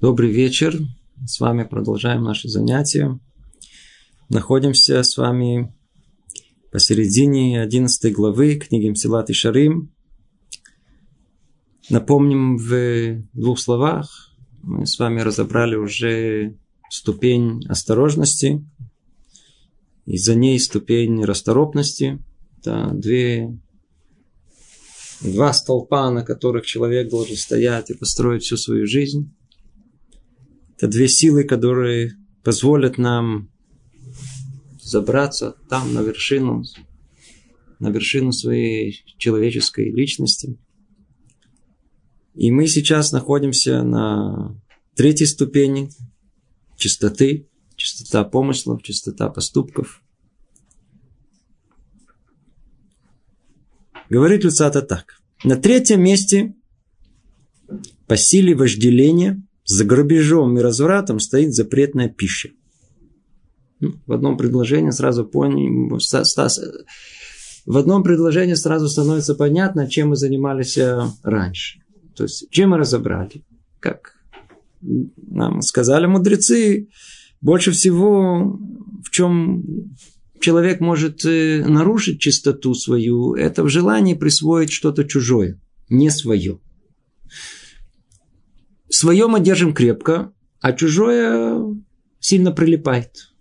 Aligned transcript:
Добрый 0.00 0.30
вечер. 0.30 0.78
С 1.26 1.40
вами 1.40 1.64
продолжаем 1.64 2.22
наши 2.22 2.48
занятия. 2.48 3.18
Находимся 4.28 5.02
с 5.02 5.16
вами 5.16 5.74
посередине 6.70 7.60
11 7.60 8.12
главы 8.14 8.54
книги 8.54 8.90
Мсилат 8.90 9.28
и 9.28 9.32
Шарим. 9.32 9.92
Напомним 11.90 12.58
в 12.58 13.24
двух 13.32 13.58
словах. 13.58 14.30
Мы 14.62 14.86
с 14.86 15.00
вами 15.00 15.20
разобрали 15.20 15.74
уже 15.74 16.56
ступень 16.90 17.66
осторожности 17.68 18.64
и 20.06 20.16
за 20.16 20.36
ней 20.36 20.60
ступень 20.60 21.24
расторопности. 21.24 22.22
Это 22.60 22.92
две 22.92 23.58
два 25.22 25.52
столпа, 25.52 26.08
на 26.12 26.22
которых 26.22 26.66
человек 26.66 27.10
должен 27.10 27.34
стоять 27.34 27.90
и 27.90 27.94
построить 27.94 28.44
всю 28.44 28.56
свою 28.56 28.86
жизнь. 28.86 29.34
Это 30.78 30.86
две 30.86 31.08
силы, 31.08 31.42
которые 31.42 32.16
позволят 32.44 32.98
нам 32.98 33.50
забраться 34.80 35.56
там, 35.68 35.92
на 35.92 36.02
вершину, 36.02 36.62
на 37.80 37.88
вершину 37.88 38.30
своей 38.30 39.04
человеческой 39.16 39.90
личности. 39.90 40.56
И 42.34 42.52
мы 42.52 42.68
сейчас 42.68 43.10
находимся 43.10 43.82
на 43.82 44.56
третьей 44.94 45.26
ступени 45.26 45.90
чистоты, 46.76 47.48
чистота 47.74 48.22
помыслов, 48.22 48.84
чистота 48.84 49.30
поступков. 49.30 50.00
Говорит 54.08 54.44
Люцата 54.44 54.82
так. 54.82 55.20
На 55.42 55.56
третьем 55.56 56.04
месте 56.04 56.54
по 58.06 58.16
силе 58.16 58.54
вожделения 58.54 59.42
за 59.68 59.84
грабежом 59.84 60.58
и 60.58 60.62
развратом 60.62 61.20
стоит 61.20 61.54
запретная 61.54 62.08
пища. 62.08 62.48
Ну, 63.80 63.94
в 64.06 64.12
одном 64.12 64.38
предложении 64.38 64.90
сразу 64.90 65.24
понял, 65.24 65.98
в 67.66 67.76
одном 67.76 68.02
предложении 68.02 68.54
сразу 68.54 68.88
становится 68.88 69.34
понятно, 69.34 69.88
чем 69.88 70.08
мы 70.08 70.16
занимались 70.16 70.78
э, 70.78 70.98
раньше. 71.22 71.80
То 72.16 72.24
есть, 72.24 72.50
чем 72.50 72.70
мы 72.70 72.78
разобрали. 72.78 73.44
Как 73.78 74.14
нам 74.80 75.60
сказали 75.60 76.06
мудрецы, 76.06 76.88
больше 77.42 77.70
всего 77.72 78.58
в 79.04 79.10
чем 79.10 79.92
человек 80.40 80.80
может 80.80 81.26
э, 81.26 81.62
нарушить 81.68 82.20
чистоту 82.20 82.72
свою, 82.72 83.34
это 83.34 83.62
в 83.62 83.68
желании 83.68 84.14
присвоить 84.14 84.72
что-то 84.72 85.04
чужое, 85.04 85.60
не 85.90 86.10
свое. 86.10 86.58
Свое 88.88 89.26
мы 89.26 89.40
держим 89.40 89.74
крепко, 89.74 90.32
а 90.60 90.72
чужое 90.72 91.62
сильно 92.20 92.52
прилипает. 92.52 93.32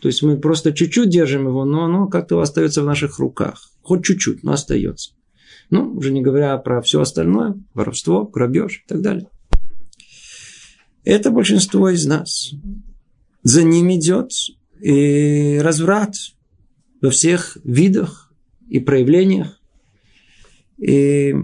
То 0.00 0.08
есть 0.08 0.22
мы 0.22 0.36
просто 0.38 0.72
чуть-чуть 0.72 1.10
держим 1.10 1.46
его, 1.46 1.64
но 1.64 1.84
оно 1.84 2.08
как-то 2.08 2.40
остается 2.40 2.82
в 2.82 2.86
наших 2.86 3.18
руках. 3.18 3.70
Хоть 3.82 4.04
чуть-чуть, 4.04 4.42
но 4.42 4.52
остается. 4.52 5.12
Ну, 5.70 5.94
уже 5.94 6.12
не 6.12 6.20
говоря 6.20 6.56
про 6.58 6.82
все 6.82 7.00
остальное, 7.00 7.54
воровство, 7.72 8.26
грабеж 8.26 8.82
и 8.84 8.88
так 8.88 9.00
далее. 9.00 9.28
Это 11.04 11.30
большинство 11.30 11.88
из 11.88 12.04
нас. 12.04 12.52
За 13.42 13.62
ним 13.62 13.92
идет 13.92 14.32
и 14.80 15.58
разврат 15.62 16.14
во 17.00 17.10
всех 17.10 17.56
видах 17.64 18.32
и 18.68 18.80
проявлениях. 18.80 19.60
И 20.78 21.34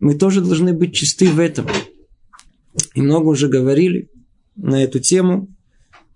мы 0.00 0.18
тоже 0.18 0.40
должны 0.40 0.74
быть 0.74 0.94
чисты 0.94 1.28
в 1.28 1.38
этом. 1.38 1.66
И 2.94 3.02
много 3.02 3.28
уже 3.28 3.48
говорили 3.48 4.10
на 4.56 4.82
эту 4.82 5.00
тему, 5.00 5.48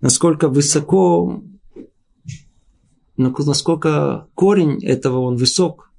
насколько 0.01 0.47
высоко, 0.47 1.43
насколько 3.17 4.27
корень 4.33 4.83
этого 4.83 5.19
он 5.19 5.35
высок. 5.35 5.91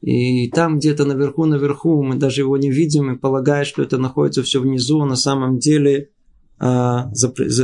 И 0.00 0.50
там 0.50 0.78
где-то 0.78 1.04
наверху, 1.04 1.46
наверху, 1.46 2.02
мы 2.02 2.16
даже 2.16 2.40
его 2.40 2.56
не 2.56 2.70
видим 2.70 3.12
и 3.12 3.18
полагаем, 3.18 3.64
что 3.64 3.82
это 3.82 3.98
находится 3.98 4.42
все 4.42 4.60
внизу, 4.60 5.00
а 5.00 5.06
на 5.06 5.16
самом 5.16 5.58
деле, 5.58 6.10
а, 6.58 7.10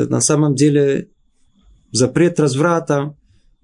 на 0.09 0.21
самом 0.21 0.55
деле 0.55 1.09
запрет 1.91 2.39
разврата, 2.39 3.17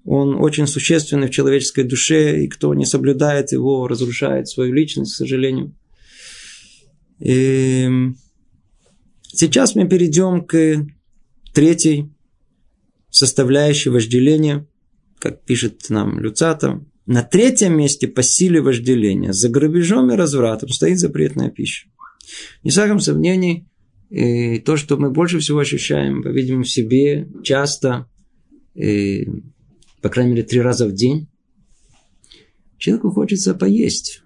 он 0.03 0.35
очень 0.35 0.67
существенный 0.67 1.27
в 1.27 1.31
человеческой 1.31 1.83
душе, 1.83 2.43
и 2.43 2.47
кто 2.47 2.73
не 2.73 2.85
соблюдает 2.85 3.51
его, 3.51 3.87
разрушает 3.87 4.47
свою 4.47 4.73
личность, 4.73 5.13
к 5.13 5.17
сожалению. 5.17 5.73
И 7.19 7.89
сейчас 9.37 9.75
мы 9.75 9.87
перейдем 9.87 10.45
к 10.45 10.85
третьей 11.53 12.11
составляющей 13.09 13.89
вожделения, 13.89 14.67
как 15.19 15.43
пишет 15.43 15.89
нам 15.89 16.19
Люцата. 16.19 16.83
На 17.05 17.23
третьем 17.23 17.77
месте 17.77 18.07
по 18.07 18.23
силе 18.23 18.61
вожделения 18.61 19.31
за 19.31 19.49
грабежом 19.49 20.11
и 20.11 20.15
развратом 20.15 20.69
стоит 20.69 20.99
запретная 20.99 21.49
пища. 21.49 21.87
Не 22.63 22.71
всяком 22.71 22.99
сомнении, 22.99 23.67
и 24.09 24.59
то, 24.59 24.75
что 24.75 24.97
мы 24.97 25.11
больше 25.11 25.39
всего 25.39 25.59
ощущаем, 25.59 26.23
по-видимому, 26.23 26.63
в 26.63 26.69
себе 26.69 27.27
часто, 27.43 28.09
и, 28.73 29.27
по 30.01 30.09
крайней 30.09 30.31
мере, 30.31 30.43
три 30.43 30.61
раза 30.61 30.87
в 30.87 30.93
день, 30.93 31.27
человеку 32.77 33.11
хочется 33.11 33.53
поесть. 33.53 34.23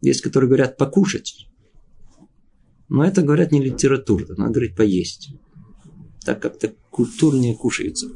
Есть, 0.00 0.20
которые 0.20 0.48
говорят 0.48 0.76
покушать. 0.76 1.46
Но 2.88 3.04
это 3.04 3.22
говорят 3.22 3.52
не 3.52 3.62
литература, 3.62 4.26
надо 4.36 4.54
говорить 4.54 4.76
поесть. 4.76 5.30
Так 6.24 6.40
как-то 6.40 6.72
культурнее 6.90 7.54
кушается. 7.54 8.08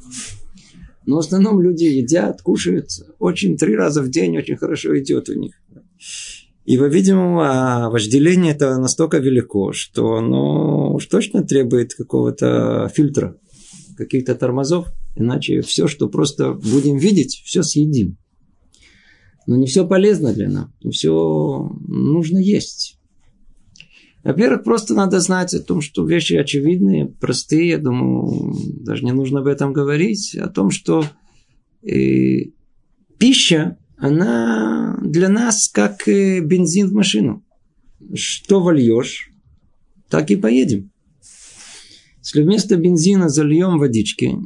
Но 1.05 1.17
в 1.17 1.19
основном 1.21 1.61
люди 1.61 1.85
едят, 1.85 2.43
кушают. 2.43 2.91
Очень 3.19 3.57
три 3.57 3.77
раза 3.77 4.03
в 4.03 4.11
день 4.11 4.39
очень 4.39 4.57
хорошо 4.57 4.99
идет 4.99 5.29
у 5.29 5.35
них. 5.35 5.55
И, 6.65 6.79
по-видимому, 6.79 7.91
вожделение 7.91 8.53
это 8.55 8.79
настолько 8.79 9.19
велико, 9.19 9.73
что 9.73 10.15
оно 10.15 10.95
уж 10.95 11.07
точно 11.07 11.43
требует 11.43 11.95
какого-то 11.95 12.89
фильтра, 12.95 13.37
каких-то 13.97 14.35
тормозов. 14.37 14.87
Иначе 15.17 15.61
все, 15.61 15.89
что 15.89 16.09
просто 16.09 16.53
будем 16.53 16.99
видеть, 16.99 17.43
все 17.45 17.63
съедим. 17.63 18.17
Но 19.47 19.57
не 19.57 19.67
все 19.67 19.87
полезно 19.87 20.33
для 20.33 20.49
нас. 20.49 20.69
Все 20.89 21.69
нужно 21.89 22.39
есть. 22.39 22.99
Во-первых, 24.25 24.63
просто 24.63 24.95
надо 24.95 25.19
знать 25.19 25.53
о 25.53 25.61
том, 25.61 25.81
что 25.81 26.07
вещи 26.07 26.35
очевидные, 26.35 27.07
простые. 27.07 27.71
Я 27.71 27.79
думаю, 27.79 28.55
даже 28.81 29.05
не 29.05 29.13
нужно 29.13 29.41
об 29.41 29.47
этом 29.47 29.73
говорить. 29.73 30.37
О 30.37 30.49
том, 30.49 30.71
что 30.71 31.05
э, 31.83 32.51
пища, 33.19 33.79
она 33.97 34.99
для 35.03 35.29
нас 35.29 35.69
как 35.69 36.07
э, 36.07 36.41
бензин 36.41 36.89
в 36.89 36.93
машину. 36.93 37.45
Что 38.15 38.61
вольешь, 38.61 39.31
так 40.09 40.31
и 40.31 40.37
поедем. 40.37 40.93
Если 42.19 42.43
вместо 42.43 42.77
бензина 42.77 43.29
зальем 43.29 43.79
водички, 43.79 44.37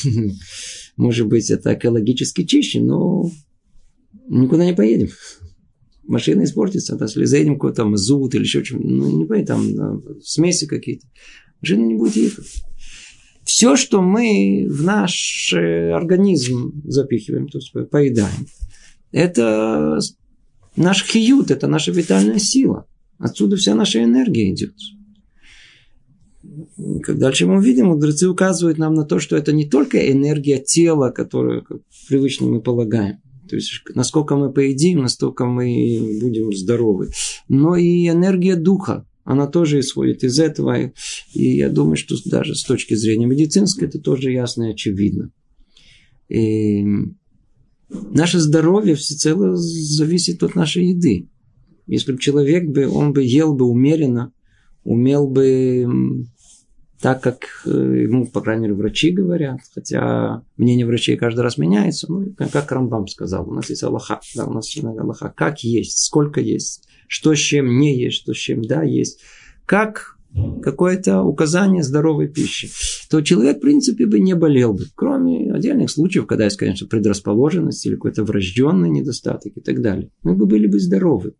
может 0.96 1.26
быть, 1.26 1.50
это 1.50 1.74
экологически 1.74 2.44
чище, 2.44 2.80
но 2.80 3.30
никуда 4.28 4.64
не 4.64 4.72
поедем. 4.72 5.10
Машина 6.06 6.44
испортится, 6.44 6.96
да, 6.96 7.06
если 7.06 7.24
заедем 7.24 7.54
какой-то 7.54 7.84
мазут 7.84 8.34
или 8.34 8.42
еще 8.42 8.62
чем 8.62 8.80
ну, 8.82 9.18
не 9.18 9.24
поедем, 9.24 9.74
там 9.76 10.02
смеси 10.22 10.66
какие-то. 10.66 11.06
Машина 11.62 11.86
не 11.86 11.94
будет 11.94 12.16
ехать. 12.16 12.64
Все, 13.44 13.76
что 13.76 14.02
мы 14.02 14.66
в 14.68 14.82
наш 14.82 15.52
э, 15.52 15.92
организм 15.92 16.82
запихиваем, 16.84 17.48
то 17.48 17.58
есть 17.58 17.72
поедаем, 17.90 18.46
это 19.12 19.98
наш 20.76 21.04
хиют, 21.04 21.50
это 21.50 21.66
наша 21.66 21.92
витальная 21.92 22.38
сила. 22.38 22.86
Отсюда 23.18 23.56
вся 23.56 23.74
наша 23.74 24.02
энергия 24.02 24.50
идет. 24.50 24.74
Как 27.02 27.18
дальше 27.18 27.46
мы 27.46 27.58
увидим, 27.58 27.86
мудрецы 27.86 28.28
указывают 28.28 28.78
нам 28.78 28.94
на 28.94 29.04
то, 29.04 29.18
что 29.18 29.36
это 29.36 29.52
не 29.52 29.68
только 29.68 30.10
энергия 30.10 30.58
тела, 30.58 31.10
которую 31.10 31.66
привычно 32.08 32.46
мы 32.46 32.60
полагаем. 32.60 33.20
То 33.48 33.56
есть, 33.56 33.70
насколько 33.94 34.36
мы 34.36 34.52
поедим, 34.52 35.02
настолько 35.02 35.44
мы 35.46 36.18
будем 36.20 36.52
здоровы. 36.52 37.10
Но 37.48 37.76
и 37.76 38.08
энергия 38.08 38.56
духа, 38.56 39.06
она 39.24 39.46
тоже 39.46 39.80
исходит 39.80 40.24
из 40.24 40.38
этого. 40.38 40.92
И 41.34 41.56
я 41.56 41.68
думаю, 41.68 41.96
что 41.96 42.16
даже 42.24 42.54
с 42.54 42.62
точки 42.64 42.94
зрения 42.94 43.26
медицинской 43.26 43.88
это 43.88 43.98
тоже 43.98 44.32
ясно 44.32 44.64
и 44.64 44.72
очевидно. 44.72 45.30
И 46.28 46.84
наше 47.88 48.38
здоровье 48.38 48.94
всецело 48.94 49.56
зависит 49.56 50.42
от 50.42 50.54
нашей 50.54 50.88
еды. 50.90 51.28
Если 51.86 52.12
бы 52.12 52.18
человек 52.18 52.68
бы, 52.68 52.88
он 52.88 53.12
бы 53.12 53.22
ел 53.22 53.54
бы 53.54 53.66
умеренно, 53.66 54.32
умел 54.84 55.28
бы 55.28 56.26
так 57.04 57.20
как 57.20 57.44
э, 57.66 57.68
ему, 57.68 58.26
по 58.26 58.40
крайней 58.40 58.62
мере, 58.62 58.74
врачи 58.76 59.10
говорят, 59.10 59.60
хотя 59.74 60.42
мнение 60.56 60.86
врачей 60.86 61.18
каждый 61.18 61.40
раз 61.40 61.58
меняется, 61.58 62.10
ну, 62.10 62.34
как 62.50 62.72
Рамбам 62.72 63.08
сказал, 63.08 63.46
у 63.46 63.52
нас 63.52 63.68
есть 63.68 63.82
Аллаха, 63.82 64.22
да, 64.34 64.46
у 64.46 64.52
нас 64.54 64.70
есть 64.70 64.86
Аллаха, 64.86 65.30
как 65.36 65.62
есть, 65.62 65.98
сколько 65.98 66.40
есть, 66.40 66.88
что 67.06 67.34
с 67.34 67.38
чем 67.38 67.78
не 67.78 67.94
есть, 67.94 68.16
что 68.16 68.32
с 68.32 68.38
чем 68.38 68.62
да 68.62 68.82
есть, 68.82 69.20
как 69.66 70.16
какое-то 70.62 71.20
указание 71.20 71.82
здоровой 71.82 72.26
пищи, 72.26 72.70
то 73.10 73.20
человек, 73.20 73.58
в 73.58 73.60
принципе, 73.60 74.06
бы 74.06 74.18
не 74.18 74.34
болел 74.34 74.72
бы. 74.72 74.84
Кроме 74.94 75.52
отдельных 75.52 75.90
случаев, 75.90 76.26
когда 76.26 76.44
есть, 76.44 76.56
конечно, 76.56 76.86
предрасположенность 76.86 77.84
или 77.84 77.96
какой-то 77.96 78.24
врожденный 78.24 78.88
недостаток 78.88 79.52
и 79.54 79.60
так 79.60 79.82
далее. 79.82 80.10
Мы 80.22 80.36
бы 80.36 80.46
были 80.46 80.66
бы 80.66 80.80
здоровы. 80.80 81.34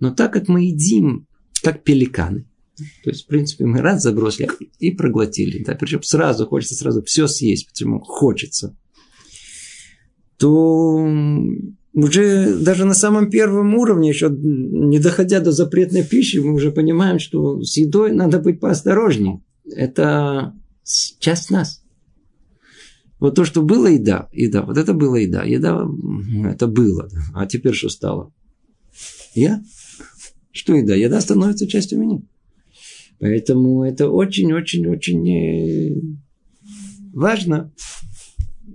Но 0.00 0.14
так 0.14 0.32
как 0.32 0.48
мы 0.48 0.64
едим, 0.64 1.26
как 1.62 1.84
пеликаны, 1.84 2.46
то 2.76 3.10
есть, 3.10 3.24
в 3.24 3.26
принципе, 3.28 3.66
мы 3.66 3.80
раз 3.80 4.02
забросили 4.02 4.48
и 4.78 4.90
проглотили. 4.90 5.62
Да, 5.62 5.74
причем 5.74 6.02
сразу 6.02 6.46
хочется 6.46 6.74
сразу 6.74 7.02
все 7.02 7.28
съесть, 7.28 7.68
почему 7.68 8.00
хочется. 8.00 8.76
То 10.38 11.08
уже 11.92 12.58
даже 12.58 12.84
на 12.84 12.94
самом 12.94 13.30
первом 13.30 13.74
уровне, 13.74 14.08
еще 14.08 14.28
не 14.28 14.98
доходя 14.98 15.40
до 15.40 15.52
запретной 15.52 16.02
пищи, 16.02 16.38
мы 16.38 16.52
уже 16.54 16.72
понимаем, 16.72 17.20
что 17.20 17.62
с 17.62 17.76
едой 17.76 18.12
надо 18.12 18.40
быть 18.40 18.58
поосторожнее. 18.58 19.40
Это 19.64 20.54
часть 21.20 21.50
нас. 21.50 21.82
Вот 23.20 23.36
то, 23.36 23.44
что 23.44 23.62
было 23.62 23.86
еда, 23.86 24.28
еда, 24.32 24.62
вот 24.62 24.76
это 24.76 24.92
была 24.92 25.18
еда, 25.18 25.44
еда, 25.44 25.86
это 26.46 26.66
было. 26.66 27.08
А 27.32 27.46
теперь 27.46 27.72
что 27.72 27.88
стало? 27.88 28.32
Я? 29.34 29.62
Что 30.50 30.74
еда? 30.74 30.94
Еда 30.94 31.20
становится 31.20 31.66
частью 31.68 32.00
меня. 32.00 32.22
Поэтому 33.18 33.84
это 33.84 34.08
очень-очень-очень 34.08 35.28
э, 35.30 35.96
важно 37.12 37.72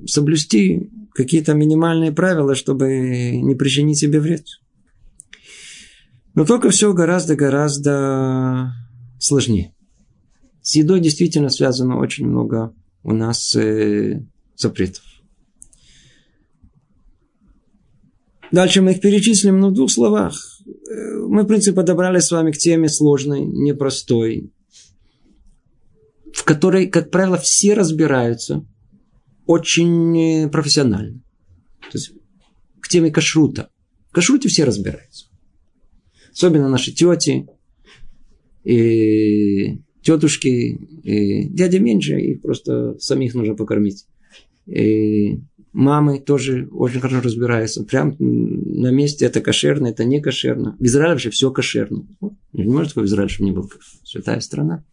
соблюсти 0.05 0.89
какие-то 1.13 1.53
минимальные 1.53 2.11
правила, 2.11 2.55
чтобы 2.55 3.39
не 3.41 3.55
причинить 3.55 3.99
себе 3.99 4.19
вред. 4.19 4.45
Но 6.35 6.45
только 6.45 6.69
все 6.69 6.93
гораздо-гораздо 6.93 8.73
сложнее. 9.19 9.73
С 10.61 10.75
едой 10.75 10.99
действительно 10.99 11.49
связано 11.49 11.97
очень 11.97 12.27
много 12.27 12.73
у 13.03 13.13
нас 13.13 13.55
э, 13.55 14.23
запретов. 14.55 15.03
Дальше 18.51 18.81
мы 18.81 18.91
их 18.91 19.01
перечислим, 19.01 19.59
но 19.59 19.69
в 19.69 19.73
двух 19.73 19.91
словах. 19.91 20.58
Э, 20.89 21.17
мы, 21.27 21.43
в 21.43 21.47
принципе, 21.47 21.75
подобрали 21.75 22.19
с 22.19 22.31
вами 22.31 22.51
к 22.51 22.57
теме 22.57 22.89
сложной, 22.89 23.45
непростой, 23.45 24.51
в 26.33 26.43
которой, 26.43 26.87
как 26.87 27.11
правило, 27.11 27.37
все 27.37 27.73
разбираются– 27.73 28.65
очень 29.49 30.15
э, 30.15 30.47
профессионально. 30.47 31.23
То 31.91 31.97
есть 31.97 32.11
к 32.79 32.87
теме 32.87 33.09
кашрута. 33.09 33.71
В 34.11 34.13
кашруте 34.13 34.47
все 34.47 34.63
разбираются. 34.63 35.25
Особенно 36.31 36.69
наши 36.69 36.91
тети, 36.91 37.47
и 38.63 39.79
тетушки, 40.03 40.47
и 41.03 41.49
дядя 41.49 41.79
меньше, 41.79 42.19
их 42.19 42.43
просто 42.43 42.95
самих 42.99 43.33
нужно 43.33 43.55
покормить. 43.55 44.05
И 44.67 45.39
мамы 45.73 46.19
тоже 46.19 46.67
очень 46.71 46.99
хорошо 46.99 47.21
разбираются. 47.21 47.83
Прям 47.83 48.15
на 48.19 48.91
месте 48.91 49.25
это 49.25 49.41
кошерно, 49.41 49.87
это 49.87 50.03
не 50.03 50.21
кошерно. 50.21 50.75
В 50.79 50.83
Израиле 50.83 51.13
вообще 51.13 51.29
все 51.29 51.51
кошерно. 51.51 52.07
Не 52.53 52.65
может 52.65 52.89
такой 52.89 53.03
в 53.03 53.05
Израиле, 53.05 53.29
чтобы 53.29 53.49
не 53.49 53.55
был 53.55 53.71
святая 54.03 54.39
страна. 54.39 54.83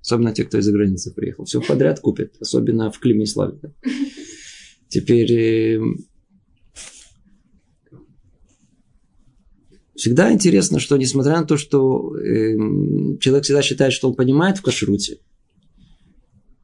Особенно 0.00 0.32
те, 0.32 0.44
кто 0.44 0.58
из-за 0.58 0.72
границы 0.72 1.12
приехал. 1.12 1.44
Все 1.44 1.60
подряд 1.60 2.00
купят. 2.00 2.34
Особенно 2.40 2.90
в 2.90 2.98
Климе 2.98 3.24
и 3.24 3.26
Славе. 3.26 3.58
Теперь 4.88 5.32
э, 5.32 5.80
всегда 9.94 10.32
интересно, 10.32 10.80
что 10.80 10.96
несмотря 10.96 11.38
на 11.38 11.44
то, 11.44 11.56
что 11.56 12.16
э, 12.16 12.56
человек 13.20 13.44
всегда 13.44 13.62
считает, 13.62 13.92
что 13.92 14.08
он 14.08 14.14
понимает 14.14 14.58
в 14.58 14.62
кашруте, 14.62 15.18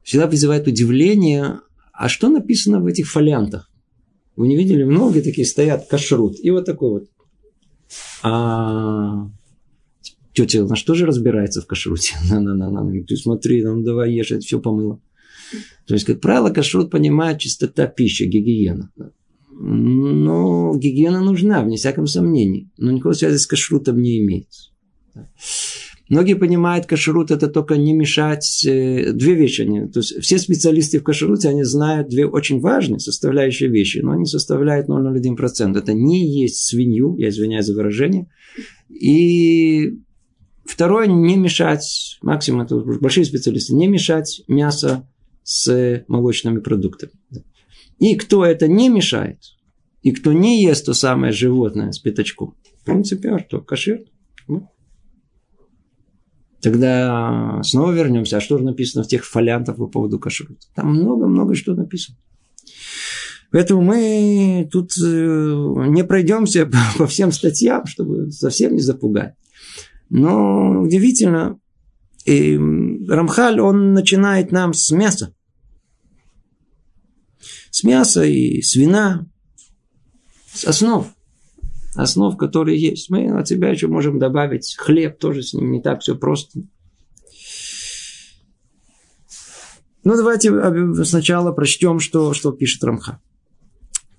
всегда 0.03 0.27
вызывает 0.27 0.67
удивление, 0.67 1.59
а 1.99 2.07
что 2.07 2.29
написано 2.29 2.79
в 2.79 2.85
этих 2.85 3.11
фолиантах? 3.11 3.69
Вы 4.37 4.47
не 4.47 4.55
видели? 4.55 4.85
Многие 4.85 5.19
такие 5.19 5.45
стоят, 5.45 5.89
кашрут. 5.89 6.37
И 6.41 6.49
вот 6.49 6.63
такой 6.63 6.91
вот. 6.91 7.09
А 8.23 9.27
тетя, 10.31 10.63
на 10.63 10.77
что 10.77 10.95
же 10.95 11.05
разбирается 11.05 11.61
в 11.61 11.67
кашруте? 11.67 12.15
На-на-на-на. 12.31 13.03
Ты 13.03 13.17
смотри, 13.17 13.65
ну 13.65 13.81
давай 13.81 14.13
ешь, 14.13 14.31
это 14.31 14.39
все 14.39 14.61
помыло. 14.61 15.01
То 15.87 15.93
есть, 15.93 16.05
как 16.05 16.21
правило, 16.21 16.51
кашрут 16.51 16.89
понимает 16.89 17.39
чистота 17.39 17.85
пищи, 17.87 18.23
гигиена. 18.23 18.93
Но 19.51 20.73
гигиена 20.77 21.19
нужна, 21.19 21.61
вне 21.61 21.75
всяком 21.75 22.07
сомнении. 22.07 22.69
Но 22.77 22.91
никакой 22.91 23.15
связи 23.15 23.35
с 23.35 23.45
кашрутом 23.45 24.01
не 24.01 24.19
имеется. 24.19 24.69
Многие 26.09 26.33
понимают, 26.33 26.87
кашрут 26.87 27.29
это 27.29 27.47
только 27.47 27.77
не 27.77 27.93
мешать. 27.93 28.65
Э, 28.65 29.13
две 29.13 29.35
вещи. 29.35 29.61
Они, 29.61 29.87
то 29.87 29.99
есть 29.99 30.19
все 30.21 30.39
специалисты 30.39 30.99
в 30.99 31.03
кашруте, 31.03 31.49
они 31.49 31.63
знают 31.63 32.09
две 32.09 32.25
очень 32.25 32.59
важные 32.59 32.99
составляющие 32.99 33.69
вещи, 33.69 33.99
но 33.99 34.11
они 34.11 34.25
составляют 34.25 34.89
0,01%. 34.89 35.77
Это 35.77 35.93
не 35.93 36.27
есть 36.27 36.65
свинью, 36.65 37.15
я 37.17 37.29
извиняюсь 37.29 37.65
за 37.65 37.75
выражение. 37.75 38.27
И 38.89 39.99
второе, 40.65 41.05
не 41.05 41.37
мешать, 41.37 42.17
максимум 42.23 42.61
это 42.61 42.77
большие 42.77 43.25
специалисты, 43.25 43.75
не 43.75 43.87
мешать 43.87 44.41
мясо 44.47 45.07
с 45.43 46.03
молочными 46.07 46.59
продуктами. 46.59 47.11
И 47.99 48.15
кто 48.15 48.43
это 48.45 48.67
не 48.67 48.89
мешает, 48.89 49.39
и 50.01 50.11
кто 50.11 50.33
не 50.33 50.63
ест 50.63 50.87
то 50.87 50.93
самое 50.93 51.33
животное 51.33 51.91
с 51.91 51.99
пятачком, 51.99 52.55
в 52.81 52.85
принципе, 52.85 53.29
а 53.29 53.39
что, 53.39 53.61
кашир. 53.61 54.01
Тогда 56.61 57.61
снова 57.63 57.91
вернемся. 57.91 58.37
А 58.37 58.41
что 58.41 58.57
же 58.57 58.63
написано 58.63 59.03
в 59.03 59.07
тех 59.07 59.25
фолиантах 59.25 59.77
по 59.77 59.87
поводу 59.87 60.19
кашрута? 60.19 60.67
Там 60.75 60.93
много-много 60.93 61.55
что 61.55 61.73
написано. 61.73 62.17
Поэтому 63.51 63.81
мы 63.81 64.69
тут 64.71 64.91
э, 64.97 65.03
не 65.03 66.03
пройдемся 66.03 66.69
по 66.97 67.07
всем 67.07 67.31
статьям, 67.31 67.85
чтобы 67.85 68.31
совсем 68.31 68.73
не 68.73 68.81
запугать. 68.81 69.35
Но 70.09 70.81
удивительно, 70.81 71.59
и 72.25 72.57
Рамхаль, 73.07 73.59
он 73.59 73.93
начинает 73.93 74.51
нам 74.51 74.73
с 74.73 74.91
мяса. 74.91 75.33
С 77.71 77.83
мяса 77.83 78.23
и 78.23 78.61
свина, 78.61 79.27
с 80.51 80.65
основ 80.65 81.07
основ, 82.01 82.37
которые 82.37 82.79
есть. 82.79 83.09
Мы 83.09 83.29
от 83.37 83.47
себя 83.47 83.69
еще 83.69 83.87
можем 83.87 84.19
добавить 84.19 84.75
хлеб, 84.77 85.17
тоже 85.19 85.43
с 85.43 85.53
ним 85.53 85.71
не 85.71 85.81
так 85.81 86.01
все 86.01 86.15
просто. 86.15 86.61
Ну, 90.03 90.15
давайте 90.15 90.51
сначала 91.03 91.51
прочтем, 91.51 91.99
что, 91.99 92.33
что 92.33 92.51
пишет 92.51 92.83
Рамха. 92.83 93.19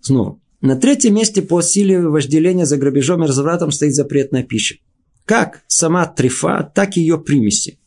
Снова. 0.01 0.39
На 0.61 0.77
третьем 0.77 1.15
месте 1.15 1.41
по 1.41 1.63
силе 1.63 2.07
вожделения 2.07 2.67
за 2.67 2.77
грабежом 2.77 3.25
и 3.25 3.27
развратом 3.27 3.71
стоит 3.71 3.95
запретная 3.95 4.43
пища. 4.43 4.77
Как 5.25 5.63
сама 5.67 6.07
трифа, 6.07 6.71
так 6.75 6.97
и 6.97 7.01
ее 7.01 7.19
примеси. 7.19 7.79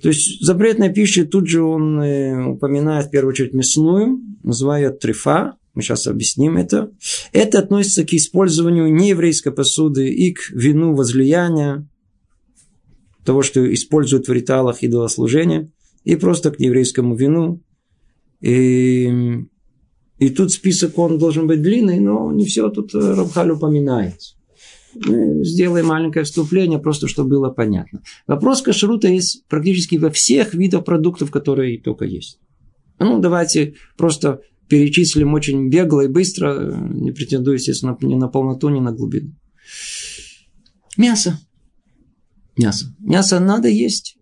То 0.00 0.08
есть 0.08 0.42
запретная 0.44 0.92
пища 0.92 1.26
тут 1.26 1.48
же 1.48 1.62
он 1.62 2.00
э, 2.00 2.46
упоминает 2.46 3.06
в 3.06 3.10
первую 3.10 3.30
очередь 3.30 3.54
мясную, 3.54 4.20
называет 4.42 5.00
трифа, 5.00 5.56
мы 5.74 5.82
сейчас 5.82 6.06
объясним 6.06 6.56
это. 6.56 6.92
Это 7.32 7.58
относится 7.58 8.04
к 8.04 8.12
использованию 8.12 8.92
нееврейской 8.92 9.52
посуды 9.52 10.08
и 10.08 10.32
к 10.32 10.50
вину 10.50 10.94
возлияния, 10.94 11.88
того, 13.24 13.42
что 13.42 13.72
используют 13.72 14.28
в 14.28 14.32
ритуалах 14.32 14.82
идолослужения, 14.82 15.70
и 16.04 16.16
просто 16.16 16.50
к 16.50 16.58
нееврейскому 16.58 17.14
вину. 17.16 17.62
И, 18.40 19.10
и 20.18 20.28
тут 20.30 20.52
список, 20.52 20.98
он 20.98 21.18
должен 21.18 21.46
быть 21.46 21.62
длинный, 21.62 21.98
но 21.98 22.30
не 22.32 22.44
все 22.44 22.68
тут 22.68 22.94
Рабхаль 22.94 23.50
упоминает. 23.50 24.16
Мы 24.94 25.44
сделаем 25.44 25.86
маленькое 25.86 26.24
вступление, 26.24 26.78
просто 26.78 27.08
чтобы 27.08 27.30
было 27.30 27.50
понятно. 27.50 28.02
Вопрос 28.26 28.62
кашрута 28.62 29.08
есть 29.08 29.44
практически 29.48 29.96
во 29.96 30.10
всех 30.10 30.54
видах 30.54 30.84
продуктов, 30.84 31.30
которые 31.30 31.80
только 31.80 32.04
есть. 32.04 32.38
Ну, 32.98 33.18
давайте 33.18 33.74
просто 33.96 34.40
перечислим 34.68 35.34
очень 35.34 35.68
бегло 35.68 36.02
и 36.02 36.08
быстро, 36.08 36.76
не 36.76 37.12
претендую, 37.12 37.56
естественно, 37.56 37.96
ни 38.00 38.14
на 38.14 38.28
полноту, 38.28 38.68
ни 38.68 38.80
на 38.80 38.92
глубину. 38.92 39.34
Мясо. 40.96 41.38
Мясо. 42.56 42.94
Мясо 43.00 43.40
надо 43.40 43.68
есть. 43.68 44.16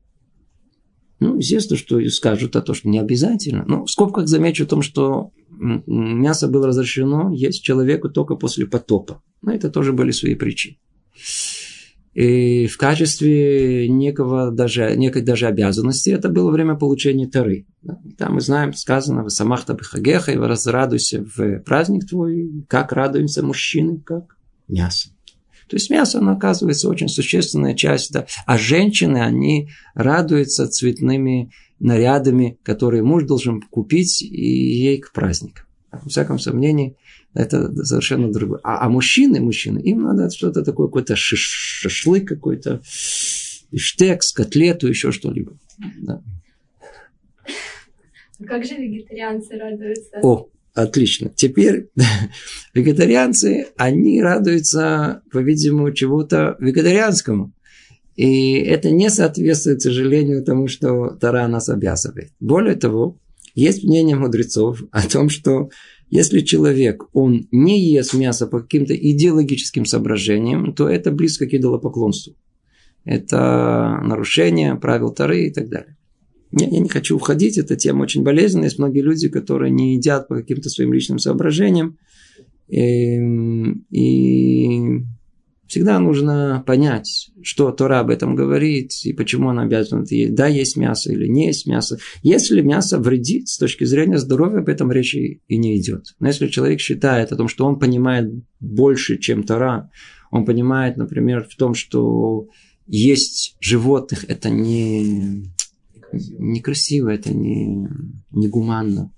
Ну, 1.20 1.36
естественно, 1.36 1.78
что 1.78 2.08
скажут, 2.10 2.56
а 2.56 2.62
то, 2.62 2.74
что 2.74 2.88
не 2.88 2.98
обязательно. 2.98 3.64
Но 3.66 3.84
в 3.84 3.90
скобках 3.90 4.26
замечу 4.26 4.64
о 4.64 4.66
том, 4.66 4.82
что 4.82 5.30
мясо 5.50 6.48
было 6.48 6.66
разрешено 6.66 7.32
есть 7.32 7.62
человеку 7.62 8.08
только 8.08 8.34
после 8.34 8.66
потопа. 8.66 9.22
Но 9.42 9.52
это 9.52 9.70
тоже 9.70 9.92
были 9.92 10.10
свои 10.10 10.34
причины 10.34 10.78
и 12.14 12.66
в 12.66 12.76
качестве 12.76 13.88
некого 13.88 14.50
даже, 14.50 14.94
некой 14.96 15.22
даже 15.22 15.46
обязанности 15.46 16.10
это 16.10 16.28
было 16.28 16.50
время 16.50 16.74
получения 16.74 17.26
Тары. 17.26 17.66
Там 18.18 18.34
мы 18.34 18.40
знаем, 18.40 18.74
сказано, 18.74 19.28
самахта 19.30 19.74
бихагеха, 19.74 20.32
и 20.32 20.36
разрадуйся 20.36 21.24
в 21.24 21.60
праздник 21.60 22.06
твой, 22.06 22.64
как 22.68 22.92
радуемся 22.92 23.42
мужчины, 23.42 23.98
как 24.04 24.36
мясо. 24.68 25.08
То 25.68 25.76
есть 25.76 25.88
мясо, 25.88 26.18
оно 26.18 26.32
оказывается 26.32 26.86
очень 26.90 27.08
существенная 27.08 27.74
часть. 27.74 28.12
Да. 28.12 28.26
А 28.44 28.58
женщины, 28.58 29.18
они 29.18 29.70
радуются 29.94 30.68
цветными 30.68 31.50
нарядами, 31.80 32.58
которые 32.62 33.02
муж 33.02 33.24
должен 33.24 33.62
купить 33.62 34.20
и 34.20 34.26
ей 34.28 34.98
к 34.98 35.12
праздникам. 35.12 35.64
В 35.90 36.10
всяком 36.10 36.38
сомнении, 36.38 36.96
это 37.34 37.72
совершенно 37.84 38.30
другое. 38.30 38.60
А, 38.62 38.84
а 38.84 38.88
мужчины, 38.88 39.40
мужчины, 39.40 39.78
им 39.78 40.02
надо 40.02 40.30
что-то 40.30 40.62
такое, 40.62 40.88
какой-то 40.88 41.14
шашлык 41.16 42.28
какой-то, 42.28 42.82
штекс, 43.74 44.32
котлету, 44.32 44.88
еще 44.88 45.12
что-либо. 45.12 45.56
Да. 46.02 46.22
Как 48.46 48.64
же 48.64 48.74
вегетарианцы 48.74 49.56
радуются? 49.56 50.18
О, 50.22 50.48
отлично. 50.74 51.30
Теперь 51.34 51.88
вегетарианцы, 52.74 53.68
они 53.76 54.20
радуются, 54.20 55.22
по-видимому, 55.30 55.92
чего-то 55.92 56.56
вегетарианскому. 56.58 57.52
И 58.16 58.54
это 58.58 58.90
не 58.90 59.08
соответствует, 59.08 59.78
к 59.78 59.82
сожалению, 59.82 60.44
тому, 60.44 60.68
что 60.68 61.16
Тара 61.18 61.46
нас 61.48 61.70
обязывает. 61.70 62.30
Более 62.40 62.74
того, 62.74 63.16
есть 63.54 63.84
мнение 63.84 64.16
мудрецов 64.16 64.82
о 64.90 65.06
том, 65.08 65.28
что 65.28 65.70
если 66.12 66.40
человек, 66.40 67.06
он 67.14 67.48
не 67.50 67.80
ест 67.90 68.12
мясо 68.12 68.46
по 68.46 68.60
каким-то 68.60 68.94
идеологическим 68.94 69.86
соображениям, 69.86 70.74
то 70.74 70.86
это 70.86 71.10
близко 71.10 71.46
к 71.46 71.54
идолопоклонству. 71.54 72.34
Это 73.06 73.98
нарушение 74.04 74.74
правил 74.74 75.10
Тары 75.14 75.46
и 75.46 75.50
так 75.50 75.70
далее. 75.70 75.96
Я, 76.50 76.68
я 76.68 76.80
не 76.80 76.88
хочу 76.90 77.16
уходить, 77.16 77.56
эта 77.56 77.76
тема 77.76 78.02
очень 78.02 78.24
болезненная. 78.24 78.66
Есть 78.66 78.78
многие 78.78 79.00
люди, 79.00 79.30
которые 79.30 79.70
не 79.70 79.94
едят 79.94 80.28
по 80.28 80.36
каким-то 80.36 80.68
своим 80.68 80.92
личным 80.92 81.18
соображениям. 81.18 81.96
И, 82.68 83.16
эм, 83.16 83.86
и 83.88 85.00
всегда 85.72 85.98
нужно 85.98 86.62
понять, 86.66 87.30
что 87.40 87.72
Тора 87.72 88.00
об 88.00 88.10
этом 88.10 88.36
говорит 88.36 88.90
и 89.04 89.14
почему 89.14 89.48
она 89.48 89.62
обязана 89.62 90.04
есть. 90.06 90.34
Да, 90.34 90.46
есть 90.46 90.76
мясо 90.76 91.10
или 91.10 91.26
не 91.26 91.46
есть 91.46 91.66
мясо. 91.66 91.96
Если 92.22 92.60
мясо 92.60 92.98
вредит 92.98 93.48
с 93.48 93.56
точки 93.56 93.84
зрения 93.84 94.18
здоровья, 94.18 94.58
об 94.58 94.68
этом 94.68 94.92
речи 94.92 95.40
и 95.48 95.56
не 95.56 95.80
идет. 95.80 96.14
Но 96.20 96.26
если 96.26 96.48
человек 96.48 96.80
считает 96.80 97.32
о 97.32 97.36
том, 97.36 97.48
что 97.48 97.64
он 97.64 97.78
понимает 97.78 98.30
больше, 98.60 99.16
чем 99.16 99.44
Тора, 99.44 99.90
он 100.30 100.44
понимает, 100.44 100.98
например, 100.98 101.48
в 101.50 101.56
том, 101.56 101.72
что 101.72 102.48
есть 102.86 103.56
животных, 103.58 104.26
это 104.28 104.50
не 104.50 105.50
некрасиво, 106.12 107.08
это 107.08 107.32
не, 107.32 107.88
не 108.30 108.48
гуманно, 108.48 109.10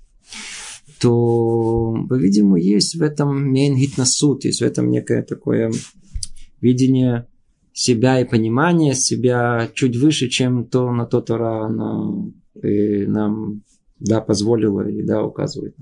то, 1.01 1.97
по-видимому, 2.09 2.55
есть 2.55 2.95
в 2.95 3.03
этом 3.03 3.51
мейнгитнасут, 3.51 4.45
есть 4.45 4.61
в 4.61 4.65
этом 4.65 4.89
некое 4.93 5.23
такое 5.25 5.73
видение 6.65 7.27
себя 7.73 8.21
и 8.21 8.25
понимание 8.25 8.95
себя 8.95 9.69
чуть 9.75 9.97
выше, 9.97 10.29
чем 10.29 10.65
то, 10.65 10.91
на 10.91 11.07
то 11.07 11.21
Тора 11.21 11.69
нам, 11.69 12.35
и 12.63 13.07
нам 13.07 13.63
да, 14.01 14.21
позволила 14.21 14.89
и 14.89 15.03
да, 15.03 15.23
указывает 15.23 15.75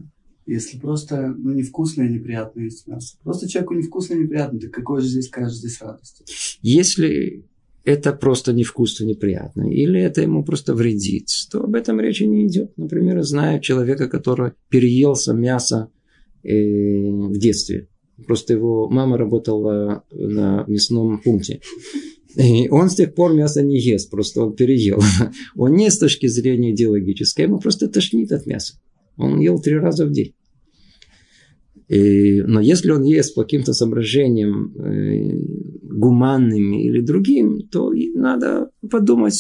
Если 0.47 0.79
просто 0.79 1.35
ну, 1.37 1.53
невкусно 1.53 2.03
и 2.03 2.13
неприятно 2.13 2.63
есть 2.63 2.87
мясо. 2.87 3.17
Просто 3.23 3.49
человеку 3.49 3.75
невкусно 3.75 4.15
и 4.15 4.19
неприятно, 4.25 4.59
то 4.59 4.69
какой 4.69 5.03
же 5.03 5.09
здесь, 5.09 5.29
кажется, 5.29 5.59
здесь 5.59 5.81
радость? 5.81 6.23
Если 6.63 7.45
это 7.85 8.13
просто 8.13 8.53
невкусно, 8.53 9.05
неприятно, 9.05 9.71
или 9.71 10.01
это 10.01 10.23
ему 10.23 10.45
просто 10.45 10.75
вредит, 10.75 11.29
то 11.51 11.65
об 11.65 11.75
этом 11.75 12.01
речи 12.01 12.23
не 12.25 12.47
идет. 12.47 12.77
Например, 12.77 13.23
знаю 13.23 13.61
человека, 13.61 14.09
который 14.09 14.53
переелся 14.69 15.35
мясо 15.35 15.91
э, 16.43 16.49
в 16.49 17.39
детстве. 17.39 17.89
Просто 18.27 18.55
его 18.55 18.89
мама 18.89 19.17
работала 19.17 20.05
на 20.11 20.65
мясном 20.69 21.19
пункте. 21.19 21.61
И 22.37 22.69
он 22.69 22.89
с 22.89 22.95
тех 22.95 23.15
пор 23.15 23.35
мясо 23.35 23.63
не 23.63 23.79
ест, 23.79 24.11
просто 24.11 24.43
он 24.43 24.55
переел. 24.55 25.01
Он 25.57 25.75
не 25.75 25.91
с 25.91 25.99
точки 25.99 26.29
зрения 26.29 26.73
идеологической, 26.73 27.45
ему 27.45 27.59
просто 27.59 27.89
тошнит 27.89 28.33
от 28.33 28.47
мяса. 28.47 28.75
Он 29.19 29.39
ел 29.39 29.61
три 29.61 29.77
раза 29.77 30.07
в 30.07 30.13
день. 30.13 30.35
И, 31.89 32.41
но 32.41 32.61
если 32.61 32.91
он 32.91 33.03
ест 33.03 33.35
по 33.35 33.43
каким-то 33.43 33.75
соображениям 33.75 34.73
э, 34.77 35.41
гуманным 35.83 36.73
или 36.73 37.03
другим, 37.03 37.69
то 37.71 37.93
надо 38.15 38.71
подумать, 38.91 39.35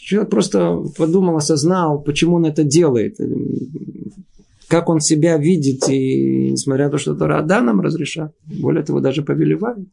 человек 0.00 0.30
просто 0.30 0.82
подумал, 0.96 1.36
осознал, 1.36 2.02
почему 2.02 2.36
он 2.36 2.46
это 2.46 2.64
делает, 2.64 3.16
как 4.72 4.88
он 4.88 5.00
себя 5.00 5.36
видит, 5.36 5.86
и 5.90 6.52
несмотря 6.52 6.86
на 6.86 6.92
то, 6.92 6.96
что 6.96 7.14
Тора 7.14 7.42
да 7.42 7.60
нам 7.60 7.82
разрешает, 7.82 8.32
более 8.46 8.82
того, 8.82 9.00
даже 9.00 9.20
повелевает. 9.20 9.86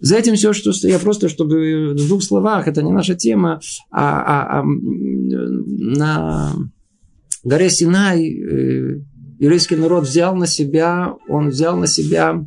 За 0.00 0.16
этим 0.16 0.36
все, 0.36 0.54
что 0.54 0.72
я 0.88 0.98
просто, 0.98 1.28
чтобы 1.28 1.90
в 1.90 1.96
двух 1.96 2.22
словах, 2.22 2.66
это 2.66 2.82
не 2.82 2.92
наша 2.92 3.14
тема, 3.14 3.60
а, 3.90 4.22
а, 4.22 4.60
а 4.60 4.64
на 4.64 6.54
горе 7.44 7.68
Синай 7.68 8.26
э, 8.26 9.00
еврейский 9.38 9.76
народ 9.76 10.04
взял 10.04 10.34
на 10.34 10.46
себя, 10.46 11.14
он 11.28 11.50
взял 11.50 11.76
на 11.76 11.86
себя 11.86 12.46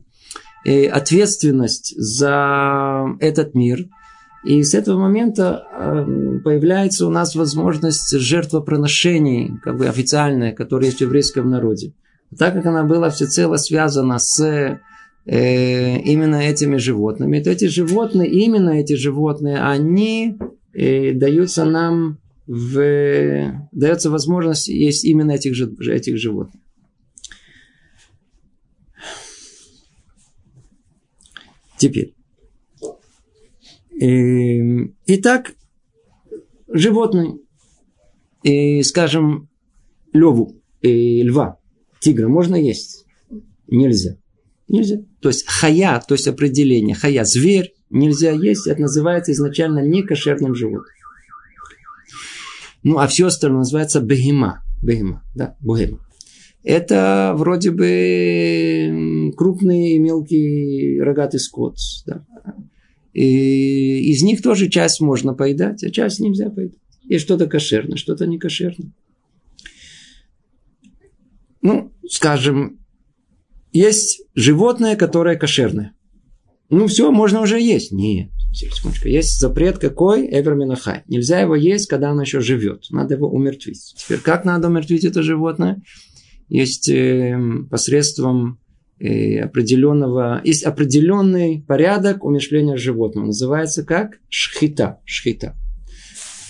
э, 0.65 0.87
ответственность 0.87 1.93
за 1.97 3.15
этот 3.19 3.53
мир. 3.53 3.85
И 4.45 4.61
с 4.63 4.75
этого 4.75 4.99
момента 4.99 5.67
э, 5.71 6.39
появляется 6.43 7.07
у 7.07 7.09
нас 7.09 7.35
возможность 7.35 8.17
жертвоприношений, 8.17 9.53
как 9.63 9.77
бы 9.77 9.87
официальная, 9.87 10.53
которая 10.53 10.87
есть 10.87 10.99
в 10.99 11.01
еврейском 11.01 11.49
народе. 11.49 11.93
Так 12.37 12.53
как 12.53 12.65
она 12.67 12.83
была 12.83 13.09
всецело 13.09 13.57
связана 13.57 14.19
с 14.19 14.39
э, 14.39 14.77
именно 15.25 16.35
этими 16.35 16.77
животными, 16.77 17.39
то 17.41 17.49
эти 17.49 17.65
животные, 17.65 18.29
именно 18.29 18.69
эти 18.69 18.93
животные, 18.93 19.61
они 19.61 20.37
даются 20.73 21.63
нам 21.63 22.19
в, 22.47 23.67
дается 23.71 24.09
возможность 24.09 24.67
есть 24.67 25.05
именно 25.05 25.31
этих, 25.31 25.53
этих 25.87 26.17
животных. 26.17 26.61
Теперь. 31.77 32.14
Эм, 33.99 34.95
итак, 35.05 35.53
животные, 36.67 37.37
и, 38.43 38.83
скажем, 38.83 39.49
леву, 40.13 40.61
и 40.81 41.23
льва, 41.23 41.57
тигра 41.99 42.27
можно 42.27 42.55
есть? 42.55 43.05
Нельзя. 43.67 44.17
Нельзя. 44.67 44.97
То 45.21 45.29
есть 45.29 45.45
хая, 45.47 46.01
то 46.07 46.15
есть 46.15 46.27
определение, 46.27 46.95
хая, 46.95 47.23
зверь, 47.23 47.73
нельзя 47.89 48.31
есть, 48.31 48.67
это 48.67 48.81
называется 48.81 49.31
изначально 49.31 49.79
некошерным 49.79 50.55
животным. 50.55 50.93
Ну, 52.83 52.99
а 52.99 53.07
все 53.07 53.27
остальное 53.27 53.59
называется 53.59 54.01
бегема. 54.01 54.61
Бегема, 54.81 55.23
да, 55.33 55.55
богема 55.61 56.05
это 56.65 57.33
вроде 57.37 57.71
бы 57.71 59.31
крупный 59.37 59.99
мелкий 59.99 60.99
рогатый 60.99 61.39
скот. 61.39 61.77
Да. 62.07 62.25
И 63.15 64.11
из 64.11 64.21
них 64.21 64.41
тоже 64.41 64.69
часть 64.69 65.01
можно 65.01 65.33
поедать, 65.33 65.83
а 65.83 65.89
часть 65.89 66.19
нельзя 66.19 66.49
поедать. 66.49 66.79
И 67.07 67.17
что-то 67.17 67.47
кошерное, 67.47 67.97
что-то 67.97 68.27
не 68.27 68.37
кошерное. 68.37 68.91
Ну, 71.61 71.93
скажем, 72.09 72.79
есть 73.71 74.21
животное, 74.35 74.95
которое 74.95 75.37
кошерное. 75.37 75.93
Ну, 76.69 76.87
все, 76.87 77.11
можно 77.11 77.41
уже 77.41 77.59
есть. 77.59 77.91
Нет. 77.91 78.29
Есть 79.03 79.39
запрет 79.39 79.77
какой? 79.77 80.27
Эверминахай. 80.27 81.03
Нельзя 81.07 81.39
его 81.39 81.55
есть, 81.55 81.87
когда 81.87 82.11
оно 82.11 82.21
еще 82.21 82.41
живет. 82.41 82.85
Надо 82.89 83.15
его 83.15 83.29
умертвить. 83.29 83.95
Теперь, 83.97 84.19
как 84.19 84.45
надо 84.45 84.67
умертвить 84.67 85.05
это 85.05 85.23
животное? 85.23 85.81
есть 86.49 86.89
э, 86.89 87.37
посредством 87.69 88.59
определенного, 88.99 90.41
есть 90.43 90.63
определенный 90.63 91.63
порядок 91.67 92.23
умешления 92.23 92.77
животного. 92.77 93.27
Называется 93.27 93.83
как 93.83 94.19
шхита. 94.29 94.99
шхита. 95.05 95.55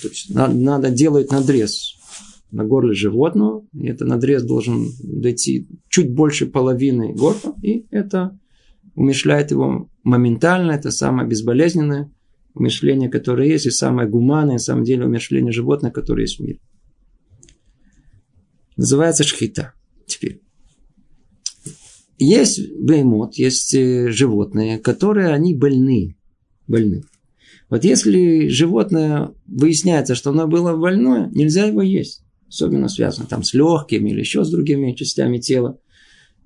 То 0.01 0.09
есть 0.09 0.33
надо, 0.33 0.53
надо 0.53 0.89
делать 0.91 1.31
надрез 1.31 1.95
на 2.51 2.63
горле 2.63 2.93
животного. 2.93 3.65
И 3.73 3.87
этот 3.87 4.07
надрез 4.07 4.43
должен 4.43 4.89
дойти 5.01 5.67
чуть 5.89 6.13
больше 6.13 6.45
половины 6.45 7.13
горла. 7.13 7.55
И 7.63 7.85
это 7.89 8.37
умешляет 8.93 9.51
его 9.51 9.89
моментально. 10.03 10.71
Это 10.71 10.91
самое 10.91 11.27
безболезненное 11.27 12.11
умешление, 12.53 13.09
которое 13.09 13.49
есть, 13.49 13.65
и 13.65 13.71
самое 13.71 14.07
гуманное, 14.07 14.53
на 14.53 14.59
самом 14.59 14.83
деле, 14.85 15.05
умешление 15.05 15.51
животных, 15.51 15.93
которое 15.93 16.23
есть 16.23 16.39
в 16.39 16.43
мире. 16.43 16.59
Называется 18.77 19.23
шхита. 19.23 19.73
Теперь. 20.05 20.44
Есть 22.17 22.71
беймот, 22.79 23.35
есть 23.35 23.73
э, 23.73 24.09
животные, 24.09 24.79
которые 24.79 25.29
они 25.29 25.53
больны. 25.53 26.15
Больны. 26.67 27.03
Вот 27.69 27.83
если 27.83 28.47
животное 28.47 29.31
выясняется, 29.45 30.15
что 30.15 30.29
оно 30.29 30.47
было 30.47 30.75
больное, 30.77 31.29
нельзя 31.33 31.65
его 31.65 31.81
есть. 31.81 32.23
Особенно 32.47 32.87
связано 32.87 33.27
там 33.27 33.43
с 33.43 33.53
легкими 33.53 34.11
или 34.11 34.19
еще 34.19 34.45
с 34.45 34.49
другими 34.49 34.93
частями 34.93 35.39
тела. 35.39 35.79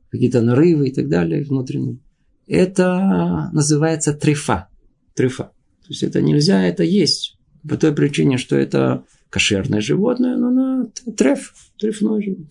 Какие-то 0.09 0.41
нарывы 0.41 0.89
и 0.89 0.91
так 0.91 1.07
далее 1.07 1.43
внутренние. 1.43 1.99
это 2.47 3.49
называется 3.53 4.13
трефа. 4.13 4.69
Трефа. 5.13 5.51
То 5.83 5.89
есть 5.89 6.01
это 6.01 6.21
нельзя, 6.21 6.63
это 6.63 6.83
есть. 6.83 7.37
По 7.67 7.77
той 7.77 7.93
причине, 7.93 8.37
что 8.37 8.55
это 8.55 9.03
кошерное 9.29 9.81
животное, 9.81 10.35
но 10.35 10.47
оно 10.47 10.91
треф, 11.15 11.53
трефное 11.77 12.21
животное. 12.21 12.47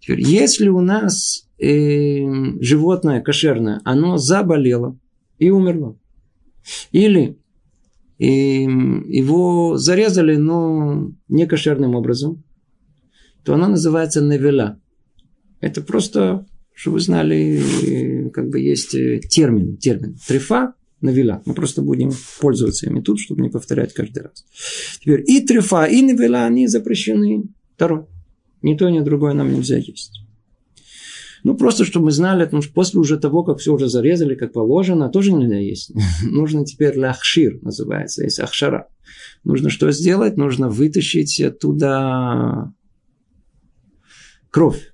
Теперь, 0.00 0.20
если 0.20 0.68
у 0.68 0.80
нас 0.80 1.47
э, 1.58 2.60
животное 2.60 3.20
кошерное, 3.20 3.80
оно 3.84 4.16
заболело 4.16 4.98
и 5.38 5.50
умерло, 5.50 5.98
или 6.92 7.38
э, 8.18 8.24
его 8.24 9.76
зарезали, 9.76 10.36
но 10.36 11.12
не 11.28 11.46
кошерным 11.46 11.94
образом, 11.94 12.44
то 13.44 13.54
оно 13.54 13.68
называется 13.68 14.20
навела. 14.20 14.78
Это 15.60 15.80
просто, 15.82 16.46
чтобы 16.74 16.94
вы 16.94 17.00
знали, 17.00 17.60
э, 17.86 18.30
как 18.30 18.48
бы 18.50 18.60
есть 18.60 18.94
э, 18.94 19.20
термин, 19.20 19.76
термин. 19.76 20.16
Трефа 20.26 20.74
навела. 21.00 21.42
Мы 21.46 21.54
просто 21.54 21.82
будем 21.82 22.10
пользоваться 22.40 22.86
ими 22.86 23.00
тут, 23.00 23.20
чтобы 23.20 23.42
не 23.42 23.48
повторять 23.48 23.94
каждый 23.94 24.24
раз. 24.24 24.44
Теперь 25.00 25.24
и 25.26 25.40
трефа, 25.40 25.84
и 25.84 26.02
навела, 26.02 26.44
они 26.44 26.66
запрещены. 26.66 27.44
Второе. 27.74 28.06
Ни 28.62 28.74
то, 28.74 28.88
ни 28.88 29.00
другое 29.00 29.34
нам 29.34 29.52
нельзя 29.52 29.78
есть. 29.78 30.20
Ну, 31.44 31.54
просто, 31.56 31.84
чтобы 31.84 32.06
мы 32.06 32.10
знали, 32.10 32.44
потому 32.44 32.62
что 32.62 32.72
после 32.72 33.00
уже 33.00 33.18
того, 33.18 33.44
как 33.44 33.58
все 33.58 33.72
уже 33.72 33.88
зарезали, 33.88 34.34
как 34.34 34.52
положено, 34.52 35.08
тоже 35.08 35.32
нельзя 35.32 35.58
есть. 35.58 35.92
Нужно 36.22 36.64
теперь 36.64 36.98
ляхшир, 36.98 37.58
называется, 37.62 38.24
есть 38.24 38.40
ахшара. 38.40 38.88
Нужно 39.44 39.70
что 39.70 39.90
сделать? 39.90 40.36
Нужно 40.36 40.68
вытащить 40.68 41.40
оттуда 41.40 42.72
кровь. 44.50 44.92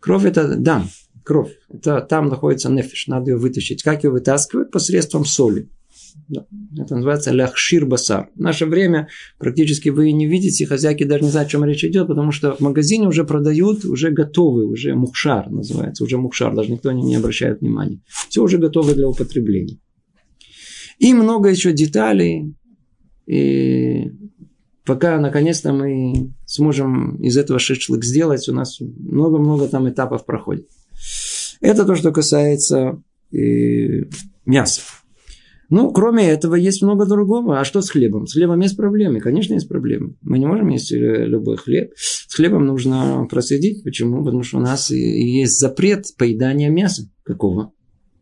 Кровь 0.00 0.24
это 0.24 0.56
дам, 0.56 0.88
кровь. 1.24 1.52
Это 1.68 2.00
там 2.00 2.28
находится 2.28 2.70
нефиш, 2.70 3.06
надо 3.06 3.32
ее 3.32 3.36
вытащить. 3.36 3.82
Как 3.82 4.04
ее 4.04 4.10
вытаскивают? 4.10 4.70
Посредством 4.70 5.24
соли. 5.24 5.68
Это 6.78 6.94
называется 6.94 7.32
ляхшир 7.32 7.86
басар. 7.86 8.30
В 8.34 8.40
наше 8.40 8.66
время 8.66 9.08
практически 9.38 9.88
вы 9.88 10.12
не 10.12 10.26
видите, 10.26 10.66
хозяйки 10.66 11.04
даже 11.04 11.24
не 11.24 11.30
знают, 11.30 11.48
о 11.48 11.50
чем 11.50 11.64
речь 11.64 11.84
идет, 11.84 12.06
потому 12.06 12.32
что 12.32 12.54
в 12.54 12.60
магазине 12.60 13.06
уже 13.06 13.24
продают, 13.24 13.84
уже 13.84 14.10
готовый, 14.10 14.66
уже 14.66 14.94
мухшар 14.94 15.50
называется, 15.50 16.04
уже 16.04 16.18
мухшар, 16.18 16.54
даже 16.54 16.70
никто 16.70 16.92
не, 16.92 17.02
не 17.02 17.16
обращает 17.16 17.60
внимания. 17.60 18.00
Все 18.28 18.42
уже 18.42 18.58
готово 18.58 18.94
для 18.94 19.08
употребления. 19.08 19.78
И 20.98 21.14
много 21.14 21.48
еще 21.48 21.72
деталей. 21.72 22.54
И 23.26 24.12
пока 24.84 25.18
наконец-то 25.18 25.72
мы 25.72 26.32
сможем 26.46 27.16
из 27.16 27.36
этого 27.36 27.58
шишлык 27.58 28.04
сделать, 28.04 28.48
у 28.48 28.52
нас 28.52 28.80
много-много 28.80 29.66
там 29.68 29.88
этапов 29.88 30.26
проходит. 30.26 30.68
Это 31.60 31.84
то, 31.84 31.94
что 31.94 32.12
касается 32.12 33.02
э, 33.32 34.04
мяса. 34.46 34.82
Ну, 35.70 35.92
кроме 35.92 36.28
этого, 36.28 36.56
есть 36.56 36.82
много 36.82 37.06
другого. 37.06 37.60
А 37.60 37.64
что 37.64 37.80
с 37.80 37.90
хлебом? 37.90 38.26
С 38.26 38.32
хлебом 38.32 38.58
есть 38.60 38.76
проблемы. 38.76 39.20
Конечно, 39.20 39.54
есть 39.54 39.68
проблемы. 39.68 40.16
Мы 40.20 40.40
не 40.40 40.46
можем 40.46 40.68
есть 40.68 40.92
э, 40.92 41.24
любой 41.24 41.56
хлеб. 41.56 41.92
С 41.96 42.34
хлебом 42.34 42.66
нужно 42.66 43.26
проследить. 43.30 43.84
Почему? 43.84 44.24
Потому 44.24 44.42
что 44.42 44.58
у 44.58 44.60
нас 44.60 44.90
есть 44.90 45.58
запрет 45.58 46.06
поедания 46.18 46.70
мяса. 46.70 47.08
Какого? 47.22 47.72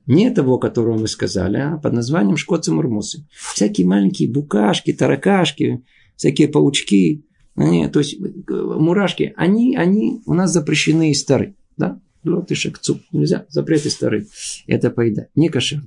Не 0.06 0.30
того, 0.30 0.58
которого 0.58 0.98
мы 0.98 1.08
сказали, 1.08 1.56
а 1.56 1.78
под 1.78 1.94
названием 1.94 2.36
шкоцы 2.36 2.70
мурмусы. 2.70 3.26
Всякие 3.54 3.86
маленькие 3.86 4.30
букашки, 4.30 4.92
таракашки, 4.92 5.84
всякие 6.16 6.48
паучки, 6.48 7.24
они, 7.54 7.88
то 7.88 7.98
есть 7.98 8.14
э, 8.14 8.52
мурашки, 8.52 9.32
они, 9.36 9.74
они 9.76 10.20
у 10.26 10.34
нас 10.34 10.52
запрещены 10.52 11.10
и 11.10 11.14
стары. 11.14 11.56
Да? 11.76 12.00
Лед 12.28 12.50
и 12.50 12.54
шекцу. 12.54 13.00
Нельзя. 13.12 13.46
Запреты 13.48 13.90
старые. 13.90 14.26
Это 14.66 14.90
поедать. 14.90 15.28
Не 15.34 15.48
кошерно. 15.48 15.86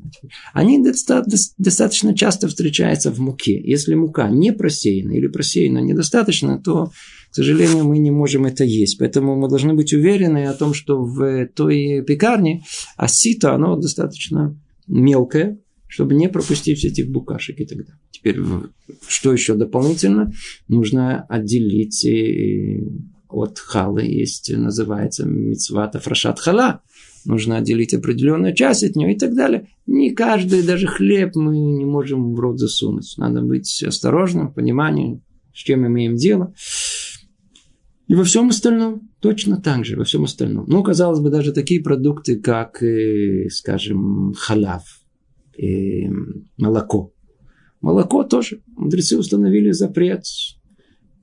Они 0.54 0.84
достаточно 0.84 2.16
часто 2.16 2.48
встречаются 2.48 3.12
в 3.12 3.20
муке. 3.20 3.62
Если 3.64 3.94
мука 3.96 4.30
не 4.30 4.52
просеяна 4.52 5.14
или 5.14 5.28
просеяна 5.28 5.80
недостаточно, 5.80 6.62
то, 6.62 6.92
к 7.32 7.36
сожалению, 7.36 7.86
мы 7.86 8.00
не 8.00 8.12
можем 8.12 8.46
это 8.46 8.64
есть. 8.64 8.98
Поэтому 8.98 9.36
мы 9.36 9.48
должны 9.48 9.74
быть 9.74 9.94
уверены 9.94 10.48
о 10.48 10.54
том, 10.54 10.74
что 10.74 11.04
в 11.04 11.48
той 11.48 12.04
пекарне 12.06 12.64
осито, 12.98 13.54
оно 13.54 13.78
достаточно 13.78 14.60
мелкое, 14.88 15.60
чтобы 15.88 16.16
не 16.16 16.30
пропустить 16.30 16.78
все 16.80 16.88
этих 16.88 17.10
букашек 17.10 17.60
и 17.60 17.66
так 17.66 17.78
далее. 17.80 18.00
Теперь, 18.12 18.38
что 19.08 19.34
еще 19.34 19.56
дополнительно? 19.56 20.32
Нужно 20.68 21.24
отделить 21.24 22.06
э, 22.06 22.84
от 23.32 23.60
халы 23.60 24.04
есть, 24.04 24.52
называется 24.56 25.26
мицвата 25.26 26.00
фрашат 26.00 26.40
хала. 26.40 26.82
Нужно 27.26 27.58
отделить 27.58 27.94
определенную 27.94 28.56
часть 28.56 28.84
от 28.84 28.96
нее 28.96 29.14
и 29.14 29.18
так 29.18 29.36
далее. 29.36 29.68
Не 29.86 30.12
каждый, 30.12 30.64
даже 30.64 30.88
хлеб 30.88 31.36
мы 31.36 31.58
не 31.58 31.86
можем 31.86 32.34
в 32.34 32.40
рот 32.40 32.60
засунуть. 32.60 33.14
Надо 33.18 33.42
быть 33.42 33.84
осторожным, 33.84 34.54
пониманию, 34.54 35.22
с 35.54 35.60
чем 35.60 35.86
имеем 35.86 36.16
дело. 36.16 36.54
И 38.08 38.16
во 38.16 38.24
всем 38.24 38.50
остальном 38.50 39.10
точно 39.20 39.62
так 39.62 39.86
же, 39.86 39.96
во 39.96 40.04
всем 40.04 40.24
остальном. 40.24 40.66
Ну, 40.68 40.84
казалось 40.84 41.20
бы, 41.20 41.30
даже 41.30 41.54
такие 41.54 41.82
продукты, 41.82 42.38
как, 42.38 42.82
э, 42.84 43.48
скажем, 43.50 44.34
халав, 44.36 44.84
э, 45.58 46.10
молоко. 46.58 47.14
Молоко 47.80 48.24
тоже. 48.24 48.62
Мудрецы 48.76 49.18
установили 49.18 49.72
запрет 49.72 50.24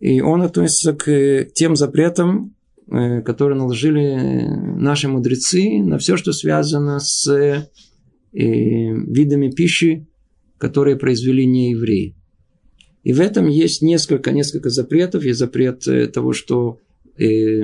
и 0.00 0.20
он 0.20 0.42
относится 0.42 0.92
к 0.92 1.48
тем 1.54 1.76
запретам, 1.76 2.54
э, 2.90 3.22
которые 3.22 3.58
наложили 3.58 4.46
наши 4.76 5.08
мудрецы 5.08 5.82
на 5.82 5.98
все, 5.98 6.16
что 6.16 6.32
связано 6.32 7.00
с 7.00 7.26
э, 7.28 7.68
видами 8.32 9.50
пищи, 9.50 10.06
которые 10.58 10.96
произвели 10.96 11.46
не 11.46 11.70
евреи. 11.70 12.14
И 13.04 13.12
в 13.12 13.20
этом 13.20 13.46
есть 13.46 13.80
несколько, 13.80 14.32
несколько 14.32 14.70
запретов. 14.70 15.24
Есть 15.24 15.38
запрет 15.38 15.86
э, 15.88 16.08
того, 16.08 16.32
что 16.32 16.78
э, 17.16 17.62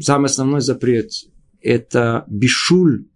самый 0.00 0.26
основной 0.26 0.60
запрет– 0.60 1.10
это 1.60 2.24
бишуль, 2.28 3.06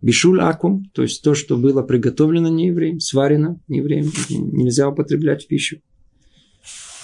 бишуль 0.00 0.40
акум, 0.40 0.88
то 0.94 1.02
есть 1.02 1.22
то, 1.22 1.34
что 1.34 1.56
было 1.56 1.82
приготовлено 1.82 2.48
не 2.48 2.68
евреем, 2.68 3.00
сварено 3.00 3.60
не 3.68 3.78
евреем, 3.78 4.10
нельзя 4.30 4.88
употреблять 4.88 5.44
в 5.44 5.48
пищу. 5.48 5.80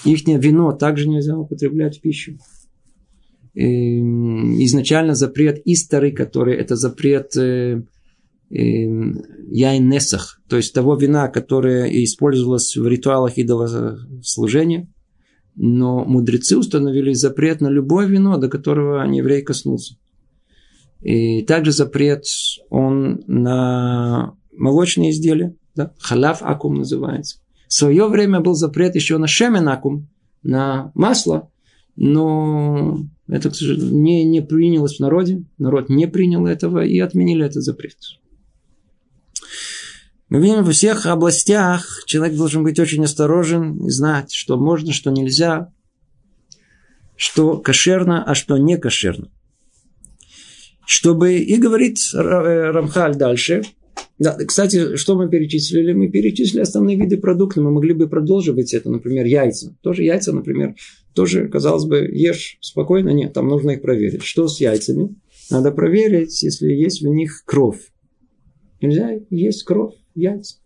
Их 0.05 0.25
вино 0.27 0.71
также 0.71 1.09
нельзя 1.09 1.37
употреблять 1.37 1.97
в 1.97 2.01
пищу. 2.01 2.37
Изначально 3.53 5.15
запрет 5.15 5.61
исторы, 5.65 6.11
который 6.11 6.55
это 6.55 6.75
запрет 6.75 7.35
э, 7.35 7.81
э, 8.51 8.55
яйнесах, 8.55 10.39
то 10.47 10.55
есть 10.55 10.73
того 10.73 10.95
вина, 10.95 11.27
которое 11.27 11.87
использовалось 12.03 12.77
в 12.77 12.87
ритуалах 12.87 13.37
идолослужения. 13.37 14.87
Но 15.55 16.05
мудрецы 16.05 16.57
установили 16.57 17.11
запрет 17.13 17.59
на 17.59 17.67
любое 17.67 18.07
вино, 18.07 18.37
до 18.37 18.47
которого 18.47 19.03
еврей 19.03 19.41
коснулся. 19.41 19.95
И 21.01 21.41
также 21.43 21.71
запрет 21.71 22.23
он 22.69 23.23
на 23.27 24.35
молочные 24.51 25.11
изделия, 25.11 25.55
да? 25.75 25.93
халав 25.99 26.41
акум 26.41 26.75
называется. 26.75 27.39
В 27.69 27.73
свое 27.73 28.07
время 28.07 28.39
был 28.39 28.55
запрет 28.55 28.95
еще 28.95 29.19
на 29.19 29.27
шеменакум, 29.27 30.09
на 30.41 30.91
масло, 30.95 31.51
но 31.95 32.97
это, 33.27 33.51
не, 33.61 34.25
не 34.25 34.41
принялось 34.41 34.97
в 34.97 34.99
народе. 35.01 35.43
Народ 35.59 35.87
не 35.87 36.07
принял 36.07 36.47
этого 36.47 36.83
и 36.83 36.97
отменили 36.97 37.45
этот 37.45 37.61
запрет. 37.61 37.95
Мы 40.29 40.41
видим, 40.41 40.63
во 40.63 40.71
всех 40.71 41.05
областях 41.05 42.03
человек 42.07 42.35
должен 42.37 42.63
быть 42.63 42.79
очень 42.79 43.03
осторожен 43.03 43.85
и 43.85 43.89
знать, 43.91 44.33
что 44.33 44.57
можно, 44.57 44.91
что 44.91 45.11
нельзя, 45.11 45.71
что 47.15 47.59
кошерно, 47.59 48.23
а 48.23 48.33
что 48.33 48.57
не 48.57 48.79
кошерно. 48.79 49.29
Чтобы, 50.87 51.35
и 51.35 51.55
говорит 51.57 51.99
э, 52.15 52.17
Рамхаль 52.17 53.15
дальше– 53.15 53.61
да, 54.19 54.35
кстати, 54.35 54.97
что 54.97 55.15
мы 55.17 55.29
перечислили? 55.29 55.93
Мы 55.93 56.09
перечислили 56.09 56.59
основные 56.59 56.97
виды 56.97 57.17
продуктов. 57.17 57.63
Мы 57.63 57.71
могли 57.71 57.93
бы 57.93 58.09
продолжить 58.09 58.73
это, 58.73 58.89
например, 58.89 59.25
яйца. 59.25 59.77
Тоже 59.81 60.03
яйца, 60.03 60.33
например, 60.33 60.75
тоже, 61.13 61.47
казалось 61.47 61.85
бы, 61.85 61.99
ешь 61.99 62.57
спокойно. 62.59 63.09
Нет, 63.09 63.31
там 63.31 63.47
нужно 63.47 63.71
их 63.71 63.81
проверить. 63.81 64.23
Что 64.23 64.49
с 64.49 64.59
яйцами? 64.59 65.15
Надо 65.49 65.71
проверить, 65.71 66.43
если 66.43 66.67
есть 66.67 67.01
в 67.01 67.07
них 67.07 67.43
кровь. 67.45 67.79
Нельзя 68.81 69.19
есть 69.29 69.63
кровь, 69.63 69.95
яйца. 70.15 70.57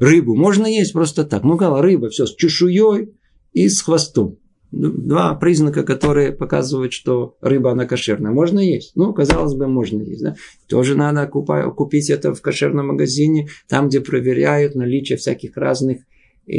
Рыбу 0.00 0.34
можно 0.34 0.66
есть 0.66 0.92
просто 0.92 1.24
так. 1.24 1.44
Ну, 1.44 1.56
говорю, 1.56 1.82
рыба, 1.82 2.08
все, 2.08 2.26
с 2.26 2.34
чешуей 2.34 3.14
и 3.52 3.68
с 3.68 3.80
хвостом. 3.80 4.38
Два 4.72 5.34
признака, 5.34 5.82
которые 5.82 6.32
показывают, 6.32 6.94
что 6.94 7.36
рыба, 7.42 7.72
она 7.72 7.84
кошерная. 7.84 8.32
Можно 8.32 8.58
есть. 8.58 8.92
Ну, 8.96 9.12
казалось 9.12 9.54
бы, 9.54 9.68
можно 9.68 10.00
есть. 10.00 10.22
Да? 10.22 10.34
Тоже 10.66 10.96
надо 10.96 11.26
купить 11.26 12.08
это 12.08 12.32
в 12.32 12.40
кошерном 12.40 12.88
магазине, 12.88 13.48
там, 13.68 13.88
где 13.88 14.00
проверяют 14.00 14.74
наличие 14.74 15.18
всяких 15.18 15.58
разных 15.58 15.98
э, 16.46 16.54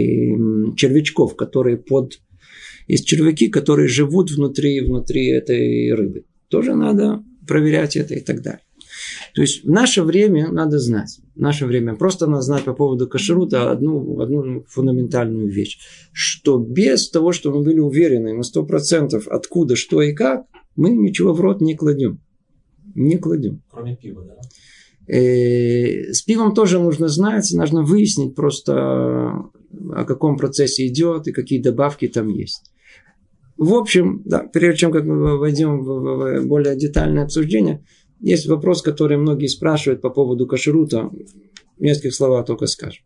червячков, 0.75 1.35
которые 1.35 1.77
под... 1.77 2.21
Есть 2.87 3.07
червяки, 3.07 3.47
которые 3.47 3.87
живут 3.87 4.29
внутри, 4.29 4.81
внутри 4.81 5.29
этой 5.29 5.91
рыбы. 5.93 6.25
Тоже 6.49 6.75
надо 6.75 7.23
проверять 7.47 7.95
это 7.95 8.13
и 8.13 8.19
так 8.19 8.43
далее. 8.43 8.61
То 9.33 9.41
есть 9.41 9.63
в 9.63 9.69
наше 9.69 10.03
время 10.03 10.51
надо 10.51 10.77
знать. 10.79 11.19
В 11.35 11.39
наше 11.39 11.65
время 11.65 11.95
просто 11.95 12.27
надо 12.27 12.43
знать 12.43 12.63
по 12.63 12.73
поводу 12.73 13.07
кашрута 13.07 13.71
одну, 13.71 14.19
одну 14.19 14.63
фундаментальную 14.67 15.51
вещь. 15.51 15.79
Что 16.11 16.59
без 16.59 17.09
того, 17.09 17.31
что 17.31 17.51
мы 17.51 17.63
были 17.63 17.79
уверены 17.79 18.33
на 18.33 18.43
сто 18.43 18.63
процентов 18.63 19.27
откуда, 19.27 19.75
что 19.75 20.01
и 20.01 20.13
как, 20.13 20.43
мы 20.75 20.91
ничего 20.91 21.33
в 21.33 21.41
рот 21.41 21.61
не 21.61 21.75
кладем. 21.75 22.21
Не 22.93 23.17
кладем. 23.17 23.63
Кроме 23.71 23.95
пива, 23.95 24.23
да? 24.23 24.35
Э, 25.07 26.13
с 26.13 26.21
пивом 26.21 26.53
тоже 26.53 26.79
нужно 26.79 27.07
знать, 27.07 27.51
нужно 27.53 27.81
выяснить 27.81 28.35
просто, 28.35 28.73
о 28.73 30.05
каком 30.05 30.37
процессе 30.37 30.87
идет 30.87 31.27
и 31.27 31.33
какие 31.33 31.61
добавки 31.61 32.07
там 32.07 32.29
есть. 32.29 32.71
В 33.57 33.73
общем, 33.73 34.21
да, 34.25 34.39
прежде 34.39 34.79
чем 34.79 34.91
как 34.91 35.05
мы 35.05 35.37
войдем 35.37 35.83
в 35.83 36.45
более 36.45 36.75
детальное 36.75 37.23
обсуждение, 37.23 37.83
есть 38.23 38.47
вопрос, 38.47 38.81
который 38.81 39.17
многие 39.17 39.47
спрашивают 39.47 40.01
по 40.01 40.09
поводу 40.09 40.47
кашрута. 40.47 41.09
В 41.77 41.81
нескольких 41.81 42.15
словах 42.15 42.45
только 42.45 42.67
скажем. 42.67 43.03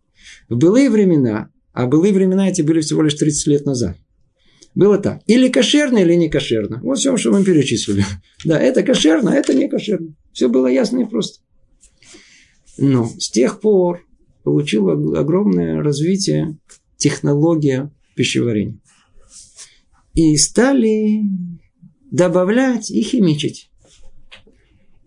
В 0.47 0.57
былые 0.57 0.89
времена, 0.89 1.49
а 1.73 1.87
былые 1.87 2.13
времена 2.13 2.47
эти 2.49 2.61
были 2.61 2.81
всего 2.81 3.01
лишь 3.01 3.15
30 3.15 3.47
лет 3.47 3.65
назад, 3.65 3.97
было 4.75 4.99
так. 4.99 5.23
Или 5.25 5.49
кошерно, 5.49 5.97
или 5.97 6.13
не 6.13 6.29
кошерно. 6.29 6.79
Вот 6.83 6.99
все, 6.99 7.17
что 7.17 7.31
мы 7.31 7.43
перечислили. 7.43 8.05
Да, 8.45 8.59
это 8.59 8.83
кошерно, 8.83 9.31
а 9.31 9.35
это 9.35 9.55
не 9.55 9.67
кошерно. 9.67 10.13
Все 10.33 10.49
было 10.49 10.67
ясно 10.67 10.99
и 10.99 11.05
просто. 11.05 11.39
Но 12.77 13.07
с 13.17 13.31
тех 13.31 13.59
пор 13.59 14.05
получила 14.43 14.93
огромное 15.19 15.81
развитие 15.81 16.59
технология 16.97 17.91
пищеварения. 18.15 18.79
И 20.13 20.37
стали 20.37 21.23
добавлять 22.11 22.91
и 22.91 23.01
химичить. 23.01 23.66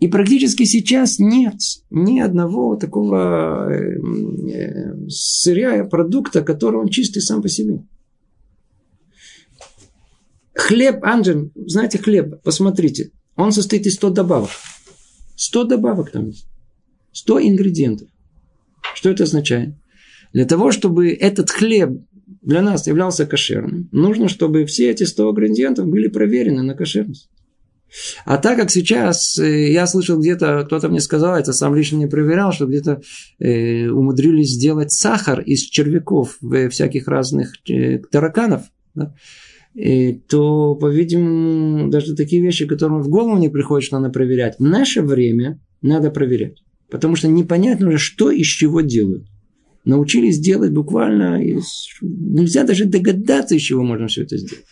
И 0.00 0.08
практически 0.08 0.64
сейчас 0.64 1.18
нет 1.18 1.56
ни 1.90 2.20
одного 2.20 2.74
такого 2.76 3.70
э, 3.70 3.98
э, 4.50 5.08
сырья, 5.08 5.84
продукта, 5.84 6.40
который 6.40 6.80
он 6.80 6.88
чистый 6.88 7.20
сам 7.20 7.42
по 7.42 7.48
себе. 7.48 7.84
Хлеб, 10.54 11.04
Анджин, 11.04 11.52
знаете, 11.54 11.98
хлеб, 11.98 12.42
посмотрите, 12.42 13.10
он 13.36 13.52
состоит 13.52 13.86
из 13.86 13.94
100 13.96 14.10
добавок. 14.10 14.50
100 15.36 15.64
добавок 15.64 16.10
там 16.10 16.28
есть. 16.28 16.46
100 17.12 17.40
ингредиентов. 17.48 18.08
Что 18.94 19.10
это 19.10 19.24
означает? 19.24 19.74
Для 20.32 20.46
того, 20.46 20.70
чтобы 20.72 21.10
этот 21.10 21.50
хлеб 21.50 22.02
для 22.40 22.62
нас 22.62 22.86
являлся 22.86 23.26
кошерным, 23.26 23.88
нужно, 23.92 24.28
чтобы 24.28 24.64
все 24.64 24.90
эти 24.90 25.04
100 25.04 25.30
ингредиентов 25.30 25.88
были 25.88 26.08
проверены 26.08 26.62
на 26.62 26.74
кошерность. 26.74 27.28
А 28.24 28.38
так 28.38 28.58
как 28.58 28.70
сейчас, 28.70 29.38
э, 29.38 29.72
я 29.72 29.86
слышал 29.86 30.18
где-то, 30.18 30.64
кто-то 30.64 30.88
мне 30.88 31.00
сказал, 31.00 31.36
это 31.36 31.52
сам 31.52 31.74
лично 31.74 31.96
не 31.96 32.06
проверял, 32.06 32.52
что 32.52 32.66
где-то 32.66 33.00
э, 33.38 33.88
умудрились 33.88 34.50
сделать 34.50 34.92
сахар 34.92 35.40
из 35.40 35.62
червяков 35.62 36.38
э, 36.42 36.68
всяких 36.68 37.08
разных 37.08 37.52
тараканов, 38.10 38.62
да, 38.94 39.14
и, 39.74 40.14
то, 40.14 40.74
по-видимому, 40.74 41.90
даже 41.90 42.16
такие 42.16 42.42
вещи, 42.42 42.66
которым 42.66 43.02
в 43.02 43.08
голову 43.08 43.38
не 43.38 43.48
приходит, 43.48 43.86
что 43.86 43.98
надо 43.98 44.12
проверять, 44.12 44.56
в 44.58 44.62
наше 44.62 45.02
время 45.02 45.60
надо 45.80 46.10
проверять. 46.10 46.62
Потому 46.90 47.14
что 47.14 47.28
непонятно 47.28 47.88
уже, 47.88 47.98
что 47.98 48.30
из 48.30 48.46
чего 48.46 48.80
делают. 48.80 49.28
Научились 49.84 50.40
делать 50.40 50.72
буквально 50.72 51.42
из... 51.42 51.88
Нельзя 52.00 52.64
даже 52.64 52.84
догадаться, 52.84 53.54
из 53.54 53.62
чего 53.62 53.82
можно 53.82 54.08
все 54.08 54.24
это 54.24 54.36
сделать. 54.36 54.64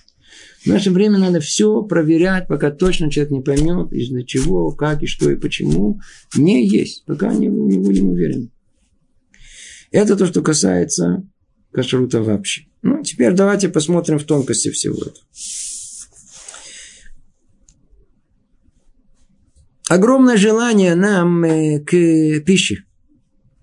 В 0.64 0.66
наше 0.66 0.90
время 0.90 1.18
надо 1.18 1.40
все 1.40 1.82
проверять, 1.82 2.48
пока 2.48 2.70
точно 2.70 3.10
человек 3.10 3.30
не 3.30 3.40
поймет, 3.40 3.92
из-за 3.92 4.24
чего, 4.24 4.72
как 4.72 5.02
и 5.02 5.06
что 5.06 5.30
и 5.30 5.36
почему. 5.36 6.00
Не 6.36 6.66
есть, 6.66 7.04
пока 7.06 7.32
не, 7.32 7.46
не 7.46 7.78
будем 7.78 8.08
уверены. 8.08 8.50
Это 9.90 10.16
то, 10.16 10.26
что 10.26 10.42
касается 10.42 11.24
кашрута 11.72 12.22
вообще. 12.22 12.62
Ну, 12.82 13.02
теперь 13.02 13.32
давайте 13.32 13.68
посмотрим 13.68 14.18
в 14.18 14.24
тонкости 14.24 14.70
всего 14.70 14.96
этого. 14.96 15.14
Огромное 19.88 20.36
желание 20.36 20.94
нам 20.94 21.44
э, 21.44 21.80
к 21.80 21.90
пище. 22.44 22.84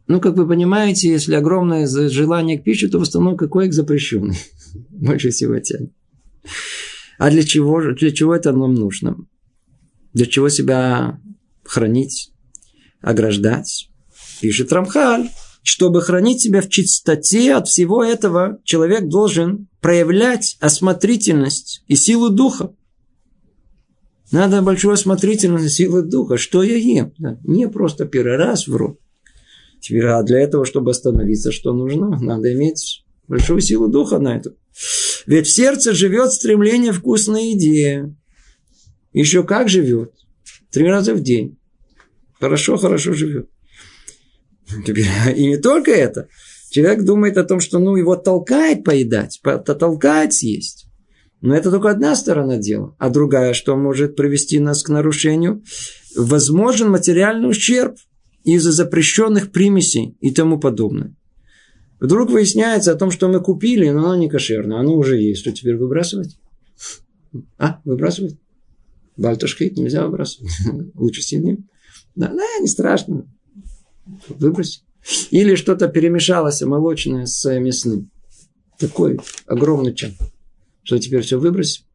Ну, 0.08 0.20
как 0.20 0.36
вы 0.36 0.48
понимаете, 0.48 1.10
если 1.10 1.36
огромное 1.36 1.88
желание 1.88 2.60
к 2.60 2.64
пище, 2.64 2.88
то 2.88 3.00
в 3.00 3.04
основном 3.04 3.38
какой 3.38 3.72
запрещенный. 3.72 4.38
Больше 4.90 5.30
всего 5.30 5.60
тянет. 5.60 5.92
А 7.18 7.30
для 7.30 7.44
чего, 7.44 7.82
для 7.82 8.12
чего 8.12 8.36
это 8.36 8.52
нам 8.52 8.74
нужно? 8.74 9.18
Для 10.14 10.26
чего 10.26 10.50
себя 10.50 11.20
хранить, 11.64 12.32
ограждать? 13.02 13.90
Пишет 14.42 14.72
Рамхаль. 14.72 15.30
Чтобы 15.64 16.02
хранить 16.02 16.42
себя 16.42 16.62
в 16.62 16.70
чистоте 16.70 17.56
от 17.56 17.68
всего 17.68 18.04
этого, 18.04 18.60
человек 18.64 19.08
должен 19.08 19.68
проявлять 19.82 20.58
осмотрительность 20.60 21.84
и 21.88 21.96
силу 21.96 22.30
духа. 22.30 22.76
Надо 24.32 24.62
большую 24.62 24.94
осмотрительность 24.94 25.66
и 25.66 25.70
силу 25.70 26.04
духа. 26.04 26.38
Что 26.38 26.62
я 26.62 26.76
ем? 26.76 27.14
Не 27.44 27.68
просто 27.68 28.06
первый 28.06 28.38
раз 28.38 28.68
в 28.68 28.76
рот. 28.76 29.00
А 29.92 30.24
для 30.24 30.40
этого, 30.40 30.66
чтобы 30.66 30.92
остановиться, 30.92 31.52
что 31.52 31.74
нужно? 31.74 32.10
Надо 32.20 32.54
иметь 32.54 33.04
большую 33.28 33.62
силу 33.62 33.88
духа 33.88 34.20
на 34.20 34.38
это. 34.38 34.54
Ведь 35.28 35.48
в 35.48 35.52
сердце 35.52 35.94
живет 35.94 36.32
стремление 36.32 36.92
вкусной 36.92 37.52
еде. 37.52 38.14
Еще 39.14 39.44
как 39.44 39.70
живет. 39.70 40.14
Три 40.72 40.88
раза 40.88 41.14
в 41.14 41.22
день. 41.22 41.58
Хорошо, 42.40 42.78
хорошо 42.78 43.14
живет. 43.14 43.50
И 45.36 45.48
не 45.48 45.58
только 45.58 45.92
это. 45.92 46.28
Человек 46.70 47.04
думает 47.04 47.38
о 47.38 47.46
том, 47.46 47.60
что 47.60 47.80
ну, 47.80 47.96
его 47.96 48.16
толкает 48.16 48.84
поедать, 48.84 49.40
толкает 49.66 50.34
съесть. 50.34 50.88
Но 51.42 51.56
это 51.56 51.72
только 51.72 51.92
одна 51.92 52.16
сторона 52.16 52.58
дела. 52.58 52.96
А 52.98 53.10
другая, 53.10 53.54
что 53.54 53.76
может 53.76 54.16
привести 54.16 54.60
нас 54.60 54.84
к 54.84 54.90
нарушению? 54.90 55.64
Возможен 56.16 56.90
материальный 56.90 57.50
ущерб 57.50 57.96
из-за 58.44 58.72
запрещенных 58.72 59.52
примесей 59.52 60.18
и 60.22 60.32
тому 60.32 60.60
подобное. 60.60 61.16
Вдруг 62.00 62.30
выясняется 62.30 62.92
о 62.92 62.96
том, 62.96 63.12
что 63.12 63.28
мы 63.28 63.40
купили, 63.40 63.90
но 63.90 64.06
оно 64.06 64.16
не 64.18 64.30
кошерное, 64.30 64.80
оно 64.80 64.96
уже 64.96 65.20
есть. 65.20 65.42
Что 65.42 65.52
теперь 65.52 65.78
выбрасывать? 65.78 66.38
А, 67.58 67.80
выбрасывать? 67.86 68.38
Бальташхит 69.18 69.78
нельзя 69.78 70.06
выбрасывать. 70.06 70.52
Лучше 70.96 71.22
синим. 71.22 71.70
Да, 72.16 72.28
да, 72.28 72.60
не 72.60 72.68
страшно. 72.68 73.26
Выбрось. 74.28 74.84
Или 75.32 75.56
что-то 75.56 75.88
перемешалось 75.88 76.62
молочное 76.62 77.26
с 77.26 77.60
мясным. 77.60 78.12
Такой 78.78 79.20
огромный 79.46 79.94
чан. 79.94 80.12
Что 80.84 80.98
теперь 81.00 81.22
все 81.22 81.40
выбросить? 81.40 81.86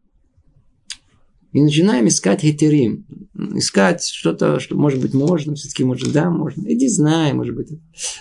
И 1.52 1.60
начинаем 1.60 2.08
искать 2.08 2.42
хетерим. 2.42 3.06
Искать 3.54 4.04
что-то, 4.04 4.60
что 4.60 4.76
может 4.76 5.00
быть 5.00 5.14
можно, 5.14 5.54
все-таки 5.54 5.84
может 5.84 6.12
да, 6.12 6.30
можно. 6.30 6.62
Иди 6.72 6.88
знай, 6.88 7.32
может 7.32 7.54
быть. 7.54 7.68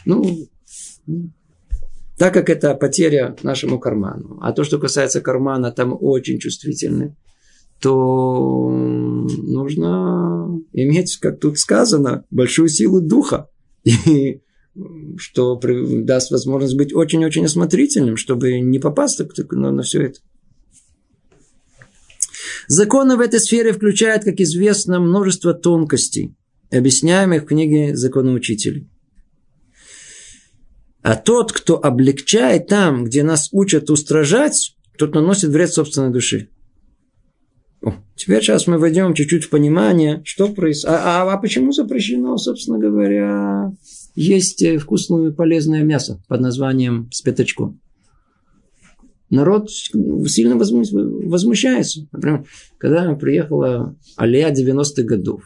Ну, 0.05 0.47
так 2.19 2.33
как 2.33 2.49
это 2.49 2.75
потеря 2.75 3.35
нашему 3.41 3.79
карману. 3.79 4.37
А 4.41 4.51
то, 4.51 4.63
что 4.63 4.77
касается 4.77 5.21
кармана, 5.21 5.71
там 5.71 5.97
очень 5.99 6.37
чувствительны 6.37 7.15
то 7.81 8.69
нужно 8.69 10.59
иметь, 10.73 11.17
как 11.17 11.39
тут 11.39 11.57
сказано, 11.57 12.25
большую 12.29 12.69
силу 12.69 13.01
духа. 13.01 13.49
И 13.85 14.41
что 15.17 15.59
даст 15.61 16.31
возможность 16.31 16.75
быть 16.77 16.93
очень-очень 16.93 17.45
осмотрительным, 17.45 18.17
чтобы 18.17 18.59
не 18.59 18.79
попасть 18.79 19.21
на, 19.51 19.71
на 19.71 19.83
все 19.83 20.03
это. 20.03 20.19
Законы 22.67 23.15
в 23.17 23.21
этой 23.21 23.39
сфере 23.39 23.73
включают, 23.73 24.23
как 24.23 24.39
известно, 24.39 24.99
множество 24.99 25.53
тонкостей, 25.53 26.35
объясняемых 26.71 27.43
в 27.43 27.45
книге 27.45 27.95
законоучителей. 27.95 28.88
А 31.01 31.15
тот, 31.15 31.51
кто 31.51 31.83
облегчает 31.83 32.67
там, 32.67 33.05
где 33.05 33.23
нас 33.23 33.49
учат 33.51 33.89
устражать, 33.89 34.75
тот 34.97 35.15
наносит 35.15 35.49
вред 35.49 35.71
собственной 35.71 36.11
душе. 36.11 36.49
О, 37.81 37.93
теперь 38.15 38.41
сейчас 38.41 38.67
мы 38.67 38.77
войдем 38.77 39.13
чуть-чуть 39.13 39.45
в 39.45 39.49
понимание, 39.49 40.21
что 40.25 40.49
происходит. 40.49 40.97
А, 40.97 41.23
а, 41.23 41.33
а 41.33 41.37
почему 41.37 41.71
запрещено, 41.71 42.37
собственно 42.37 42.77
говоря, 42.77 43.71
есть 44.15 44.61
э, 44.61 44.77
вкусное 44.77 45.29
и 45.29 45.33
полезное 45.33 45.83
мясо 45.83 46.21
под 46.27 46.41
названием 46.41 47.09
с 47.11 47.21
пятачком? 47.21 47.79
Народ 49.29 49.69
сильно 49.71 50.57
возмущается. 50.57 52.07
Например, 52.11 52.45
когда 52.77 53.13
приехала 53.15 53.95
Алия 54.17 54.51
90-х 54.51 55.03
годов, 55.03 55.43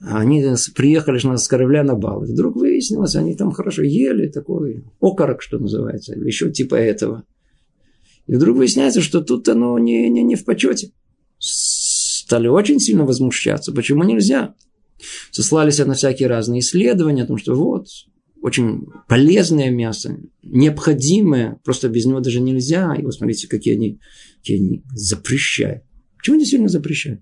они 0.00 0.44
приехали 0.74 1.18
с 1.36 1.48
корабля 1.48 1.84
на 1.84 1.94
бал. 1.94 2.24
И 2.24 2.32
вдруг 2.32 2.56
выяснилось, 2.56 3.16
они 3.16 3.34
там 3.34 3.52
хорошо 3.52 3.82
ели, 3.82 4.28
такой 4.28 4.84
окорок, 5.00 5.42
что 5.42 5.58
называется, 5.58 6.14
или 6.14 6.26
еще 6.26 6.50
типа 6.50 6.74
этого. 6.74 7.24
И 8.26 8.34
вдруг 8.34 8.58
выясняется, 8.58 9.00
что 9.00 9.20
тут 9.20 9.48
оно 9.48 9.78
не, 9.78 10.08
не, 10.08 10.22
не 10.22 10.36
в 10.36 10.44
почете. 10.44 10.92
Стали 11.38 12.48
очень 12.48 12.80
сильно 12.80 13.04
возмущаться. 13.04 13.72
Почему 13.72 14.04
нельзя? 14.04 14.54
Сослались 15.30 15.78
на 15.78 15.94
всякие 15.94 16.28
разные 16.28 16.60
исследования 16.60 17.24
о 17.24 17.26
том, 17.26 17.38
что 17.38 17.54
вот, 17.54 17.86
очень 18.40 18.86
полезное 19.08 19.70
мясо, 19.70 20.16
необходимое, 20.42 21.60
просто 21.64 21.88
без 21.88 22.06
него 22.06 22.20
даже 22.20 22.40
нельзя. 22.40 22.94
И 22.94 23.02
вот 23.02 23.14
смотрите, 23.14 23.48
какие 23.48 23.74
они, 23.74 24.00
какие 24.38 24.58
они 24.58 24.82
запрещают. 24.94 25.82
Почему 26.16 26.36
они 26.36 26.46
сильно 26.46 26.68
запрещают? 26.68 27.20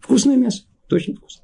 Вкусное 0.00 0.36
мясо, 0.36 0.64
точно 0.88 1.14
вкусное. 1.14 1.43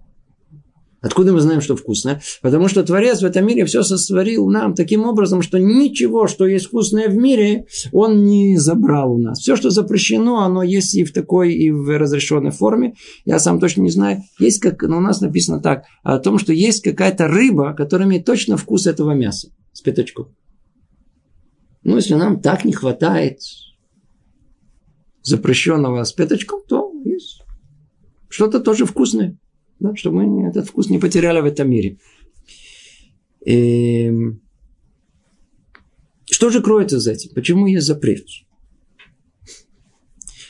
Откуда 1.02 1.32
мы 1.32 1.40
знаем, 1.40 1.62
что 1.62 1.76
вкусное? 1.76 2.20
Потому 2.42 2.68
что 2.68 2.82
Творец 2.82 3.22
в 3.22 3.24
этом 3.24 3.46
мире 3.46 3.64
все 3.64 3.82
сотворил 3.82 4.48
нам 4.48 4.74
таким 4.74 5.04
образом, 5.04 5.40
что 5.40 5.58
ничего, 5.58 6.26
что 6.26 6.46
есть 6.46 6.66
вкусное 6.66 7.08
в 7.08 7.16
мире, 7.16 7.64
он 7.92 8.24
не 8.24 8.58
забрал 8.58 9.14
у 9.14 9.18
нас. 9.18 9.38
Все, 9.38 9.56
что 9.56 9.70
запрещено, 9.70 10.40
оно 10.40 10.62
есть 10.62 10.94
и 10.94 11.04
в 11.04 11.12
такой, 11.12 11.54
и 11.54 11.70
в 11.70 11.98
разрешенной 11.98 12.50
форме. 12.50 12.94
Я 13.24 13.38
сам 13.38 13.60
точно 13.60 13.82
не 13.82 13.90
знаю. 13.90 14.22
Есть 14.38 14.60
как, 14.60 14.82
но 14.82 14.98
у 14.98 15.00
нас 15.00 15.22
написано 15.22 15.60
так, 15.60 15.84
о 16.02 16.18
том, 16.18 16.38
что 16.38 16.52
есть 16.52 16.82
какая-то 16.82 17.28
рыба, 17.28 17.72
которая 17.72 18.06
имеет 18.06 18.26
точно 18.26 18.58
вкус 18.58 18.86
этого 18.86 19.12
мяса 19.12 19.48
с 19.72 19.80
пятачком. 19.80 20.34
Ну, 21.82 21.96
если 21.96 22.14
нам 22.14 22.40
так 22.40 22.66
не 22.66 22.72
хватает 22.72 23.38
запрещенного 25.22 26.04
с 26.04 26.12
пятачком, 26.12 26.60
то 26.68 26.92
есть 27.06 27.42
что-то 28.28 28.60
тоже 28.60 28.84
вкусное 28.84 29.38
да, 29.80 29.96
чтобы 29.96 30.24
мы 30.24 30.48
этот 30.48 30.68
вкус 30.68 30.88
не 30.88 30.98
потеряли 30.98 31.40
в 31.40 31.46
этом 31.46 31.68
мире. 31.68 31.98
И... 33.44 34.04
Эм, 34.04 34.42
что 36.30 36.50
же 36.50 36.62
кроется 36.62 37.00
за 37.00 37.12
этим? 37.12 37.34
Почему 37.34 37.66
есть 37.66 37.86
запрет? 37.86 38.24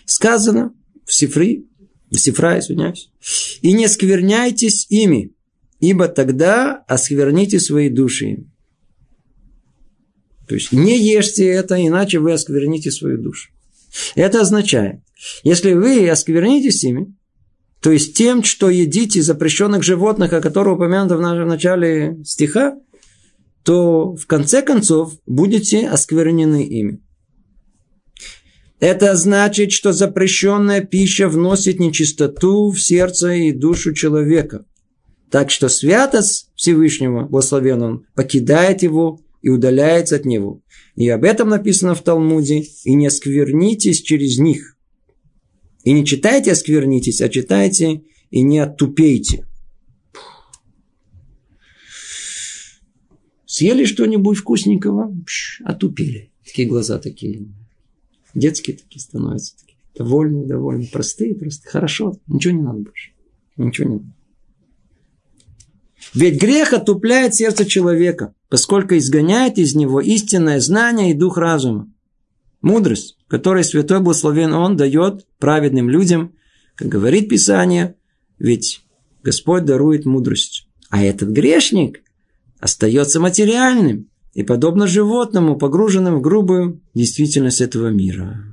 Сказано 0.05 0.75
в 1.05 1.15
Сифри, 1.15 1.67
в 2.11 2.19
Сифра, 2.19 2.59
извиняюсь, 2.59 3.11
и 3.63 3.73
не 3.73 3.89
скверняйтесь 3.89 4.87
ими, 4.91 5.33
ибо 5.79 6.09
тогда 6.09 6.85
оскверните 6.87 7.61
свои 7.61 7.89
души. 7.89 8.45
То 10.47 10.55
есть 10.55 10.73
не 10.73 10.99
ешьте 10.99 11.47
это, 11.47 11.75
иначе 11.77 12.19
вы 12.19 12.33
оскверните 12.33 12.91
свою 12.91 13.19
душу. 13.19 13.51
Это 14.15 14.41
означает, 14.41 15.01
если 15.45 15.73
вы 15.73 16.09
осквернитесь 16.09 16.85
ими, 16.85 17.15
то 17.81 17.91
есть 17.91 18.17
тем, 18.17 18.43
что 18.43 18.69
едите 18.69 19.23
запрещенных 19.23 19.83
животных, 19.83 20.33
о 20.33 20.41
которых 20.41 20.75
упомянуто 20.75 21.17
в 21.17 21.21
нашем 21.21 21.49
начале 21.49 22.19
стиха, 22.25 22.77
то 23.65 24.15
в 24.15 24.27
конце 24.27 24.63
концов 24.63 25.15
будете 25.27 25.89
осквернены 25.89 26.65
ими. 26.65 27.03
Это 28.81 29.15
значит, 29.15 29.73
что 29.73 29.93
запрещенная 29.93 30.81
пища 30.81 31.29
вносит 31.29 31.79
нечистоту 31.81 32.71
в 32.71 32.81
сердце 32.81 33.33
и 33.33 33.53
душу 33.53 33.93
человека. 33.93 34.65
Так 35.31 35.51
что 35.51 35.69
святость 35.69 36.51
Всевышнего, 36.57 37.27
благословен 37.27 37.83
он, 37.83 38.07
покидает 38.15 38.83
его 38.83 39.21
и 39.43 39.51
удаляется 39.51 40.17
от 40.17 40.25
него. 40.25 40.63
И 40.97 41.09
об 41.09 41.25
этом 41.25 41.51
написано 41.51 41.95
в 41.95 42.03
Талмуде. 42.03 42.65
«И 42.85 42.95
не 42.95 43.11
сквернитесь 43.11 44.03
через 44.03 44.39
них». 44.39 44.77
И 45.85 45.93
не 45.93 46.05
читайте 46.05 46.53
осквернитесь, 46.53 47.21
а 47.21 47.29
читайте 47.29 48.03
и 48.31 48.43
не 48.43 48.59
оттупейте. 48.59 49.47
Съели 53.47 53.85
что-нибудь 53.85 54.39
вкусненького, 54.39 55.13
пш, 55.27 55.61
отупили. 55.65 56.31
Такие 56.45 56.69
глаза 56.69 56.99
такие. 56.99 57.49
Детские 58.35 58.77
такие 58.77 59.01
становятся. 59.01 59.57
Такие. 59.59 59.79
Довольные, 59.97 60.47
довольные, 60.47 60.89
простые, 60.89 61.35
просто 61.35 61.69
хорошо. 61.69 62.17
Ничего 62.27 62.55
не 62.55 62.63
надо 62.63 62.79
больше. 62.79 63.11
Ничего 63.57 63.89
не 63.89 63.95
надо. 63.97 64.15
Ведь 66.15 66.41
грех 66.41 66.73
отупляет 66.73 67.35
сердце 67.35 67.67
человека, 67.67 68.35
поскольку 68.49 68.97
изгоняет 68.97 69.59
из 69.59 69.75
него 69.75 70.01
истинное 70.01 70.61
знание 70.61 71.11
и 71.11 71.15
дух 71.15 71.37
разума. 71.37 71.93
Мудрость, 72.63 73.17
которой 73.31 73.63
Святой 73.63 74.01
Благословен 74.01 74.53
Он 74.53 74.77
дает 74.77 75.25
праведным 75.39 75.89
людям, 75.89 76.35
как 76.75 76.89
говорит 76.89 77.29
Писание, 77.29 77.95
ведь 78.41 78.85
Господь 79.23 79.65
дарует 79.65 80.05
мудрость. 80.05 80.67
А 80.89 81.01
этот 81.05 81.29
грешник 81.29 82.03
остается 82.59 83.21
материальным 83.21 84.11
и 84.35 84.43
подобно 84.43 84.89
животному, 84.89 85.57
погруженным 85.57 86.17
в 86.17 86.21
грубую 86.21 86.83
действительность 86.93 87.61
этого 87.61 87.89
мира. 87.89 88.45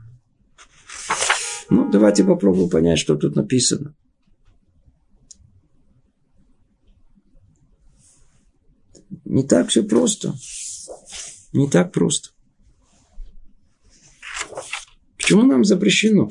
Ну, 1.71 1.89
давайте 1.89 2.23
попробуем 2.23 2.69
понять, 2.69 2.99
что 2.99 3.15
тут 3.15 3.35
написано. 3.35 3.95
Не 9.25 9.43
так 9.43 9.69
все 9.69 9.81
просто. 9.81 10.35
Не 11.51 11.67
так 11.67 11.91
просто. 11.91 12.29
Почему 15.27 15.43
нам 15.43 15.65
запрещено? 15.65 16.29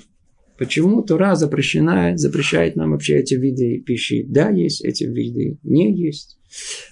Почему 0.56 1.02
Тора 1.02 1.34
запрещена, 1.34 2.16
запрещает 2.16 2.76
нам 2.76 2.92
вообще 2.92 3.18
эти 3.18 3.34
виды 3.34 3.82
пищи? 3.84 4.24
Да, 4.26 4.48
есть 4.48 4.82
эти 4.82 5.04
виды, 5.04 5.58
не 5.64 5.94
есть. 5.94 6.38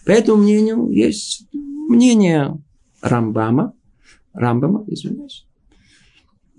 По 0.04 0.10
этому 0.10 0.42
мнению 0.42 0.90
есть 0.90 1.48
мнение 1.54 2.62
Рамбама, 3.00 3.72
Рамбама, 4.34 4.84
извиняюсь, 4.86 5.46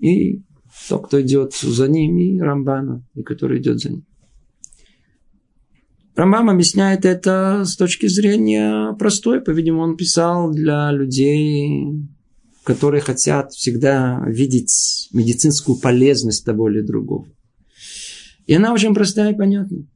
и 0.00 0.42
тот, 0.88 1.06
кто 1.06 1.22
идет 1.22 1.54
за 1.54 1.86
ним, 1.86 2.18
и 2.18 2.40
Рамбана, 2.40 3.06
и 3.14 3.22
который 3.22 3.60
идет 3.60 3.78
за 3.78 3.90
ним. 3.90 4.04
Рамбам 6.16 6.50
объясняет 6.50 7.04
это 7.04 7.62
с 7.64 7.76
точки 7.76 8.08
зрения 8.08 8.94
простой. 8.94 9.40
По-видимому, 9.40 9.84
он 9.84 9.96
писал 9.96 10.50
для 10.50 10.90
людей 10.90 12.08
которые 12.66 13.00
хотят 13.00 13.52
всегда 13.52 14.20
видеть 14.26 15.08
медицинскую 15.12 15.78
полезность 15.78 16.44
того 16.44 16.68
или 16.68 16.80
другого. 16.80 17.28
И 18.48 18.54
она 18.54 18.72
очень 18.72 18.92
простая 18.92 19.32
и 19.32 19.36
понятная. 19.36 19.86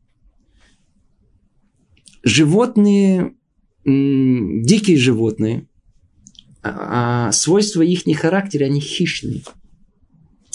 Животные, 2.22 3.34
дикие 3.84 4.96
животные, 4.98 5.68
а, 6.62 7.28
а 7.28 7.32
свойства 7.32 7.82
их 7.82 8.06
характера, 8.14 8.66
они 8.66 8.80
хищные. 8.80 9.42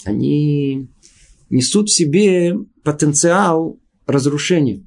Они 0.04 0.88
несут 1.50 1.90
в 1.90 1.94
себе 1.94 2.56
потенциал 2.82 3.78
разрушения, 4.06 4.86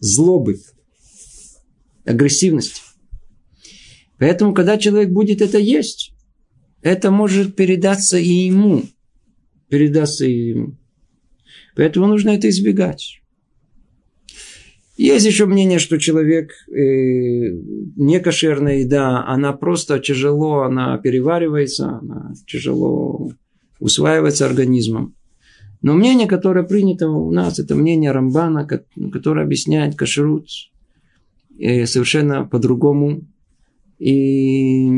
злобы, 0.00 0.58
агрессивности. 2.04 2.82
Поэтому, 4.20 4.52
когда 4.54 4.76
человек 4.76 5.10
будет 5.10 5.40
это 5.40 5.58
есть, 5.58 6.12
это 6.82 7.10
может 7.10 7.56
передаться 7.56 8.18
и 8.18 8.28
ему. 8.28 8.84
Передаться 9.68 10.26
и 10.26 10.50
ему. 10.50 10.76
Поэтому 11.74 12.06
нужно 12.06 12.30
это 12.30 12.48
избегать. 12.50 13.20
Есть 14.98 15.24
еще 15.24 15.46
мнение, 15.46 15.78
что 15.78 15.98
человек, 15.98 16.50
э, 16.68 17.50
некошерная 17.96 18.80
еда, 18.80 19.24
она 19.26 19.54
просто 19.54 19.98
тяжело, 19.98 20.60
она 20.60 20.98
переваривается, 20.98 22.00
она 22.02 22.34
тяжело 22.46 23.32
усваивается 23.78 24.44
организмом. 24.44 25.14
Но 25.80 25.94
мнение, 25.94 26.28
которое 26.28 26.64
принято 26.64 27.08
у 27.08 27.30
нас, 27.32 27.58
это 27.58 27.74
мнение 27.74 28.12
Рамбана, 28.12 28.68
которое 29.10 29.46
объясняет 29.46 29.96
кашрут 29.96 30.46
э, 31.58 31.86
совершенно 31.86 32.44
по-другому. 32.44 33.22
И 34.00 34.88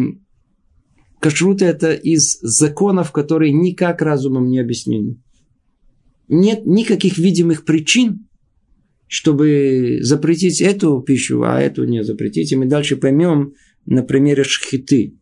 кашрут 1.20 1.60
это 1.60 1.92
из 1.92 2.38
законов, 2.40 3.10
которые 3.10 3.52
никак 3.52 4.00
разумом 4.00 4.48
не 4.48 4.60
объяснены. 4.60 5.20
Нет 6.28 6.64
никаких 6.64 7.18
видимых 7.18 7.64
причин, 7.64 8.28
чтобы 9.08 9.98
запретить 10.02 10.60
эту 10.60 11.00
пищу, 11.02 11.42
а 11.42 11.60
эту 11.60 11.84
не 11.84 12.04
запретить. 12.04 12.52
И 12.52 12.56
мы 12.56 12.66
дальше 12.66 12.96
поймем 12.96 13.54
на 13.84 14.02
примере 14.02 14.44
шхиты. 14.44 15.18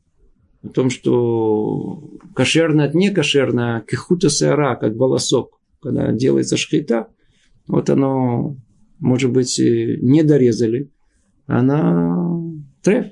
О 0.63 0.69
том, 0.69 0.91
что 0.91 2.19
кошерно 2.35 2.85
от 2.85 2.95
некошерно, 2.95 3.79
а 3.79 3.81
кихута 3.81 4.29
сара, 4.29 4.77
как 4.77 4.95
волосок. 4.95 5.59
Когда 5.81 6.13
делается 6.13 6.59
шхита, 6.59 7.09
вот 7.67 7.89
оно, 7.89 8.59
может 8.99 9.33
быть, 9.33 9.59
не 9.59 10.23
дорезали. 10.23 10.93
Она 11.47 12.29
треф. 12.83 13.07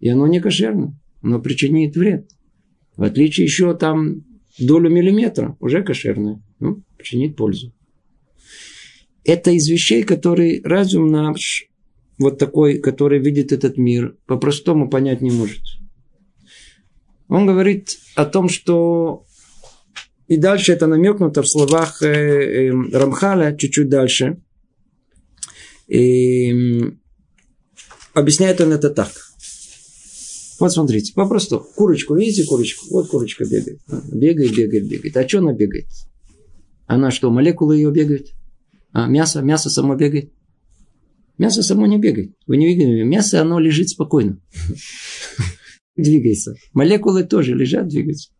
И 0.00 0.08
оно 0.08 0.26
не 0.26 0.40
кошерно. 0.40 0.98
Оно 1.22 1.40
причинит 1.40 1.96
вред. 1.96 2.28
В 2.96 3.02
отличие 3.02 3.44
еще 3.44 3.74
там 3.74 4.24
долю 4.58 4.90
миллиметра 4.90 5.56
уже 5.60 5.82
кошерное. 5.82 6.42
Ну, 6.58 6.82
причинит 6.96 7.36
пользу. 7.36 7.72
Это 9.24 9.50
из 9.50 9.68
вещей, 9.68 10.02
которые 10.02 10.62
разум 10.64 11.08
наш, 11.08 11.66
вот 12.18 12.38
такой, 12.38 12.78
который 12.78 13.20
видит 13.20 13.52
этот 13.52 13.76
мир, 13.76 14.16
по-простому 14.26 14.88
понять 14.88 15.20
не 15.20 15.30
может. 15.30 15.62
Он 17.28 17.46
говорит 17.46 17.98
о 18.16 18.24
том, 18.24 18.48
что 18.48 19.24
и 20.26 20.36
дальше 20.36 20.72
это 20.72 20.86
намекнуто 20.86 21.42
в 21.42 21.48
словах 21.48 22.02
э, 22.02 22.06
э, 22.06 22.70
Рамхаля 22.92 23.56
чуть-чуть 23.56 23.88
дальше. 23.88 24.40
И 25.88 26.54
объясняет 28.14 28.60
он 28.60 28.72
это 28.72 28.90
так. 28.90 29.10
Вот 30.60 30.72
смотрите, 30.72 31.14
попросту. 31.14 31.66
Курочку, 31.74 32.14
видите 32.14 32.44
курочку? 32.46 32.86
Вот 32.90 33.08
курочка 33.08 33.44
бегает. 33.44 33.80
Бегает, 34.12 34.54
бегает, 34.54 34.88
бегает. 34.88 35.16
А 35.16 35.26
что 35.26 35.38
она 35.38 35.54
бегает? 35.54 35.86
Она 36.86 37.10
что, 37.10 37.30
молекулы 37.30 37.76
ее 37.76 37.90
бегают? 37.90 38.28
А 38.92 39.08
мясо, 39.08 39.40
мясо 39.40 39.70
само 39.70 39.96
бегает? 39.96 40.32
Мясо 41.38 41.62
само 41.62 41.86
не 41.86 41.98
бегает. 41.98 42.32
Вы 42.46 42.58
не 42.58 42.66
видите? 42.66 43.04
Мясо, 43.04 43.40
оно 43.40 43.58
лежит 43.58 43.88
спокойно. 43.88 44.38
Двигается. 45.96 46.54
Молекулы 46.74 47.24
тоже 47.24 47.54
лежат, 47.54 47.88
двигаются. 47.88 48.30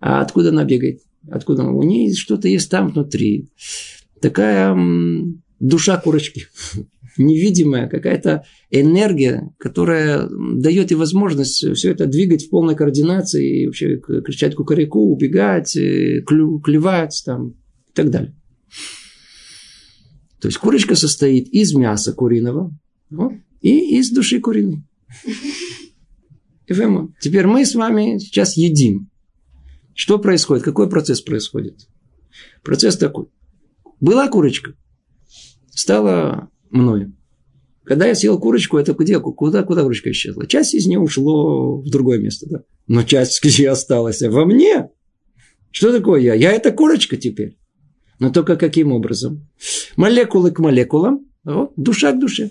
А 0.00 0.20
откуда 0.20 0.50
она 0.50 0.64
бегает? 0.64 1.00
Откуда? 1.30 1.64
У 1.64 1.82
нее 1.82 2.14
что-то 2.14 2.48
есть 2.48 2.70
там 2.70 2.90
внутри. 2.90 3.48
Такая 4.20 4.76
душа 5.58 5.96
курочки. 5.96 6.48
Невидимая 7.18 7.88
какая-то 7.88 8.44
энергия, 8.70 9.54
которая 9.58 10.28
дает 10.28 10.90
ей 10.90 10.96
возможность 10.96 11.74
все 11.74 11.90
это 11.90 12.06
двигать 12.06 12.46
в 12.46 12.50
полной 12.50 12.74
координации 12.74 13.62
и 13.62 13.66
вообще 13.66 13.98
кричать 13.98 14.54
кукареку, 14.54 15.00
убегать, 15.00 15.76
э, 15.76 16.22
клю, 16.26 16.58
клевать 16.60 17.22
там, 17.24 17.50
и 17.50 17.92
так 17.94 18.10
далее. 18.10 18.34
То 20.40 20.48
есть 20.48 20.58
курочка 20.58 20.94
состоит 20.94 21.48
из 21.48 21.74
мяса 21.74 22.12
куриного 22.12 22.76
вот, 23.10 23.32
и 23.62 23.98
из 23.98 24.10
души 24.10 24.40
куриной. 24.40 24.82
Теперь 26.68 27.46
мы 27.46 27.64
с 27.64 27.74
вами 27.74 28.18
сейчас 28.18 28.56
едим. 28.56 29.08
Что 29.94 30.18
происходит? 30.18 30.64
Какой 30.64 30.90
процесс 30.90 31.22
происходит? 31.22 31.88
Процесс 32.62 32.98
такой. 32.98 33.26
Была 34.00 34.28
курочка, 34.28 34.74
стала 35.70 36.50
мною. 36.70 37.14
Когда 37.84 38.06
я 38.06 38.14
съел 38.16 38.38
курочку, 38.40 38.78
это 38.78 38.94
где? 38.94 39.20
Куда, 39.20 39.62
куда 39.62 39.82
курочка 39.82 40.10
исчезла? 40.10 40.46
Часть 40.46 40.74
из 40.74 40.86
нее 40.86 40.98
ушло 40.98 41.78
в 41.78 41.88
другое 41.88 42.18
место, 42.18 42.46
да? 42.48 42.62
Но 42.88 43.04
часть 43.04 43.42
где 43.42 43.70
осталась? 43.70 44.22
Во 44.22 44.44
мне. 44.44 44.88
Что 45.70 45.92
такое 45.92 46.20
я? 46.20 46.34
Я 46.34 46.52
это 46.52 46.72
курочка 46.72 47.16
теперь. 47.16 47.56
Но 48.18 48.30
только 48.30 48.56
каким 48.56 48.92
образом? 48.92 49.48
Молекулы 49.96 50.50
к 50.50 50.58
молекулам, 50.58 51.26
вот, 51.44 51.72
душа 51.76 52.12
к 52.12 52.18
душе. 52.18 52.50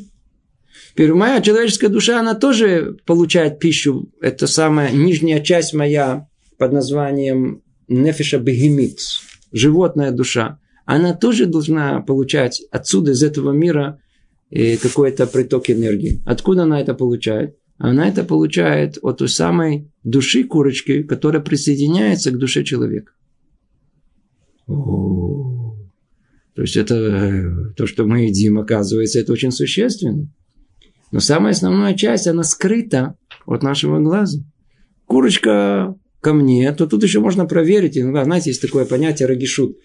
Теперь 0.91 1.13
моя 1.13 1.41
человеческая 1.41 1.89
душа, 1.89 2.19
она 2.19 2.35
тоже 2.35 2.97
получает 3.05 3.59
пищу. 3.59 4.09
Это 4.21 4.47
самая 4.47 4.91
нижняя 4.91 5.41
часть 5.41 5.73
моя 5.73 6.27
под 6.57 6.71
названием 6.71 7.61
нефиша 7.89 8.37
бегемит, 8.37 8.99
животная 9.51 10.11
душа. 10.11 10.59
Она 10.85 11.13
тоже 11.13 11.47
должна 11.47 12.01
получать 12.01 12.61
отсюда, 12.71 13.11
из 13.11 13.23
этого 13.23 13.51
мира, 13.51 13.99
какой-то 14.51 15.27
приток 15.27 15.69
энергии. 15.69 16.21
Откуда 16.25 16.63
она 16.63 16.79
это 16.79 16.93
получает? 16.93 17.57
Она 17.77 18.07
это 18.07 18.23
получает 18.23 18.97
от 19.01 19.17
той 19.17 19.27
самой 19.27 19.91
души 20.03 20.43
курочки, 20.45 21.03
которая 21.03 21.41
присоединяется 21.41 22.31
к 22.31 22.37
душе 22.37 22.63
человека. 22.63 23.11
То 26.55 26.61
есть 26.61 26.77
это 26.77 26.95
э, 26.95 27.73
то, 27.75 27.85
что 27.85 28.05
мы 28.05 28.21
едим, 28.27 28.57
оказывается, 28.57 29.19
это 29.19 29.33
очень 29.33 29.51
существенно. 29.51 30.29
Но 31.11 31.19
самая 31.19 31.51
основная 31.51 31.95
часть, 31.95 32.27
она 32.27 32.43
скрыта 32.43 33.17
от 33.45 33.61
нашего 33.61 33.99
глаза. 33.99 34.39
Курочка 35.05 35.95
ко 36.21 36.33
мне, 36.33 36.71
то 36.71 36.87
тут 36.87 37.03
еще 37.03 37.19
можно 37.19 37.45
проверить. 37.45 37.97
Иногда, 37.97 38.23
знаете, 38.23 38.51
есть 38.51 38.61
такое 38.61 38.85
понятие 38.85 39.27
рагишут 39.27 39.77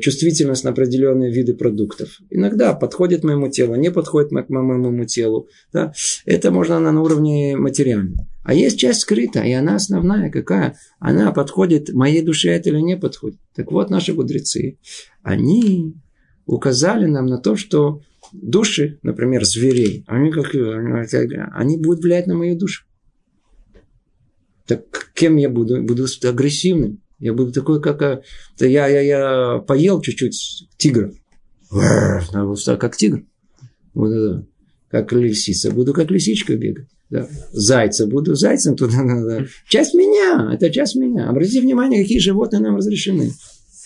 чувствительность 0.00 0.64
на 0.64 0.70
определенные 0.70 1.32
виды 1.32 1.54
продуктов. 1.54 2.18
Иногда 2.30 2.74
подходит 2.74 3.24
моему 3.24 3.48
телу, 3.48 3.74
не 3.74 3.90
подходит 3.90 4.30
моему 4.30 5.04
телу. 5.04 5.48
Да? 5.72 5.92
Это 6.26 6.50
можно 6.50 6.78
на, 6.78 6.92
на 6.92 7.02
уровне 7.02 7.56
материального. 7.56 8.28
А 8.44 8.54
есть 8.54 8.78
часть 8.78 9.00
скрытая, 9.00 9.46
и 9.46 9.52
она 9.52 9.76
основная 9.76 10.30
какая? 10.30 10.76
Она 10.98 11.32
подходит 11.32 11.92
моей 11.92 12.22
душе 12.22 12.50
это 12.50 12.70
или 12.70 12.80
не 12.80 12.96
подходит. 12.96 13.38
Так 13.54 13.70
вот, 13.72 13.88
наши 13.88 14.12
мудрецы, 14.12 14.78
они 15.22 15.94
указали 16.44 17.06
нам 17.06 17.26
на 17.26 17.38
то, 17.38 17.56
что 17.56 18.02
души, 18.32 18.98
например, 19.02 19.44
зверей, 19.44 20.04
они, 20.06 20.30
как, 20.32 20.54
они 21.52 21.76
будут 21.78 22.02
влиять 22.02 22.26
на 22.26 22.34
мою 22.34 22.58
душу. 22.58 22.84
Так 24.66 25.12
кем 25.14 25.36
я 25.36 25.48
буду? 25.48 25.82
Буду 25.82 26.06
агрессивным. 26.24 27.00
Я 27.22 27.32
буду 27.32 27.52
такой, 27.52 27.80
как... 27.80 28.02
А, 28.02 28.22
я, 28.58 28.86
я, 28.88 29.00
я 29.00 29.58
поел 29.60 30.00
чуть-чуть 30.00 30.68
тигра. 30.76 31.12
Как 32.76 32.96
тигр. 32.96 33.24
Вот, 33.94 34.44
как 34.90 35.12
лисица. 35.12 35.70
Буду 35.70 35.94
как 35.94 36.10
лисичка 36.10 36.56
бегать 36.56 36.88
да, 37.12 37.28
зайца, 37.52 38.06
буду 38.06 38.34
зайцем 38.34 38.74
туда 38.74 39.02
надо. 39.02 39.46
Часть 39.68 39.92
меня, 39.92 40.50
это 40.54 40.70
часть 40.70 40.96
меня. 40.96 41.28
Обратите 41.28 41.60
внимание, 41.60 42.02
какие 42.02 42.18
животные 42.18 42.60
нам 42.60 42.76
разрешены. 42.76 43.32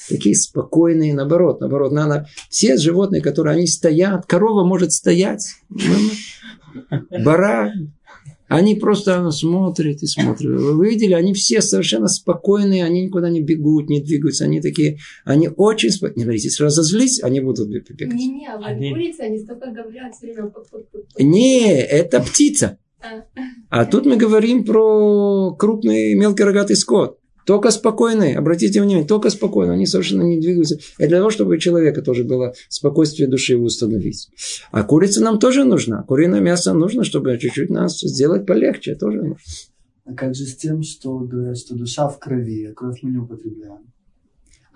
Такие 0.08 0.36
спокойные, 0.36 1.12
наоборот, 1.12 1.60
наоборот, 1.60 1.90
надо. 1.90 2.28
Все 2.50 2.76
животные, 2.76 3.20
которые 3.20 3.56
они 3.56 3.66
стоят, 3.66 4.26
корова 4.26 4.64
может 4.64 4.92
стоять, 4.92 5.56
барак, 7.10 7.72
они 8.48 8.76
просто 8.76 9.30
смотрят 9.30 10.02
и 10.02 10.06
смотрят. 10.06 10.60
Вы 10.60 10.90
видели, 10.90 11.14
они 11.14 11.34
все 11.34 11.60
совершенно 11.60 12.08
спокойные, 12.08 12.84
они 12.84 13.06
никуда 13.06 13.28
не 13.28 13.40
бегут, 13.40 13.88
не 13.88 14.00
двигаются. 14.00 14.44
Они 14.44 14.60
такие, 14.60 14.98
они 15.24 15.48
очень 15.48 15.90
спокойные. 15.90 16.16
Не 16.18 16.24
говорите, 16.24 16.48
если 16.48 16.64
разозлись, 16.64 17.22
они 17.22 17.40
будут 17.40 17.68
бегать. 17.68 18.00
Не-не, 18.00 18.48
а 18.48 18.58
они... 18.58 18.90
курицы, 18.90 19.20
они 19.20 19.38
столько 19.38 19.70
говорят 19.70 20.14
все 20.14 20.32
время. 20.32 20.52
Не, 21.18 21.80
это 21.80 22.20
птица. 22.20 22.78
А 23.68 23.84
тут 23.84 24.06
мы 24.06 24.16
говорим 24.16 24.64
про 24.64 25.54
крупный 25.56 26.14
мелкий 26.14 26.44
рогатый 26.44 26.76
скот. 26.76 27.18
Только 27.46 27.70
спокойные, 27.70 28.36
обратите 28.36 28.82
внимание, 28.82 29.06
только 29.06 29.30
спокойно, 29.30 29.74
они 29.74 29.86
совершенно 29.86 30.22
не 30.22 30.40
двигаются. 30.40 30.78
Это 30.98 31.10
для 31.10 31.18
того, 31.18 31.30
чтобы 31.30 31.54
у 31.54 31.58
человека 31.58 32.02
тоже 32.02 32.24
было 32.24 32.54
спокойствие 32.68 33.28
души 33.28 33.56
установить. 33.56 34.28
А 34.72 34.82
курица 34.82 35.22
нам 35.22 35.38
тоже 35.38 35.64
нужна. 35.64 36.02
Куриное 36.02 36.40
мясо 36.40 36.74
нужно, 36.74 37.04
чтобы 37.04 37.38
чуть-чуть 37.38 37.70
нас 37.70 38.00
сделать 38.00 38.46
полегче. 38.46 38.96
Тоже 38.96 39.18
нужно. 39.18 39.36
А 40.04 40.14
как 40.14 40.34
же 40.34 40.44
с 40.44 40.56
тем, 40.56 40.82
что 40.82 41.26
что 41.54 41.74
душа 41.76 42.08
в 42.08 42.18
крови, 42.18 42.66
а 42.66 42.74
кровь 42.74 42.98
мы 43.02 43.10
не 43.12 43.18
употребляем? 43.18 43.86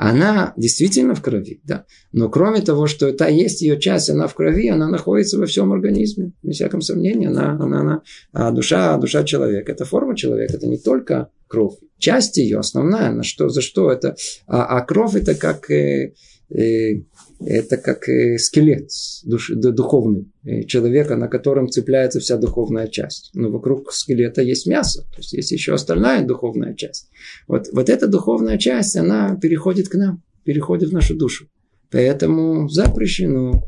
она 0.03 0.55
действительно 0.57 1.15
в 1.15 1.21
крови, 1.21 1.61
да. 1.65 1.85
Но 2.13 2.31
кроме 2.31 2.63
того, 2.63 2.87
что 2.87 3.07
это 3.07 3.29
есть 3.29 3.61
ее 3.61 3.79
часть, 3.79 4.09
она 4.09 4.29
в 4.29 4.35
крови, 4.35 4.71
она 4.71 4.89
находится 4.89 5.39
во 5.39 5.45
всем 5.45 5.75
организме, 5.75 6.33
без 6.43 6.55
всяком 6.55 6.81
сомнении, 6.81 7.27
она, 7.29 7.51
она, 7.51 7.81
она 7.81 8.03
а 8.33 8.51
душа, 8.51 8.97
душа 8.97 9.25
человека, 9.25 9.73
это 9.73 9.85
форма 9.85 10.17
человека, 10.17 10.55
это 10.55 10.67
не 10.69 10.79
только 10.79 11.29
кровь, 11.49 11.75
часть 12.01 12.39
ее 12.39 12.59
основная, 12.59 13.13
на 13.13 13.23
что, 13.23 13.49
за 13.49 13.61
что 13.61 13.93
это, 13.93 14.17
а, 14.47 14.65
а 14.79 14.85
кровь 14.85 15.15
это 15.15 15.35
как 15.35 15.71
э, 15.71 16.15
э, 16.51 17.03
это 17.41 17.79
как 17.79 18.09
э, 18.09 18.39
скелет 18.39 18.91
душ, 19.25 19.51
духовный 19.51 20.31
э, 20.45 20.65
человека, 20.65 21.17
на 21.17 21.29
котором 21.29 21.69
цепляется 21.69 22.21
вся 22.21 22.37
духовная 22.37 22.87
часть. 22.89 23.31
Но 23.35 23.51
вокруг 23.51 23.93
скелета 23.93 24.43
есть 24.43 24.67
мясо, 24.67 25.03
то 25.11 25.19
есть 25.19 25.33
есть 25.33 25.51
еще 25.53 25.73
остальная 25.73 26.27
духовная 26.27 26.75
часть. 26.75 27.09
Вот, 27.49 27.69
вот 27.73 27.89
эта 27.89 28.09
духовная 28.09 28.59
часть, 28.59 28.97
она 28.97 29.37
переходит 29.37 29.89
к 29.89 29.95
нам, 29.95 30.23
переходит 30.45 30.91
в 30.91 30.93
нашу 30.93 31.17
душу. 31.17 31.49
Поэтому 31.91 32.69
запрещено 32.69 33.65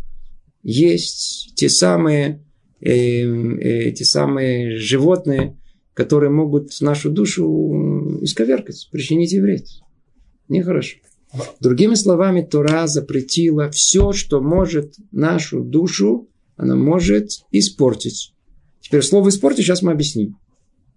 есть 0.62 1.54
те 1.56 1.68
самые, 1.68 2.44
э, 2.80 2.90
э, 2.90 3.92
те 3.92 4.04
самые 4.04 4.76
животные, 4.76 5.58
которые 5.94 6.30
могут 6.30 6.78
нашу 6.80 7.10
душу 7.10 7.44
исковеркать, 8.22 8.88
причинить 8.90 9.32
ей 9.32 9.40
вред. 9.40 9.66
Нехорошо. 10.48 10.98
Другими 11.60 11.94
словами, 11.94 12.42
Тора 12.42 12.86
запретила 12.86 13.70
все, 13.70 14.12
что 14.12 14.40
может 14.40 14.94
нашу 15.10 15.62
душу, 15.62 16.28
она 16.56 16.76
может 16.76 17.30
испортить. 17.50 18.34
Теперь 18.80 19.02
слово 19.02 19.30
«испортить» 19.30 19.64
сейчас 19.64 19.82
мы 19.82 19.92
объясним. 19.92 20.36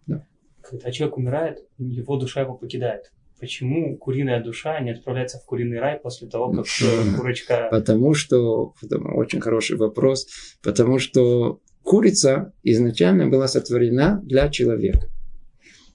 Да. 0.08 0.26
Когда 0.62 0.92
человек 0.92 1.18
умирает, 1.18 1.60
его 1.78 2.18
душа 2.18 2.42
его 2.42 2.56
покидает. 2.56 3.12
Почему 3.40 3.98
куриная 3.98 4.44
душа 4.44 4.80
не 4.80 4.92
отправляется 4.92 5.40
в 5.40 5.46
куриный 5.46 5.80
рай 5.80 6.00
после 6.00 6.28
того, 6.28 6.52
как 6.52 6.66
э, 6.66 7.16
курочка... 7.18 7.68
Потому 7.72 8.14
что, 8.14 8.74
очень 9.14 9.40
хороший 9.40 9.78
вопрос, 9.78 10.28
потому 10.64 11.00
что 11.00 11.60
курица 11.84 12.54
изначально 12.64 13.28
была 13.28 13.48
сотворена 13.48 14.22
для 14.24 14.50
человека. 14.50 15.10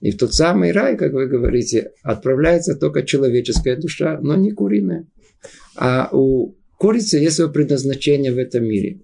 И 0.01 0.11
в 0.11 0.17
тот 0.17 0.33
самый 0.33 0.71
рай, 0.71 0.97
как 0.97 1.13
вы 1.13 1.27
говорите, 1.27 1.91
отправляется 2.03 2.75
только 2.75 3.03
человеческая 3.03 3.75
душа, 3.75 4.19
но 4.21 4.35
не 4.35 4.51
куриная. 4.51 5.07
А 5.77 6.09
у 6.11 6.55
курицы 6.77 7.17
есть 7.17 7.35
свое 7.35 7.51
предназначение 7.51 8.33
в 8.33 8.37
этом 8.37 8.63
мире. 8.65 8.99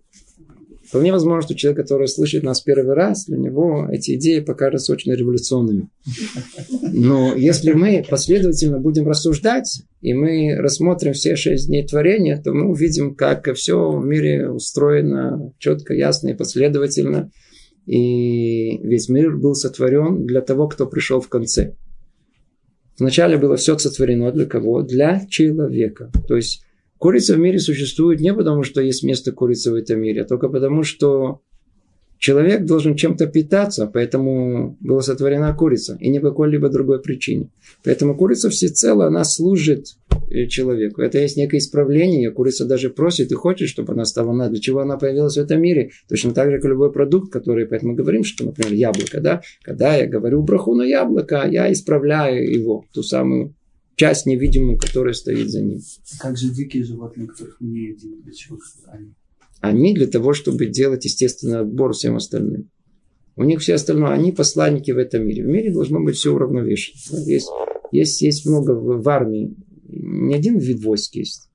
Вполне 0.87 1.11
возможно, 1.11 1.41
что 1.41 1.55
человек, 1.55 1.81
который 1.81 2.07
слышит 2.07 2.43
нас 2.43 2.61
первый 2.61 2.95
раз, 2.95 3.25
для 3.25 3.37
него 3.37 3.89
эти 3.91 4.15
идеи 4.15 4.39
покажутся 4.39 4.93
очень 4.93 5.13
революционными. 5.13 5.89
Но 6.81 7.35
если 7.35 7.73
мы 7.73 8.05
последовательно 8.09 8.79
будем 8.79 9.07
рассуждать, 9.07 9.81
и 10.01 10.13
мы 10.13 10.55
рассмотрим 10.57 11.11
все 11.11 11.35
шесть 11.35 11.67
дней 11.67 11.85
творения, 11.85 12.41
то 12.41 12.53
мы 12.53 12.69
увидим, 12.69 13.15
как 13.15 13.53
все 13.53 13.91
в 13.91 14.05
мире 14.05 14.49
устроено 14.49 15.53
четко, 15.59 15.93
ясно 15.93 16.29
и 16.29 16.33
последовательно. 16.33 17.29
И 17.87 18.77
весь 18.83 19.09
мир 19.09 19.35
был 19.35 19.55
сотворен 19.55 20.27
для 20.27 20.41
того, 20.41 20.67
кто 20.67 20.85
пришел 20.85 21.19
в 21.21 21.29
конце. 21.29 21.75
Вначале 22.99 23.37
было 23.37 23.55
все 23.55 23.77
сотворено 23.77 24.31
для 24.31 24.45
кого? 24.45 24.81
Для 24.83 25.25
человека. 25.27 26.11
То 26.27 26.35
есть 26.35 26.63
Курица 26.97 27.35
в 27.35 27.39
мире 27.39 27.59
существует 27.59 28.19
не 28.21 28.33
потому, 28.33 28.63
что 28.63 28.81
есть 28.81 29.03
место 29.03 29.31
курицы 29.31 29.71
в 29.71 29.75
этом 29.75 29.99
мире, 29.99 30.23
а 30.23 30.25
только 30.25 30.49
потому, 30.49 30.81
что 30.81 31.41
человек 32.17 32.65
должен 32.65 32.95
чем-то 32.95 33.27
питаться, 33.27 33.85
поэтому 33.85 34.77
была 34.79 35.01
сотворена 35.01 35.53
курица, 35.53 35.97
и 35.99 36.09
не 36.09 36.19
по 36.19 36.29
какой-либо 36.29 36.69
другой 36.69 36.99
причине. 36.99 37.51
Поэтому 37.83 38.17
курица 38.17 38.49
всецело, 38.49 39.05
она 39.05 39.23
служит 39.23 39.97
человеку. 40.49 41.01
Это 41.01 41.19
есть 41.19 41.37
некое 41.37 41.57
исправление. 41.57 42.31
Курица 42.31 42.65
даже 42.65 42.89
просит 42.89 43.31
и 43.31 43.35
хочет, 43.35 43.69
чтобы 43.69 43.93
она 43.93 44.05
стала 44.05 44.33
на. 44.33 44.49
Для 44.49 44.59
чего 44.59 44.79
она 44.79 44.97
появилась 44.97 45.35
в 45.35 45.39
этом 45.39 45.61
мире? 45.61 45.91
Точно 46.09 46.33
так 46.33 46.49
же, 46.51 46.57
как 46.57 46.69
любой 46.69 46.91
продукт, 46.91 47.31
который, 47.31 47.65
поэтому 47.65 47.91
мы 47.91 47.97
говорим, 47.97 48.23
что, 48.23 48.45
например, 48.45 48.73
яблоко, 48.73 49.21
да? 49.21 49.41
Когда 49.63 49.95
я 49.95 50.07
говорю 50.07 50.43
браху 50.43 50.75
на 50.75 50.83
яблоко, 50.83 51.47
я 51.49 51.71
исправляю 51.71 52.51
его, 52.51 52.85
ту 52.93 53.03
самую 53.03 53.55
часть 53.95 54.25
невидимую, 54.25 54.77
которая 54.77 55.13
стоит 55.13 55.49
за 55.49 55.61
ним. 55.61 55.81
Как 56.19 56.37
же 56.37 56.49
дикие 56.49 56.83
животные, 56.83 57.27
которых 57.27 57.57
мы 57.59 57.69
не 57.69 57.87
едим, 57.89 58.21
для 58.21 58.33
чего 58.33 58.59
они? 58.87 59.13
Они 59.59 59.93
для 59.93 60.07
того, 60.07 60.33
чтобы 60.33 60.67
делать 60.67 61.03
естественный 61.05 61.59
отбор 61.61 61.93
всем 61.93 62.15
остальным. 62.15 62.69
У 63.35 63.43
них 63.43 63.59
все 63.59 63.75
остальное, 63.75 64.11
они 64.11 64.31
посланники 64.31 64.91
в 64.91 64.97
этом 64.97 65.25
мире. 65.25 65.43
В 65.43 65.47
мире 65.47 65.71
должно 65.71 65.99
быть 65.99 66.15
все 66.15 66.33
уравновешено. 66.33 67.19
Есть, 67.25 67.49
есть, 67.91 68.21
есть 68.21 68.45
много 68.45 68.71
в, 68.71 69.01
в 69.01 69.09
армии. 69.09 69.55
Не 70.07 70.35
один 70.35 70.57
вид 70.57 70.83
войск 70.83 71.15
есть. 71.15 71.49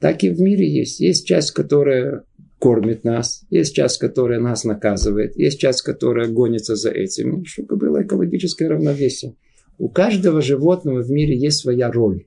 Так 0.00 0.24
и 0.24 0.30
в 0.30 0.40
мире 0.40 0.68
есть. 0.68 1.00
Есть 1.00 1.26
часть, 1.26 1.52
которая 1.52 2.24
кормит 2.58 3.04
нас. 3.04 3.44
Есть 3.50 3.74
часть, 3.74 3.98
которая 3.98 4.40
нас 4.40 4.64
наказывает. 4.64 5.36
Есть 5.36 5.60
часть, 5.60 5.82
которая 5.82 6.28
гонится 6.28 6.76
за 6.76 6.90
этим. 6.90 7.44
Чтобы 7.44 7.76
было 7.76 8.02
экологическое 8.02 8.68
равновесие. 8.68 9.34
У 9.78 9.88
каждого 9.88 10.40
животного 10.40 11.02
в 11.02 11.10
мире 11.10 11.36
есть 11.36 11.58
своя 11.58 11.90
роль. 11.90 12.26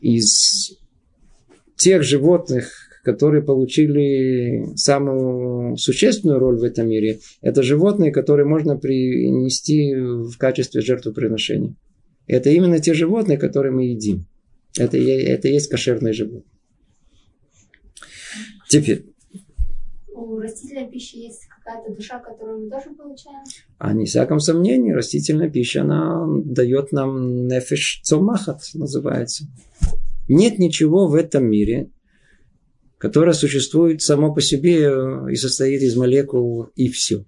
Из 0.00 0.76
тех 1.76 2.02
животных, 2.02 2.72
которые 3.04 3.42
получили 3.42 4.74
самую 4.74 5.76
существенную 5.76 6.38
роль 6.38 6.58
в 6.58 6.64
этом 6.64 6.88
мире, 6.88 7.20
это 7.40 7.62
животные, 7.62 8.10
которые 8.10 8.46
можно 8.46 8.76
принести 8.76 9.94
в 9.94 10.36
качестве 10.38 10.80
жертвоприношения. 10.80 11.76
Это 12.26 12.50
именно 12.50 12.78
те 12.78 12.94
животные, 12.94 13.38
которые 13.38 13.72
мы 13.72 13.84
едим. 13.84 14.26
Это, 14.78 14.96
это 14.96 15.48
есть 15.48 15.68
кошерные 15.68 16.12
животные. 16.12 16.44
Теперь, 18.68 19.04
у 20.14 20.38
растительной 20.38 20.88
пищи 20.88 21.16
есть 21.16 21.46
какая-то 21.48 21.94
душа, 21.94 22.18
которую 22.18 22.64
мы 22.64 22.70
тоже 22.70 22.90
получаем? 22.96 23.44
А 23.78 23.92
не 23.92 24.06
всяком 24.06 24.40
сомнении, 24.40 24.92
растительная 24.92 25.50
пища, 25.50 25.82
она 25.82 26.26
дает 26.44 26.92
нам 26.92 27.46
нефиш 27.46 28.00
цомахат, 28.02 28.62
называется. 28.74 29.46
Нет 30.28 30.58
ничего 30.58 31.06
в 31.06 31.14
этом 31.14 31.44
мире, 31.46 31.90
которое 32.98 33.34
существует 33.34 34.02
само 34.02 34.32
по 34.32 34.40
себе 34.40 34.90
и 35.30 35.36
состоит 35.36 35.82
из 35.82 35.96
молекул 35.96 36.70
и 36.74 36.88
все. 36.88 37.24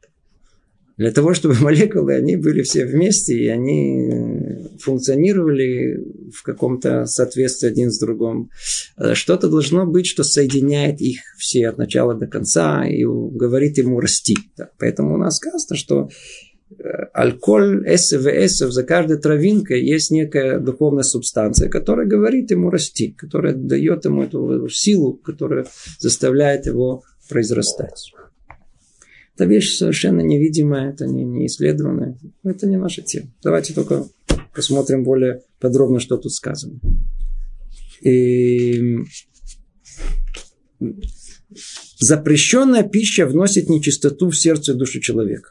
Для 0.96 1.10
того, 1.10 1.34
чтобы 1.34 1.54
молекулы, 1.60 2.14
они 2.14 2.36
были 2.36 2.62
все 2.62 2.86
вместе, 2.86 3.34
и 3.34 3.48
они 3.48 4.68
функционировали 4.78 6.02
в 6.32 6.42
каком-то 6.42 7.06
соответствии 7.06 7.68
один 7.68 7.90
с 7.90 7.98
другим. 7.98 8.50
Что-то 9.12 9.48
должно 9.48 9.86
быть, 9.86 10.06
что 10.06 10.24
соединяет 10.24 11.00
их 11.00 11.20
все 11.38 11.68
от 11.68 11.78
начала 11.78 12.14
до 12.14 12.26
конца 12.26 12.86
и 12.86 13.04
говорит 13.04 13.78
ему 13.78 14.00
расти. 14.00 14.36
Поэтому 14.78 15.14
у 15.14 15.18
нас 15.18 15.36
сказано, 15.36 15.76
что 15.76 16.08
э, 16.70 16.82
алкоголь, 17.12 17.84
эсов, 17.86 18.72
за 18.72 18.82
каждой 18.82 19.18
травинкой 19.18 19.84
есть 19.84 20.10
некая 20.10 20.58
духовная 20.58 21.04
субстанция, 21.04 21.68
которая 21.68 22.06
говорит 22.06 22.50
ему 22.50 22.70
расти, 22.70 23.12
которая 23.12 23.54
дает 23.54 24.04
ему 24.06 24.24
эту 24.24 24.68
силу, 24.68 25.14
которая 25.14 25.66
заставляет 25.98 26.66
его 26.66 27.02
произрастать. 27.28 28.12
Это 29.36 29.44
вещь 29.44 29.76
совершенно 29.76 30.22
невидимая, 30.22 30.92
это 30.92 31.06
не, 31.06 31.22
не 31.22 31.46
исследованная. 31.46 32.18
Это 32.42 32.66
не 32.66 32.78
наша 32.78 33.02
тема. 33.02 33.28
Давайте 33.42 33.74
только 33.74 34.06
посмотрим 34.54 35.04
более 35.04 35.42
подробно, 35.60 36.00
что 36.00 36.16
тут 36.16 36.32
сказано. 36.32 36.80
И... 38.00 38.96
Запрещенная 41.98 42.82
пища 42.82 43.26
вносит 43.26 43.68
нечистоту 43.68 44.30
в 44.30 44.38
сердце 44.38 44.72
и 44.72 44.74
душу 44.74 45.00
человека. 45.00 45.50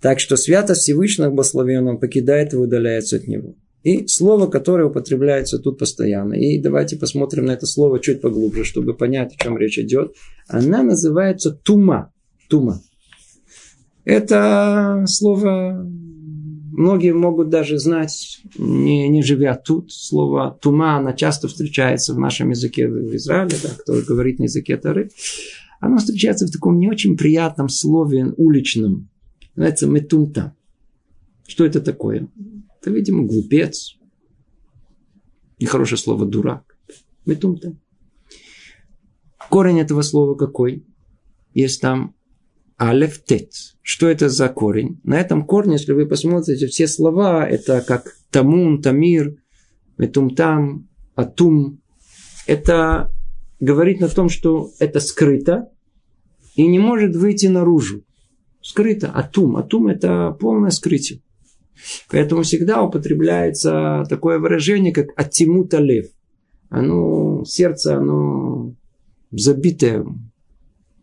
Так 0.00 0.18
что 0.18 0.36
святость 0.36 0.80
Всевышнего 0.80 1.28
благословен, 1.28 1.98
покидает 1.98 2.54
и 2.54 2.56
удаляется 2.56 3.16
от 3.16 3.28
него. 3.28 3.56
И 3.82 4.06
слово, 4.06 4.46
которое 4.46 4.88
употребляется 4.88 5.58
тут 5.58 5.78
постоянно. 5.78 6.32
И 6.32 6.58
давайте 6.58 6.96
посмотрим 6.96 7.44
на 7.44 7.52
это 7.52 7.66
слово 7.66 8.00
чуть 8.00 8.22
поглубже, 8.22 8.64
чтобы 8.64 8.94
понять, 8.94 9.34
о 9.34 9.42
чем 9.42 9.58
речь 9.58 9.78
идет. 9.78 10.14
Она 10.48 10.82
называется 10.82 11.50
тума 11.50 12.12
тума. 12.50 12.82
Это 14.04 15.04
слово 15.06 15.86
многие 16.72 17.12
могут 17.12 17.50
даже 17.50 17.78
знать, 17.78 18.40
не, 18.58 19.08
не 19.08 19.22
живя 19.22 19.54
тут. 19.54 19.92
Слово 19.92 20.58
тума, 20.60 20.96
она 20.96 21.12
часто 21.12 21.48
встречается 21.48 22.14
в 22.14 22.18
нашем 22.18 22.50
языке 22.50 22.88
в 22.88 23.14
Израиле, 23.16 23.56
да, 23.62 23.68
кто 23.78 24.00
говорит 24.06 24.38
на 24.38 24.44
языке 24.44 24.76
Тары. 24.76 25.10
Оно 25.80 25.98
встречается 25.98 26.46
в 26.46 26.50
таком 26.50 26.78
не 26.78 26.88
очень 26.88 27.16
приятном 27.16 27.68
слове 27.68 28.34
уличном. 28.36 29.08
Называется 29.54 29.86
метумта. 29.86 30.54
Что 31.46 31.64
это 31.64 31.80
такое? 31.80 32.28
Это, 32.80 32.90
видимо, 32.90 33.24
глупец. 33.24 33.96
Нехорошее 35.58 35.98
слово 35.98 36.26
дурак. 36.26 36.76
Метумта. 37.26 37.76
Корень 39.50 39.80
этого 39.80 40.02
слова 40.02 40.34
какой? 40.34 40.84
Есть 41.54 41.80
там 41.80 42.14
алеф 42.80 43.22
тет. 43.24 43.52
Что 43.82 44.08
это 44.08 44.28
за 44.28 44.48
корень? 44.48 45.00
На 45.04 45.20
этом 45.20 45.44
корне, 45.44 45.74
если 45.74 45.92
вы 45.92 46.06
посмотрите, 46.06 46.66
все 46.66 46.86
слова, 46.86 47.46
это 47.46 47.82
как 47.82 48.16
тамун, 48.30 48.80
тамир, 48.80 49.36
метумтам, 49.98 50.88
атум. 51.14 51.80
Это 52.46 53.12
говорит 53.60 54.00
на 54.00 54.08
том, 54.08 54.28
что 54.28 54.70
это 54.78 55.00
скрыто 55.00 55.68
и 56.54 56.66
не 56.66 56.78
может 56.78 57.14
выйти 57.14 57.46
наружу. 57.46 58.02
Скрыто. 58.62 59.10
Атум. 59.10 59.56
Атум– 59.56 59.86
это 59.88 60.36
полное 60.38 60.70
скрытие. 60.70 61.20
Поэтому 62.10 62.42
всегда 62.42 62.82
употребляется 62.82 64.04
такое 64.08 64.38
выражение, 64.38 64.92
как 64.92 65.08
атимута 65.16 65.78
лев. 65.78 66.06
Оно, 66.68 67.44
сердце, 67.44 67.96
оно 67.96 68.74
забитое 69.30 70.04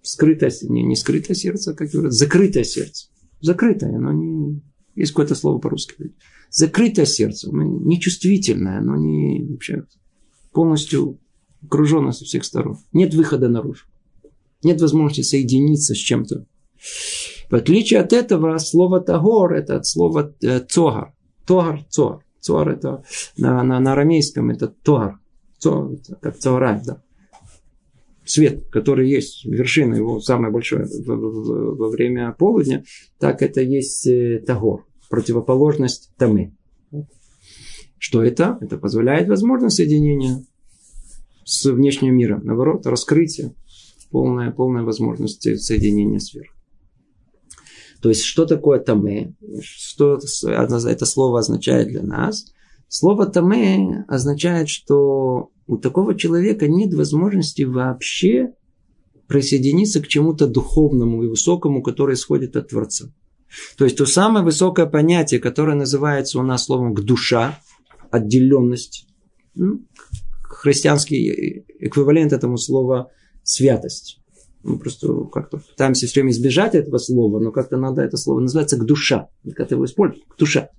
скрытое, 0.08 0.51
не, 0.64 0.84
не 0.84 0.95
скрытое 0.95 1.36
сердце, 1.36 1.74
как 1.74 1.89
говорят, 1.89 2.14
закрытое 2.14 2.64
сердце. 2.64 3.10
Закрытое, 3.41 3.95
оно 3.95 4.12
не... 4.12 4.62
Есть 4.95 5.12
какое-то 5.12 5.36
слово 5.36 5.60
по-русски. 5.60 6.16
Закрытое 6.49 7.05
сердце, 7.05 7.49
оно 7.49 7.64
нечувствительное, 7.64 8.80
оно 8.80 8.95
не 8.95 9.45
вообще 9.49 9.84
полностью 10.51 11.20
окружено 11.62 12.12
со 12.12 12.26
всех 12.26 12.45
сторон. 12.45 12.78
Нет 12.93 13.14
выхода 13.14 13.47
наружу. 13.49 13.86
Нет 14.64 14.82
возможности 14.82 15.22
соединиться 15.22 15.93
с 15.93 15.97
чем-то. 15.97 16.45
В 17.49 17.55
отличие 17.55 17.99
от 17.99 18.14
этого, 18.14 18.58
слово 18.58 19.01
тагор– 19.01 19.53
это 19.55 19.78
от 19.78 19.86
слова 19.86 20.34
э, 20.41 20.60
цогар. 20.62 21.14
Тогар, 21.45 21.86
цогар. 21.89 22.24
Цогар– 22.39 22.70
это 22.70 23.03
на, 23.38 23.64
на, 23.64 23.80
на 23.80 23.91
арамейском, 23.91 24.49
это 24.49 24.68
тогар. 24.68 25.20
Цогар, 25.60 25.97
как 26.22 26.38
цограй, 26.38 26.82
да 26.86 27.03
свет, 28.30 28.68
который 28.70 29.10
есть, 29.10 29.46
вершина 29.46 29.96
его 29.96 30.20
самая 30.20 30.52
большая 30.52 30.88
во 31.06 31.90
время 31.90 32.34
полудня, 32.38 32.84
так 33.20 33.42
это 33.42 33.62
есть 33.62 34.08
э, 34.08 34.40
тагор, 34.46 34.86
противоположность 35.10 36.12
тамы. 36.18 36.54
Что 37.98 38.24
это? 38.24 38.58
Это 38.62 38.78
позволяет 38.78 39.28
возможность 39.28 39.78
соединения 39.78 40.44
с 41.44 41.66
внешним 41.66 42.16
миром. 42.16 42.42
Наоборот, 42.44 42.86
раскрытие, 42.86 43.56
полная, 44.12 44.52
полная 44.52 44.84
возможность 44.84 45.42
соединения 45.60 46.20
с 46.20 46.34
верхом. 46.34 46.56
То 48.02 48.10
есть, 48.10 48.24
что 48.24 48.46
такое 48.46 48.80
тамы? 48.80 49.36
Что 49.62 50.20
это 50.20 51.06
слово 51.06 51.40
означает 51.40 51.88
для 51.88 52.04
нас? 52.04 52.54
Слово 52.88 53.26
тамы 53.26 54.06
означает, 54.08 54.70
что 54.70 55.52
у 55.68 55.78
такого 55.78 56.15
человека 56.15 56.68
нет 56.68 56.93
возможности 56.93 57.63
вообще 57.63 58.53
присоединиться 59.28 60.01
к 60.01 60.07
чему-то 60.07 60.47
духовному 60.47 61.24
и 61.24 61.28
высокому, 61.28 61.84
которое 61.84 62.13
исходит 62.13 62.55
от 62.55 62.70
Творца. 62.70 63.11
То 63.78 63.86
есть 63.86 63.97
то 63.97 64.05
самое 64.05 64.43
высокое 64.43 64.86
понятие, 64.86 65.39
которое 65.39 65.76
называется 65.76 66.39
у 66.39 66.43
нас 66.43 66.65
словом 66.65 66.93
душа, 66.93 67.59
отделенность, 68.09 69.07
ну, 69.55 69.86
христианский 70.43 71.65
эквивалент 71.80 72.34
этому 72.34 72.57
слова 72.57 73.11
святость. 73.43 74.22
Мы 74.63 74.80
просто 74.80 75.26
как-то 75.32 75.57
пытаемся 75.57 76.07
все 76.07 76.22
время 76.22 76.32
избежать 76.32 76.76
этого 76.76 76.97
слова, 76.97 77.39
но 77.39 77.51
как-то 77.51 77.78
надо 77.78 78.01
это 78.01 78.18
слово 78.18 78.39
называется 78.39 78.78
к 78.78 78.86
душа. 78.86 79.30
Как 79.55 79.72
его 79.72 79.86
использовать? 79.86 80.28
К 80.28 80.38
душа. 80.38 80.70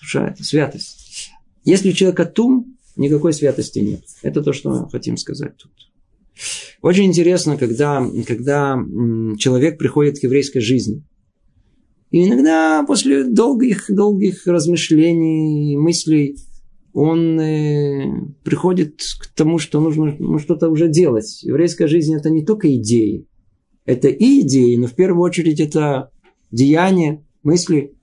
Душа– 0.00 0.28
это 0.28 0.44
святость. 0.44 1.30
Если 1.64 1.90
у 1.90 1.92
человека 1.92 2.26
тум, 2.26 2.73
никакой 2.96 3.32
святости 3.32 3.78
нет. 3.78 4.02
Это 4.22 4.42
то, 4.42 4.52
что 4.52 4.88
хотим 4.88 5.16
сказать 5.16 5.56
тут. 5.56 5.72
Очень 6.82 7.06
интересно, 7.06 7.56
когда, 7.56 8.04
когда 8.26 8.78
человек 9.38 9.78
приходит 9.78 10.18
к 10.18 10.24
еврейской 10.24 10.60
жизни. 10.60 11.02
И 12.10 12.28
иногда 12.28 12.84
после 12.86 13.24
долгих, 13.24 13.86
долгих 13.88 14.46
размышлений, 14.46 15.76
мыслей, 15.76 16.36
он 16.92 17.40
э, 17.40 18.04
приходит 18.44 19.02
к 19.20 19.26
тому, 19.34 19.58
что 19.58 19.80
нужно 19.80 20.14
ну, 20.18 20.38
что-то 20.38 20.68
уже 20.68 20.88
делать. 20.88 21.42
Еврейская 21.42 21.88
жизнь 21.88 22.14
это 22.14 22.30
не 22.30 22.44
только 22.44 22.72
идеи. 22.76 23.26
Это 23.84 24.08
и 24.08 24.40
идеи, 24.42 24.76
но 24.76 24.86
в 24.86 24.94
первую 24.94 25.22
очередь 25.22 25.58
это 25.58 26.10
деяния, 26.52 27.24
мысли 27.42 27.94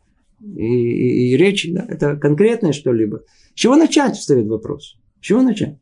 и, 0.41 0.65
и, 0.65 1.31
и 1.31 1.37
речь. 1.37 1.67
Да? 1.71 1.85
Это 1.87 2.17
конкретное 2.17 2.73
что-либо. 2.73 3.23
С 3.55 3.59
чего 3.59 3.75
начать, 3.75 4.15
встает 4.15 4.47
вопрос. 4.47 4.97
С 5.19 5.25
чего 5.25 5.41
начать? 5.41 5.77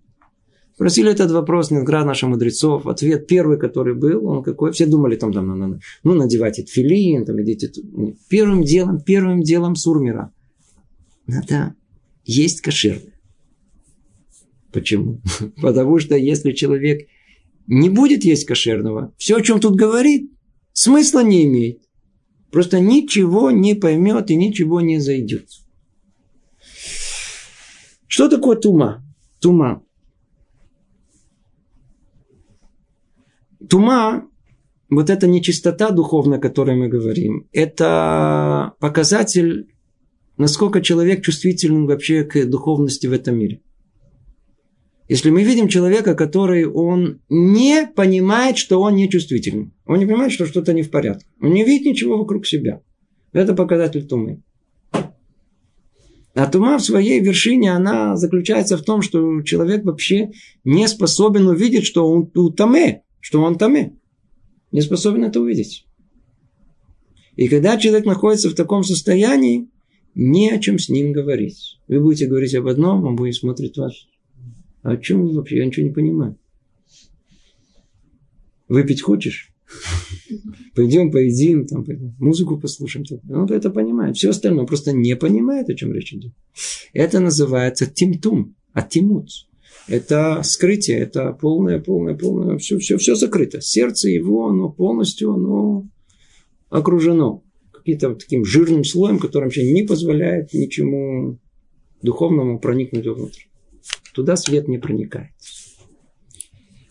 Спросили 0.80 1.12
этот 1.12 1.32
вопрос 1.32 1.72
несколько 1.72 2.06
наших 2.06 2.30
мудрецов. 2.30 2.88
Ответ 2.88 3.28
первый, 3.28 3.60
который 3.60 3.96
был, 3.96 4.26
он 4.26 4.44
какой? 4.44 4.72
Все 4.72 4.86
думали, 4.86 5.18
там, 5.18 5.34
там, 5.34 5.48
ну, 5.48 5.68
ну, 5.68 5.80
ну 6.04 6.14
надевайте 6.14 6.64
тфилин, 6.64 7.26
там, 7.26 7.42
идите. 7.42 7.70
Первым 8.30 8.64
делом, 8.64 9.02
первым 9.02 9.44
делом 9.44 9.76
сурмира. 9.76 10.32
Надо 11.28 11.76
есть 12.24 12.62
кошерное. 12.62 13.20
Почему? 14.72 15.22
Потому 15.62 16.00
что 16.00 16.16
если 16.16 16.54
человек 16.54 17.08
не 17.68 17.90
будет 17.90 18.24
есть 18.24 18.46
кошерного, 18.46 19.14
все, 19.18 19.36
о 19.36 19.42
чем 19.42 19.60
тут 19.60 19.76
говорит, 19.76 20.32
смысла 20.72 21.24
не 21.24 21.44
имеет. 21.46 21.84
Просто 22.52 22.80
ничего 22.80 23.52
не 23.52 23.76
поймет 23.76 24.32
и 24.32 24.36
ничего 24.36 24.80
не 24.80 25.00
зайдет. 25.00 25.48
Что 28.10 28.28
такое 28.28 28.58
тума? 28.58 29.04
Тума. 29.40 29.84
Тума, 33.70 34.28
вот 34.90 35.12
эта 35.12 35.28
нечистота 35.28 35.92
духовная, 35.92 36.40
о 36.40 36.42
которой 36.42 36.76
мы 36.76 36.88
говорим, 36.88 37.48
это 37.54 38.74
показатель 38.80 39.72
насколько 40.38 40.82
человек 40.82 41.22
чувствителен 41.22 41.86
вообще 41.86 42.24
к 42.24 42.46
духовности 42.46 43.06
в 43.06 43.14
этом 43.14 43.38
мире. 43.38 43.62
Если 45.08 45.30
мы 45.30 45.44
видим 45.44 45.68
человека, 45.68 46.16
который 46.16 46.66
он 46.66 47.22
не 47.30 47.86
понимает, 47.86 48.58
что 48.58 48.82
он 48.82 48.96
не 48.96 49.10
чувствительный, 49.10 49.72
он 49.86 50.00
не 50.00 50.06
понимает, 50.06 50.32
что 50.32 50.48
что-то 50.48 50.74
не 50.74 50.82
в 50.82 50.90
порядке, 50.90 51.28
он 51.42 51.52
не 51.52 51.64
видит 51.64 51.86
ничего 51.86 52.18
вокруг 52.18 52.48
себя, 52.48 52.82
это 53.34 53.54
показатель 53.54 54.08
тумы. 54.08 54.42
А 56.36 56.48
тума 56.48 56.78
в 56.78 56.84
своей 56.84 57.20
вершине, 57.20 57.74
она 57.74 58.16
заключается 58.16 58.78
в 58.78 58.84
том, 58.84 59.02
что 59.02 59.42
человек 59.42 59.84
вообще 59.84 60.32
не 60.64 60.88
способен 60.88 61.48
увидеть, 61.48 61.86
что 61.86 62.08
он 62.10 62.32
у 62.36 62.50
таме, 62.52 63.04
что 63.20 63.42
он 63.42 63.58
таме. 63.58 63.98
Не 64.72 64.82
способен 64.82 65.24
это 65.24 65.42
увидеть. 65.42 65.86
И 67.36 67.48
когда 67.48 67.78
человек 67.78 68.06
находится 68.06 68.50
в 68.50 68.54
таком 68.54 68.84
состоянии, 68.84 69.70
не 70.14 70.52
о 70.52 70.60
чем 70.60 70.78
с 70.78 70.90
ним 70.90 71.14
говорить. 71.14 71.80
Вы 71.88 72.00
будете 72.02 72.28
говорить 72.28 72.54
об 72.56 72.68
одном, 72.68 73.06
он 73.06 73.16
будет 73.16 73.36
смотреть 73.36 73.78
вас. 73.78 73.94
А 74.84 74.92
о 74.92 74.98
чем 74.98 75.24
вы 75.24 75.34
вообще? 75.34 75.58
Я 75.58 75.66
ничего 75.66 75.88
не 75.88 75.94
понимаю. 75.94 76.38
Выпить 78.68 79.02
хочешь? 79.02 79.52
Пойдем 80.76 81.12
поедим, 81.12 81.66
там, 81.66 81.86
музыку 82.20 82.58
послушаем. 82.58 83.06
Он 83.30 83.46
это 83.52 83.70
понимает. 83.70 84.18
Все 84.18 84.30
остальное 84.30 84.66
просто 84.66 84.92
не 84.92 85.16
понимает, 85.16 85.70
о 85.70 85.76
чем 85.76 85.94
речь 85.94 86.14
идет. 86.14 86.34
Это 86.94 87.20
называется 87.20 87.86
тимтум, 87.86 88.56
атимут. 88.74 89.30
Это 89.88 90.42
скрытие, 90.44 91.00
это 91.00 91.34
полное, 91.34 91.80
полное, 91.80 92.16
полное, 92.16 92.58
все, 92.58 92.78
все, 92.78 92.98
все 92.98 93.16
закрыто. 93.16 93.60
Сердце 93.60 94.10
его, 94.10 94.48
оно 94.48 94.70
полностью, 94.70 95.34
оно 95.34 95.88
окружено 96.70 97.44
каким-то 97.72 98.14
таким 98.14 98.46
жирным 98.46 98.84
слоем, 98.84 99.18
который 99.18 99.46
вообще 99.46 99.72
не 99.72 99.84
позволяет 99.84 100.54
ничему 100.54 101.40
духовному 102.04 102.60
проникнуть 102.60 103.08
внутрь. 103.08 103.44
Туда 104.14 104.36
свет 104.36 104.68
не 104.68 104.78
проникает. 104.78 105.32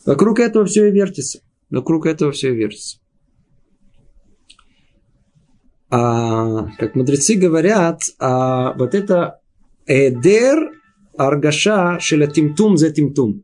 Вокруг 0.05 0.41
этого 0.41 0.64
все 0.64 0.89
и 0.89 0.91
вертится. 0.91 1.41
Вокруг 1.70 2.07
этого 2.07 2.32
все 2.32 2.53
и 2.53 2.57
вертится. 2.57 2.99
А, 5.91 6.68
как 6.78 6.95
мудрецы 6.95 7.34
говорят, 7.34 8.03
а, 8.18 8.74
вот 8.74 8.95
это 8.95 9.41
эдер 9.86 10.72
аргаша 11.16 11.99
шелятимтум 12.01 12.76
за 12.76 12.91
тимтум. 12.91 13.43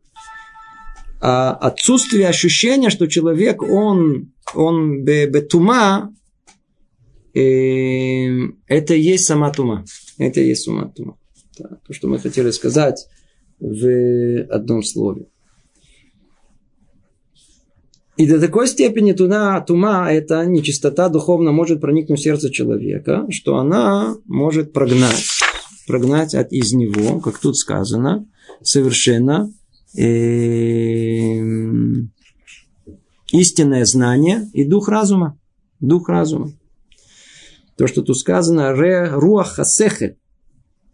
А, 1.21 1.53
отсутствие 1.53 2.29
ощущения, 2.29 2.91
что 2.91 3.07
человек, 3.07 3.63
он, 3.63 4.33
он 4.55 5.05
бетума, 5.05 6.15
Эм, 7.35 8.61
это 8.69 8.95
и 8.95 9.01
есть 9.01 9.27
сама 9.27 9.51
тума. 9.51 9.85
Это 10.19 10.41
и 10.41 10.49
есть 10.49 10.63
сама 10.63 10.89
тума. 10.89 11.19
Да, 11.59 11.79
то, 11.87 11.93
что 11.93 12.09
мы 12.09 12.19
хотели 12.19 12.51
сказать 12.51 13.09
в 13.59 14.43
одном 14.51 14.85
слове. 14.85 15.27
И 18.17 18.29
до 18.29 18.41
такой 18.41 18.69
степени 18.69 19.13
туда, 19.13 19.61
тума, 19.61 20.09
эта 20.11 20.47
нечистота 20.47 21.09
духовно 21.09 21.51
может 21.51 21.81
проникнуть 21.81 22.21
в 22.21 22.23
сердце 22.23 22.51
человека, 22.51 23.27
что 23.31 23.57
она 23.57 24.17
может 24.27 24.73
прогнать, 24.73 25.27
прогнать 25.89 26.35
от, 26.35 26.53
из 26.53 26.73
него, 26.73 27.19
как 27.19 27.39
тут 27.39 27.57
сказано, 27.57 28.25
совершенно 28.63 29.53
э, 29.99 31.41
истинное 33.33 33.85
знание 33.85 34.49
и 34.53 34.65
дух 34.65 34.89
разума. 34.89 35.37
Дух 35.81 36.09
разума. 36.09 36.53
То, 37.77 37.89
что 37.89 38.03
тут 38.03 38.17
сказано, 38.17 38.75
ре 38.75 39.09
руаха 39.11 39.65
сехель. 39.65 40.19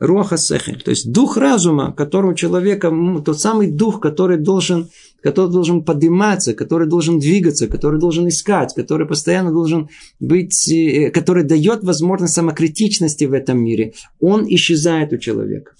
Руаха 0.00 0.38
сехель. 0.38 0.80
То 0.82 0.90
есть 0.90 1.12
дух 1.12 1.36
разума, 1.36 1.92
который 1.92 2.30
у 2.32 2.34
человека, 2.34 2.90
тот 3.24 3.38
самый 3.38 3.70
дух, 3.70 4.00
который 4.00 4.38
должен, 4.38 4.88
который 5.22 5.50
должен 5.50 5.84
подниматься, 5.84 6.54
который 6.54 6.88
должен 6.88 7.18
двигаться, 7.18 7.68
который 7.68 8.00
должен 8.00 8.26
искать, 8.26 8.72
который 8.74 9.06
постоянно 9.06 9.52
должен 9.52 9.90
быть, 10.18 10.68
э, 10.70 11.10
который 11.10 11.44
дает 11.44 11.84
возможность 11.84 12.32
самокритичности 12.32 13.24
в 13.24 13.34
этом 13.34 13.62
мире, 13.62 13.92
он 14.20 14.46
исчезает 14.48 15.12
у 15.12 15.18
человека. 15.18 15.72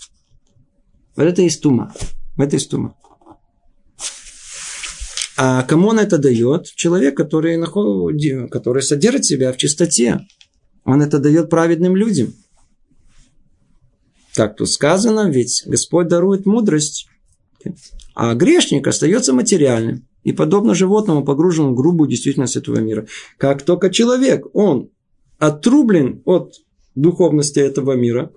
Вот 1.16 1.25
это 1.25 1.41
есть 1.41 1.62
тума. 1.62 1.93
Это 2.37 2.57
есть 2.57 2.71
тума. 2.71 2.95
А 5.39 5.62
кому 5.62 5.89
он 5.89 5.99
это 5.99 6.18
дает? 6.18 6.66
Человек, 6.66 7.16
который, 7.16 7.59
который 8.49 8.83
содержит 8.83 9.25
себя 9.25 9.51
в 9.55 9.57
чистоте. 9.57 10.21
Он 10.85 11.01
это 11.01 11.18
дает 11.18 11.49
праведным 11.49 11.97
людям. 11.97 12.35
Так 14.41 14.57
тут 14.57 14.70
сказано, 14.70 15.28
ведь 15.28 15.64
Господь 15.66 16.09
дарует 16.09 16.47
мудрость, 16.47 17.07
а 18.14 18.34
грешник 18.34 18.86
остается 18.86 19.34
материальным 19.34 20.09
и 20.22 20.32
подобно 20.32 20.74
животному 20.74 21.26
погружен 21.26 21.72
в 21.72 21.74
грубую 21.74 22.09
действительность 22.09 22.57
этого 22.57 22.78
мира. 22.78 23.07
Как 23.36 23.61
только 23.61 23.91
человек, 23.91 24.47
он 24.55 24.88
отрублен 25.38 26.22
от 26.24 26.55
духовности 26.95 27.59
этого 27.59 27.97
мира, 27.97 28.32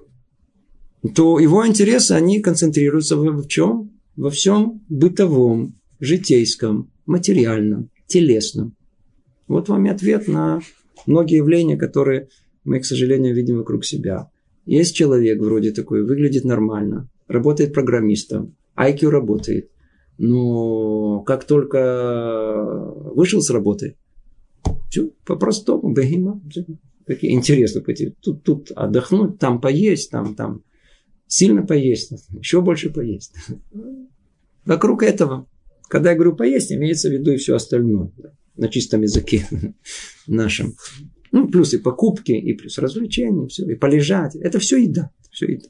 то 1.16 1.40
его 1.40 1.66
интересы, 1.66 2.12
они 2.12 2.42
концентрируются 2.42 3.16
в 3.16 3.48
чем? 3.48 3.98
Во 4.18 4.30
всем 4.30 4.82
бытовом, 4.90 5.80
житейском, 6.02 6.92
материальном, 7.06 7.92
телесном. 8.08 8.76
Вот 9.48 9.70
вам 9.70 9.86
и 9.86 9.90
ответ 9.90 10.28
на 10.28 10.60
многие 11.06 11.38
явления, 11.38 11.78
которые 11.78 12.28
мы, 12.66 12.82
к 12.82 12.86
сожалению, 12.86 13.34
видим 13.34 13.60
вокруг 13.60 13.86
себя. 13.86 14.28
Есть 14.66 14.96
человек 14.96 15.40
вроде 15.40 15.72
такой, 15.72 16.04
выглядит 16.06 16.46
нормально, 16.46 17.10
работает 17.28 17.74
программистом, 17.74 18.56
IQ 18.78 19.10
работает, 19.10 19.70
но 20.18 21.22
как 21.22 21.46
только 21.46 22.56
вышел 23.14 23.42
с 23.42 23.50
работы, 23.50 23.98
все 24.90 25.10
по-простому, 25.26 25.94
бегема, 25.94 26.42
какие 27.06 27.34
интересно 27.34 27.82
пойти. 27.82 28.16
Тут, 28.22 28.44
тут 28.44 28.72
отдохнуть, 28.72 29.40
там 29.40 29.60
поесть, 29.60 30.12
там, 30.12 30.36
там 30.36 30.64
сильно 31.28 31.66
поесть, 31.66 32.12
еще 32.32 32.62
больше 32.62 32.90
поесть. 32.90 33.34
Вокруг 34.66 35.04
этого. 35.04 35.48
Когда 35.90 36.12
я 36.12 36.16
говорю 36.16 36.36
поесть, 36.36 36.72
имеется 36.72 37.10
в 37.10 37.12
виду 37.12 37.32
и 37.32 37.38
все 37.38 37.56
остальное. 37.56 38.12
На 38.56 38.68
чистом 38.70 39.02
языке 39.02 39.46
нашем. 40.28 40.76
Ну, 41.34 41.48
плюс 41.48 41.74
и 41.74 41.80
покупки, 41.80 42.32
и 42.32 42.54
плюс 42.54 42.78
развлечения, 42.78 43.48
все, 43.48 43.66
и 43.66 43.74
полежать. 43.74 44.36
Это 44.36 44.60
все 44.60 44.78
еда. 44.78 45.10
Все 45.32 45.48
еда. 45.48 45.70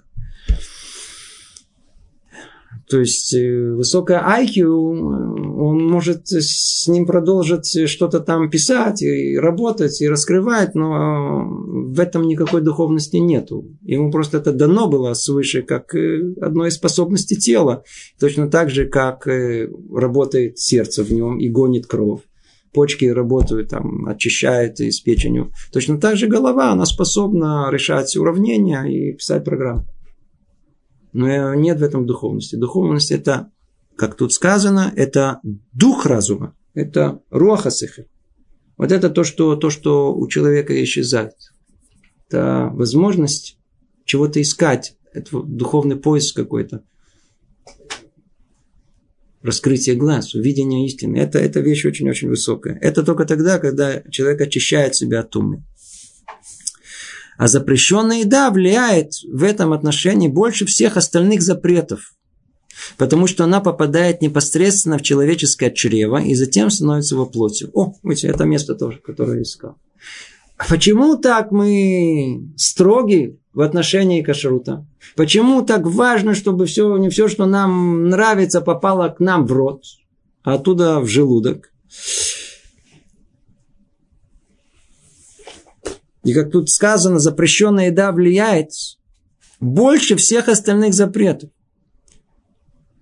То 2.89 2.99
есть 2.99 3.34
э, 3.34 3.72
высокая 3.72 4.22
IQ, 4.41 4.66
он 4.66 5.88
может 5.88 6.28
с 6.28 6.86
ним 6.89 7.05
продолжить 7.05 7.89
что-то 7.89 8.20
там 8.20 8.49
писать 8.49 9.01
и 9.01 9.38
работать 9.38 10.01
и 10.01 10.09
раскрывать, 10.09 10.76
но 10.76 11.47
в 11.47 11.97
этом 11.97 12.24
никакой 12.24 12.61
духовности 12.61 13.16
нету. 13.16 13.66
Ему 13.84 14.11
просто 14.11 14.39
это 14.39 14.51
дано 14.51 14.89
было 14.89 15.14
свыше, 15.14 15.61
как 15.61 15.95
э, 15.95 16.34
одной 16.41 16.68
из 16.68 16.76
способностей 16.76 17.38
тела. 17.38 17.86
Точно 18.20 18.49
так 18.49 18.70
же, 18.70 18.86
как 18.86 19.28
э, 19.28 19.70
работает 19.95 20.59
сердце 20.59 21.03
в 21.03 21.11
нем 21.14 21.39
и 21.39 21.47
гонит 21.47 21.88
кровь. 21.88 22.22
Почки 22.74 23.05
работают, 23.05 23.69
там, 23.69 24.07
очищают 24.07 24.80
из 24.80 24.99
печенью. 24.99 25.51
Точно 25.71 25.99
так 25.99 26.17
же 26.17 26.28
голова, 26.28 26.71
она 26.71 26.86
способна 26.86 27.69
решать 27.71 28.15
уравнения 28.17 28.84
и 28.84 29.13
писать 29.13 29.45
программы. 29.45 29.86
Но 31.13 31.53
нет 31.53 31.80
в 31.80 31.84
этом 31.84 32.05
духовности. 32.07 32.55
Духовность 32.55 33.11
это, 33.11 33.51
как 33.95 34.15
тут 34.15 34.34
сказано, 34.34 34.91
это 34.95 35.39
дух 35.71 36.07
разума. 36.07 36.55
Это 36.74 37.21
руахасихи. 37.30 38.07
Вот 38.78 38.91
это 38.91 39.11
то 39.11 39.24
что, 39.24 39.55
то, 39.55 39.69
что 39.69 40.13
у 40.15 40.28
человека 40.28 40.84
исчезает. 40.84 41.36
Это 42.28 42.71
возможность 42.74 43.59
чего-то 44.05 44.41
искать. 44.41 44.97
Это 45.13 45.41
духовный 45.43 45.95
поиск 45.95 46.36
какой-то. 46.36 46.84
Раскрытие 49.43 49.95
глаз, 49.95 50.35
увидение 50.35 50.87
истины. 50.87 51.17
Это, 51.17 51.37
это 51.37 51.59
вещь 51.59 51.85
очень-очень 51.85 52.29
высокая. 52.29 52.79
Это 52.81 53.03
только 53.03 53.25
тогда, 53.25 53.59
когда 53.59 54.01
человек 54.09 54.39
очищает 54.39 54.95
себя 54.95 55.19
от 55.19 55.35
ума. 55.35 55.61
А 57.37 57.47
запрещенная 57.47 58.21
еда 58.21 58.49
влияет 58.51 59.11
в 59.27 59.43
этом 59.43 59.73
отношении 59.73 60.29
больше 60.29 60.65
всех 60.65 60.95
остальных 60.95 61.41
запретов. 61.41 62.13
Потому 62.97 63.27
что 63.27 63.43
она 63.43 63.59
попадает 63.59 64.21
непосредственно 64.21 64.97
в 64.97 65.01
человеческое 65.01 65.71
чрево 65.71 66.21
и 66.21 66.35
затем 66.35 66.69
становится 66.69 67.17
во 67.17 67.25
плоти. 67.25 67.67
О, 67.73 67.95
видите, 68.01 68.27
это 68.29 68.45
место 68.45 68.75
тоже, 68.75 68.99
которое 68.99 69.37
я 69.37 69.43
искал. 69.43 69.75
А 70.57 70.65
почему 70.69 71.17
так 71.17 71.51
мы 71.51 72.49
строги 72.55 73.39
в 73.53 73.61
отношении 73.61 74.21
кашрута? 74.21 74.85
Почему 75.15 75.63
так 75.63 75.85
важно, 75.85 76.33
чтобы 76.33 76.65
все, 76.65 76.97
не 76.97 77.09
все, 77.09 77.27
что 77.27 77.45
нам 77.45 78.09
нравится, 78.09 78.61
попало 78.61 79.09
к 79.09 79.19
нам 79.19 79.45
в 79.45 79.51
рот, 79.51 79.83
а 80.43 80.55
оттуда 80.55 80.99
в 80.99 81.07
желудок? 81.07 81.71
И 86.23 86.33
как 86.33 86.51
тут 86.51 86.69
сказано, 86.69 87.19
запрещенная 87.19 87.87
еда 87.87 88.11
влияет 88.11 88.69
больше 89.59 90.15
всех 90.15 90.47
остальных 90.47 90.93
запретов. 90.93 91.49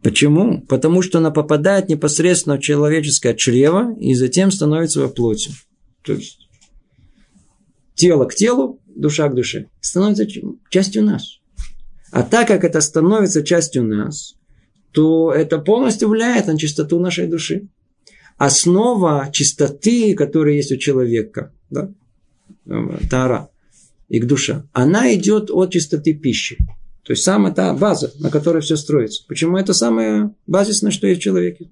Почему? 0.01 0.61
Потому 0.61 1.03
что 1.03 1.19
она 1.19 1.29
попадает 1.29 1.87
непосредственно 1.87 2.57
в 2.57 2.61
человеческое 2.61 3.35
чрево 3.35 3.95
и 3.99 4.15
затем 4.15 4.49
становится 4.51 5.01
во 5.01 5.09
плоти. 5.09 5.51
То 6.03 6.13
есть 6.13 6.47
тело 7.93 8.25
к 8.25 8.33
телу, 8.33 8.80
душа 9.01 9.27
к 9.27 9.35
душе. 9.35 9.67
Становится 9.81 10.25
частью 10.69 11.03
нас. 11.03 11.39
А 12.11 12.23
так 12.23 12.47
как 12.47 12.63
это 12.63 12.81
становится 12.81 13.43
частью 13.43 13.83
нас, 13.83 14.35
то 14.91 15.31
это 15.31 15.59
полностью 15.59 16.09
влияет 16.09 16.47
на 16.47 16.57
чистоту 16.57 16.99
нашей 16.99 17.27
души. 17.27 17.67
Основа 18.37 19.29
чистоты, 19.31 20.13
которая 20.15 20.55
есть 20.55 20.71
у 20.71 20.77
человека, 20.77 21.53
да, 21.69 21.91
тара, 23.09 23.49
и 24.09 24.19
к 24.19 24.25
душа, 24.25 24.67
она 24.73 25.13
идет 25.13 25.49
от 25.51 25.71
чистоты 25.71 26.13
пищи. 26.13 26.57
То 27.03 27.13
есть 27.13 27.23
самая 27.23 27.53
та 27.53 27.73
база, 27.73 28.11
на 28.19 28.29
которой 28.29 28.61
все 28.61 28.75
строится. 28.75 29.23
Почему 29.27 29.57
это 29.57 29.73
самое 29.73 30.33
базисное, 30.47 30.91
что 30.91 31.07
есть 31.07 31.21
в 31.21 31.23
человеке? 31.23 31.69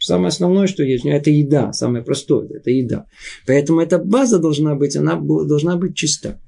Самое 0.00 0.28
основное, 0.28 0.66
что 0.66 0.82
есть, 0.82 1.04
это 1.04 1.30
еда, 1.30 1.74
самое 1.74 2.02
простое, 2.02 2.48
это 2.48 2.70
еда. 2.70 3.04
Поэтому 3.46 3.80
эта 3.80 3.98
база 3.98 4.38
должна 4.38 4.74
быть, 4.74 4.96
она 4.96 5.16
должна 5.16 5.76
быть 5.76 5.94
чиста. 5.94 6.40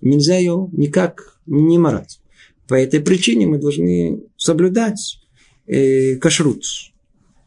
Нельзя 0.00 0.36
ее 0.36 0.68
никак 0.72 1.36
не 1.46 1.78
морать. 1.78 2.20
По 2.68 2.74
этой 2.74 3.00
причине 3.00 3.48
мы 3.48 3.58
должны 3.58 4.22
соблюдать 4.36 5.18
э, 5.66 6.14
кашрут. 6.16 6.62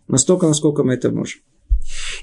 Настолько, 0.09 0.45
насколько 0.45 0.83
мы 0.83 0.93
это 0.93 1.09
можем. 1.09 1.39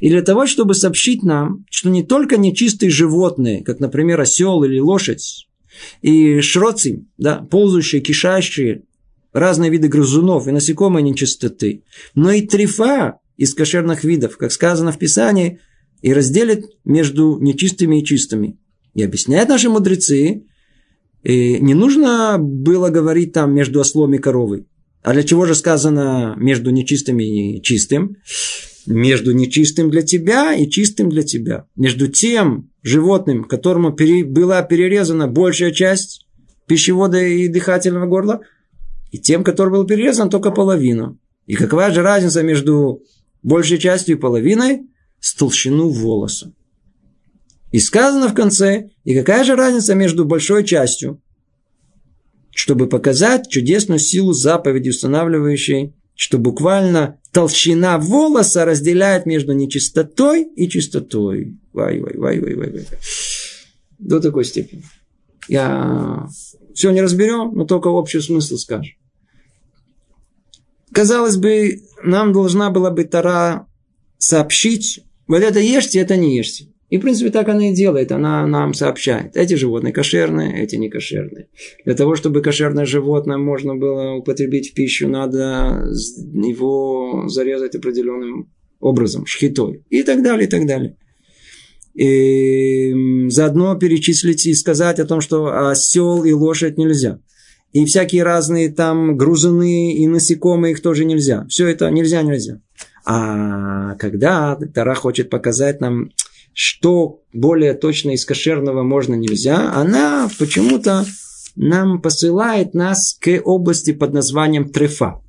И 0.01 0.11
для 0.11 0.23
того, 0.23 0.47
чтобы 0.47 0.75
сообщить 0.75 1.23
нам, 1.23 1.65
что 1.71 1.89
не 1.89 2.03
только 2.03 2.37
нечистые 2.37 2.91
животные, 2.91 3.65
как, 3.65 3.81
например, 3.81 4.21
осел 4.21 4.63
или 4.63 4.79
лошадь, 4.79 5.49
и 6.03 6.41
шроци, 6.43 7.07
да, 7.17 7.39
ползающие, 7.51 8.03
кишащие, 8.03 8.83
разные 9.33 9.71
виды 9.71 9.89
грызунов 9.89 10.47
и 10.47 10.53
насекомые 10.53 11.03
нечистоты, 11.03 11.85
но 12.15 12.31
и 12.31 12.47
трифа 12.47 13.19
из 13.37 13.55
кошерных 13.55 14.05
видов, 14.05 14.37
как 14.37 14.53
сказано 14.53 14.93
в 14.93 14.99
Писании, 14.99 15.61
и 16.01 16.13
разделит 16.13 16.67
между 16.85 17.39
нечистыми 17.41 18.01
и 18.01 18.05
чистыми. 18.05 18.59
И 18.95 19.03
объясняют 19.03 19.49
наши 19.49 19.69
мудрецы, 19.69 20.45
и 21.23 21.61
не 21.61 21.75
нужно 21.75 22.39
было 22.39 22.89
говорить 22.89 23.33
там 23.33 23.55
между 23.55 23.81
ослом 23.81 24.15
и 24.15 24.19
коровой. 24.19 24.67
А 25.03 25.13
для 25.13 25.23
чего 25.23 25.47
же 25.47 25.55
сказано 25.55 26.35
между 26.37 26.71
нечистыми 26.71 27.57
и 27.57 27.63
чистым? 27.63 28.17
между 28.87 29.33
нечистым 29.33 29.91
для 29.91 30.03
тебя 30.03 30.55
и 30.55 30.69
чистым 30.69 31.09
для 31.09 31.23
тебя. 31.23 31.67
Между 31.77 32.09
тем 32.09 32.71
животным, 32.83 33.45
которому 33.45 33.93
пере, 33.93 34.25
была 34.25 34.63
перерезана 34.63 35.29
большая 35.29 35.73
часть 35.73 36.27
пищевода 36.67 37.23
и 37.23 37.49
дыхательного 37.49 38.07
горла, 38.07 38.41
и 39.11 39.19
тем, 39.19 39.45
который 39.45 39.71
был 39.71 39.87
перерезан 39.87 40.31
только 40.31 40.51
половину. 40.51 41.19
И 41.47 41.55
какова 41.55 41.91
же 41.91 42.03
разница 42.03 42.43
между 42.43 43.03
большей 43.43 43.79
частью 43.79 44.17
и 44.17 44.21
половиной? 44.21 44.83
С 45.21 45.35
толщину 45.35 45.89
волоса. 45.89 46.53
И 47.71 47.79
сказано 47.79 48.29
в 48.29 48.35
конце, 48.35 48.91
и 49.05 49.15
какая 49.15 49.45
же 49.45 49.55
разница 49.55 49.95
между 49.95 50.25
большой 50.25 50.65
частью, 50.65 51.21
чтобы 52.51 52.89
показать 52.89 53.49
чудесную 53.49 53.99
силу 53.99 54.33
заповеди, 54.33 54.91
устанавливающей 54.91 55.95
что 56.15 56.39
буквально 56.39 57.19
толщина 57.33 57.99
волоса 57.99 58.65
разделяет 58.65 59.27
между 59.27 59.53
нечистотой 59.53 60.45
и 60.45 60.69
чистотой. 60.69 61.59
Вай, 61.73 62.01
вай, 62.01 62.17
вай, 62.17 62.41
вай, 62.41 62.55
вай, 62.55 62.71
вай. 62.71 62.87
До 63.99 64.21
такой 64.21 64.45
степени. 64.45 64.85
Я 65.49 66.29
все 66.75 66.91
не 66.91 67.03
разберем, 67.03 67.53
но 67.55 67.65
только 67.65 67.89
общий 67.89 68.21
смысл 68.21 68.57
скажу. 68.57 68.93
Казалось 70.93 71.37
бы, 71.37 71.81
нам 72.03 72.33
должна 72.33 72.71
была 72.71 72.91
бы 72.91 73.05
Тара 73.05 73.67
сообщить, 74.19 75.05
вот 75.27 75.43
это 75.43 75.59
ешьте, 75.61 76.01
это 76.01 76.17
не 76.17 76.37
ешьте. 76.37 76.69
И, 76.93 76.99
в 76.99 77.01
принципе, 77.01 77.31
так 77.31 77.49
она 77.49 77.71
и 77.71 77.75
делает. 77.75 78.13
Она 78.13 78.47
нам 78.47 78.75
сообщает. 78.75 79.35
Эти 79.35 79.55
животные 79.55 79.95
кошерные, 79.95 80.63
эти 80.63 80.77
не 80.77 80.91
кошерные. 80.91 81.49
Для 81.87 81.95
того, 81.95 82.17
чтобы 82.17 82.43
кошерное 82.43 82.85
животное 82.85 83.39
можно 83.39 83.75
было 83.75 84.13
употребить 84.17 84.73
в 84.73 84.75
пищу, 84.75 85.09
надо 85.09 85.89
его 86.35 87.29
зарезать 87.29 87.75
определенным 87.75 88.53
образом, 88.79 89.25
шхитой. 89.25 89.83
И 89.89 90.03
так 90.03 90.23
далее, 90.23 90.47
и 90.47 90.51
так 90.51 90.67
далее. 90.67 90.99
И 91.95 93.29
заодно 93.31 93.75
перечислить 93.77 94.45
и 94.45 94.53
сказать 94.53 94.99
о 94.99 95.07
том, 95.07 95.23
что 95.23 95.71
осел 95.71 96.25
и 96.25 96.33
лошадь 96.33 96.77
нельзя. 96.77 97.21
И 97.73 97.85
всякие 97.87 98.23
разные 98.23 98.71
там 98.71 99.17
грузуны 99.17 99.95
и 99.95 100.07
насекомые 100.07 100.73
их 100.73 100.83
тоже 100.83 101.05
нельзя. 101.05 101.47
Все 101.49 101.69
это 101.69 101.91
нельзя, 101.91 102.23
нельзя. 102.23 102.61
А 103.05 103.95
когда 103.97 104.57
Тара 104.75 104.95
хочет 104.95 105.31
показать 105.31 105.81
нам 105.81 106.11
что 106.55 107.23
более 107.33 107.75
точно 107.75 108.11
из 108.11 108.25
кошерного 108.25 108.83
можно 108.83 109.15
нельзя, 109.15 109.73
она 109.75 110.29
почему-то 110.39 111.05
нам 111.57 112.01
посылает 112.01 112.75
нас 112.75 113.17
к 113.21 113.41
области 113.45 113.93
под 113.93 114.13
названием 114.13 114.69
трефа. 114.69 115.21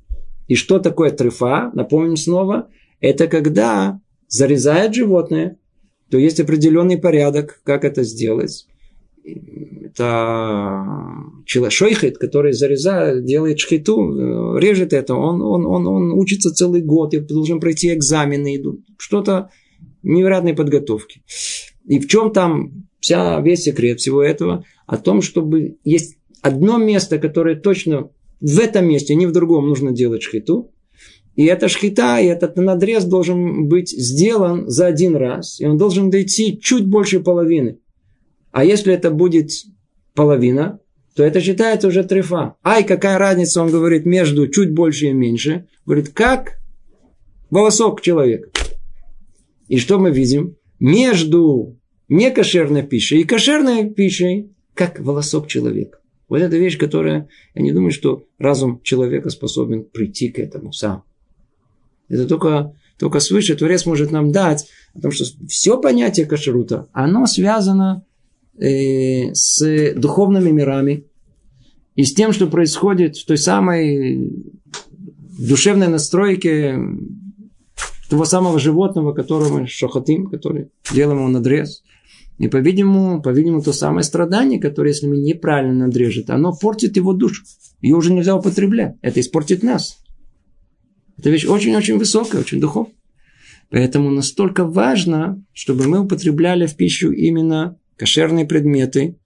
И 0.48 0.54
что 0.54 0.78
такое 0.78 1.10
трефа? 1.10 1.70
Напомним 1.74 2.16
снова. 2.16 2.68
Это 3.00 3.26
когда 3.26 4.00
зарезает 4.28 4.94
животное, 4.94 5.56
то 6.10 6.18
есть 6.18 6.40
определенный 6.40 6.98
порядок, 6.98 7.60
как 7.64 7.84
это 7.84 8.02
сделать. 8.02 8.66
Это 9.24 10.84
шойхет, 11.46 12.18
который 12.18 12.52
зарезает, 12.52 13.24
делает 13.24 13.58
шхиту, 13.58 14.58
режет 14.58 14.92
это, 14.92 15.14
он, 15.14 15.40
он, 15.40 15.64
он, 15.66 15.86
он 15.86 16.12
учится 16.12 16.52
целый 16.52 16.82
год 16.82 17.14
и 17.14 17.20
должен 17.20 17.58
пройти 17.60 17.94
экзамены, 17.94 18.62
что-то 18.98 19.50
невероятной 20.02 20.54
подготовки. 20.54 21.22
И 21.86 21.98
в 21.98 22.08
чем 22.08 22.32
там 22.32 22.86
вся, 23.00 23.40
весь 23.40 23.62
секрет 23.62 24.00
всего 24.00 24.22
этого? 24.22 24.64
О 24.86 24.96
том, 24.96 25.22
чтобы 25.22 25.78
есть 25.84 26.18
одно 26.42 26.76
место, 26.78 27.18
которое 27.18 27.56
точно 27.56 28.10
в 28.40 28.58
этом 28.58 28.86
месте, 28.86 29.14
не 29.14 29.26
в 29.26 29.32
другом 29.32 29.68
нужно 29.68 29.92
делать 29.92 30.22
шхиту. 30.22 30.70
И 31.36 31.46
эта 31.46 31.68
шхита, 31.68 32.20
и 32.20 32.26
этот 32.26 32.56
надрез 32.56 33.04
должен 33.04 33.68
быть 33.68 33.90
сделан 33.90 34.68
за 34.68 34.86
один 34.86 35.16
раз. 35.16 35.60
И 35.60 35.66
он 35.66 35.78
должен 35.78 36.10
дойти 36.10 36.58
чуть 36.60 36.86
больше 36.86 37.20
половины. 37.20 37.78
А 38.54 38.64
если 38.64 38.94
это 38.94 39.10
будет 39.10 39.50
половина, 40.14 40.78
то 41.16 41.24
это 41.24 41.40
считается 41.40 41.88
уже 41.88 42.04
трефа. 42.04 42.54
Ай, 42.62 42.84
какая 42.84 43.18
разница, 43.18 43.60
он 43.60 43.72
говорит, 43.72 44.06
между 44.06 44.46
чуть 44.46 44.72
больше 44.72 45.06
и 45.06 45.12
меньше. 45.12 45.66
Говорит, 45.84 46.10
как 46.10 46.60
волосок 47.50 48.00
человека. 48.00 48.50
И 49.66 49.76
что 49.78 49.98
мы 49.98 50.12
видим? 50.12 50.54
Между 50.78 51.80
некошерной 52.08 52.84
пищей 52.84 53.22
и 53.22 53.24
кошерной 53.24 53.90
пищей, 53.90 54.52
как 54.74 55.00
волосок 55.00 55.48
человека. 55.48 55.98
Вот 56.28 56.40
эта 56.40 56.56
вещь, 56.56 56.78
которая, 56.78 57.28
я 57.56 57.62
не 57.62 57.72
думаю, 57.72 57.90
что 57.90 58.24
разум 58.38 58.80
человека 58.84 59.30
способен 59.30 59.82
прийти 59.82 60.28
к 60.28 60.38
этому 60.38 60.72
сам. 60.72 61.02
Это 62.08 62.28
только, 62.28 62.72
только 63.00 63.18
свыше 63.18 63.56
Творец 63.56 63.84
может 63.84 64.12
нам 64.12 64.30
дать, 64.30 64.68
потому 64.92 65.10
что 65.10 65.24
все 65.48 65.76
понятие 65.80 66.26
кашрута, 66.26 66.88
оно 66.92 67.26
связано 67.26 68.04
с 68.58 69.94
духовными 69.96 70.50
мирами 70.50 71.04
и 71.94 72.04
с 72.04 72.14
тем, 72.14 72.32
что 72.32 72.46
происходит 72.46 73.16
в 73.16 73.26
той 73.26 73.38
самой 73.38 74.30
душевной 75.38 75.88
настройке 75.88 76.78
того 78.08 78.24
самого 78.24 78.58
животного, 78.58 79.12
которого 79.12 79.60
мы 79.60 79.66
шохотим, 79.66 80.28
который 80.28 80.68
делаем 80.92 81.20
ему 81.20 81.28
надрез. 81.28 81.82
И, 82.38 82.48
по-видимому, 82.48 83.22
по-видимому, 83.22 83.62
то 83.62 83.72
самое 83.72 84.02
страдание, 84.02 84.60
которое, 84.60 84.88
если 84.90 85.06
мы 85.06 85.18
неправильно 85.18 85.86
надрежет, 85.86 86.30
оно 86.30 86.52
портит 86.52 86.96
его 86.96 87.12
душу. 87.12 87.44
Ее 87.80 87.96
уже 87.96 88.12
нельзя 88.12 88.36
употреблять. 88.36 88.96
Это 89.02 89.20
испортит 89.20 89.62
нас. 89.62 89.98
Это 91.16 91.30
вещь 91.30 91.46
очень-очень 91.46 91.96
высокая, 91.96 92.40
очень 92.40 92.60
духовная. 92.60 92.92
Поэтому 93.70 94.10
настолько 94.10 94.64
важно, 94.64 95.42
чтобы 95.52 95.86
мы 95.86 96.00
употребляли 96.00 96.66
в 96.66 96.76
пищу 96.76 97.12
именно 97.12 97.76
кошерные 97.96 98.46
предметы. 98.46 99.16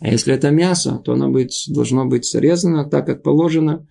А 0.00 0.08
если 0.08 0.34
это 0.34 0.50
мясо, 0.50 1.00
то 1.04 1.12
оно 1.12 1.30
быть, 1.30 1.66
должно 1.68 2.06
быть 2.06 2.24
срезано 2.24 2.88
так, 2.88 3.06
как 3.06 3.22
положено. 3.22 3.86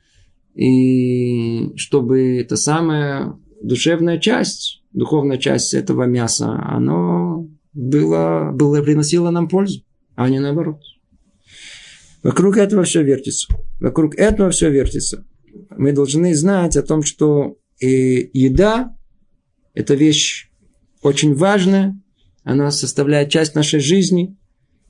И 0.53 1.71
чтобы 1.75 2.37
эта 2.39 2.55
самая 2.55 3.39
душевная 3.61 4.19
часть, 4.19 4.83
духовная 4.91 5.37
часть 5.37 5.73
этого 5.73 6.03
мяса, 6.03 6.61
оно 6.65 7.47
было, 7.73 8.51
было, 8.53 8.81
приносило 8.83 9.31
нам 9.31 9.47
пользу, 9.47 9.83
а 10.15 10.29
не 10.29 10.39
наоборот. 10.39 10.81
Вокруг 12.21 12.57
этого 12.57 12.83
все 12.83 13.01
вертится. 13.03 13.47
Вокруг 13.79 14.15
этого 14.15 14.51
все 14.51 14.69
вертится 14.69 15.25
мы 15.69 15.91
должны 15.91 16.35
знать 16.35 16.77
о 16.77 16.83
том, 16.83 17.03
что 17.03 17.57
и 17.79 18.29
еда– 18.33 18.95
это 19.73 19.95
вещь 19.95 20.49
очень 21.01 21.33
важная, 21.35 21.99
она 22.43 22.71
составляет 22.71 23.29
часть 23.29 23.55
нашей 23.55 23.79
жизни. 23.79 24.37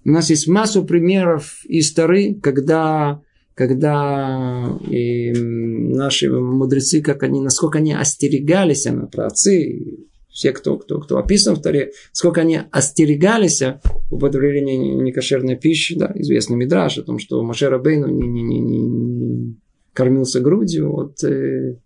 У 0.06 0.10
нас 0.10 0.30
есть 0.30 0.48
массу 0.48 0.84
примеров 0.84 1.62
истории, 1.66 2.34
когда, 2.34 3.22
когда 3.56 4.78
и 4.90 5.32
наши 5.32 6.30
мудрецы, 6.32 7.02
как 7.02 7.24
они, 7.24 7.42
насколько 7.42 7.78
они 7.78 7.94
остерегались, 7.94 8.86
она 8.86 9.06
про 9.06 9.28
отцы, 9.28 10.04
все, 10.34 10.52
кто, 10.52 10.78
кто, 10.78 11.00
кто 11.00 11.20
описан 11.20 11.56
в 11.56 11.62
Таре, 11.62 11.92
сколько 12.12 12.42
они 12.42 12.60
остерегались 12.72 13.62
употребления 14.10 14.96
некошерной 14.96 15.56
пищи, 15.56 15.96
да, 15.96 16.12
известный 16.16 16.58
мидраж 16.58 16.98
о 16.98 17.04
том, 17.04 17.20
что 17.20 17.44
Машера 17.44 17.78
Бейну 17.78 18.08
не, 18.08 18.28
не, 18.28 18.42
не, 18.42 18.60
не, 18.60 19.56
кормился 19.94 20.42
грудью 20.42 20.92
от 20.96 21.24
э, 21.24 21.78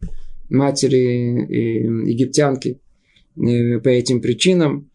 матери 0.50 1.46
э, 1.46 2.10
египтянки 2.10 2.80
э, 3.36 3.80
по 3.80 3.90
этим 3.90 4.22
причинам. 4.22 4.90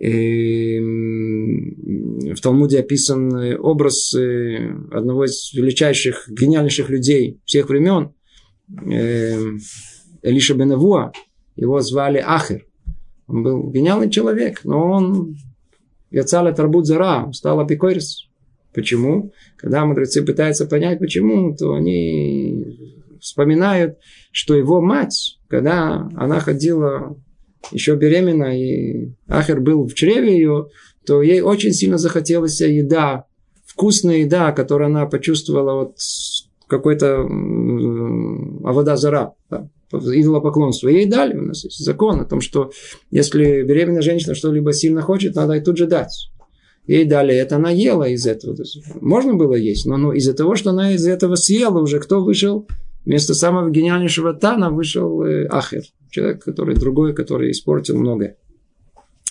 Э, 0.00 0.80
в 0.80 2.40
Талмуде 2.40 2.80
описан 2.80 3.56
образ 3.60 4.14
э, 4.14 4.74
одного 4.90 5.26
из 5.26 5.52
величайших, 5.52 6.28
гениальнейших 6.28 6.88
людей 6.88 7.40
всех 7.44 7.68
времен, 7.68 8.12
э, 8.90 9.38
Элиша 10.22 10.54
Бенавуа. 10.54 11.12
Его 11.56 11.80
звали 11.80 12.24
Ахер. 12.24 12.66
Он 13.26 13.42
был 13.42 13.70
гениальный 13.70 14.10
человек, 14.10 14.64
но 14.64 14.90
он 14.90 15.36
Яцаля 16.10 16.52
Тарбут 16.52 16.86
Зара, 16.86 17.30
стал 17.32 17.60
апикойрис. 17.60 18.28
Почему? 18.72 19.32
Когда 19.56 19.84
мудрецы 19.84 20.22
пытаются 20.24 20.66
понять, 20.66 20.98
почему, 20.98 21.54
то 21.54 21.74
они 21.74 22.98
вспоминают, 23.20 23.98
что 24.30 24.54
его 24.54 24.80
мать, 24.80 25.38
когда 25.48 26.08
она 26.16 26.40
ходила 26.40 27.16
еще 27.70 27.96
беременна, 27.96 28.58
и 28.58 29.10
Ахер 29.28 29.60
был 29.60 29.86
в 29.86 29.94
чреве 29.94 30.34
ее, 30.34 30.68
то 31.06 31.22
ей 31.22 31.40
очень 31.40 31.72
сильно 31.72 31.98
захотелось 31.98 32.60
еда, 32.60 33.26
вкусная 33.64 34.18
еда, 34.18 34.52
которую 34.52 34.86
она 34.86 35.06
почувствовала 35.06 35.84
вот 35.84 35.96
какой-то 36.66 37.20
авода 37.20 38.96
зара, 38.96 39.34
да, 39.50 39.68
идолопоклонство. 39.92 40.88
Ей 40.88 41.06
дали, 41.06 41.36
у 41.36 41.42
нас 41.42 41.64
есть 41.64 41.84
закон 41.84 42.20
о 42.20 42.24
том, 42.24 42.40
что 42.40 42.72
если 43.10 43.62
беременная 43.62 44.02
женщина 44.02 44.34
что-либо 44.34 44.72
сильно 44.72 45.02
хочет, 45.02 45.34
надо 45.34 45.54
и 45.54 45.60
тут 45.60 45.76
же 45.76 45.86
дать. 45.86 46.30
Ей 46.86 47.04
дали 47.04 47.34
это, 47.34 47.56
она 47.56 47.70
ела 47.70 48.08
из 48.08 48.26
этого. 48.26 48.56
можно 49.00 49.34
было 49.34 49.54
есть, 49.54 49.86
но, 49.86 49.96
но 49.96 50.12
из-за 50.14 50.34
того, 50.34 50.56
что 50.56 50.70
она 50.70 50.92
из 50.92 51.06
этого 51.06 51.36
съела, 51.36 51.78
уже 51.80 52.00
кто 52.00 52.24
вышел? 52.24 52.66
Вместо 53.04 53.34
самого 53.34 53.70
гениальнейшего 53.70 54.32
Тана 54.32 54.70
вышел 54.70 55.22
э, 55.22 55.46
Ахер. 55.46 55.82
Человек, 56.10 56.44
который 56.44 56.76
другой, 56.76 57.14
который 57.14 57.50
испортил 57.50 57.98
многое. 57.98 58.36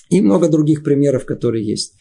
И 0.09 0.19
много 0.19 0.49
других 0.49 0.83
примеров, 0.83 1.25
которые 1.25 1.65
есть. 1.65 1.95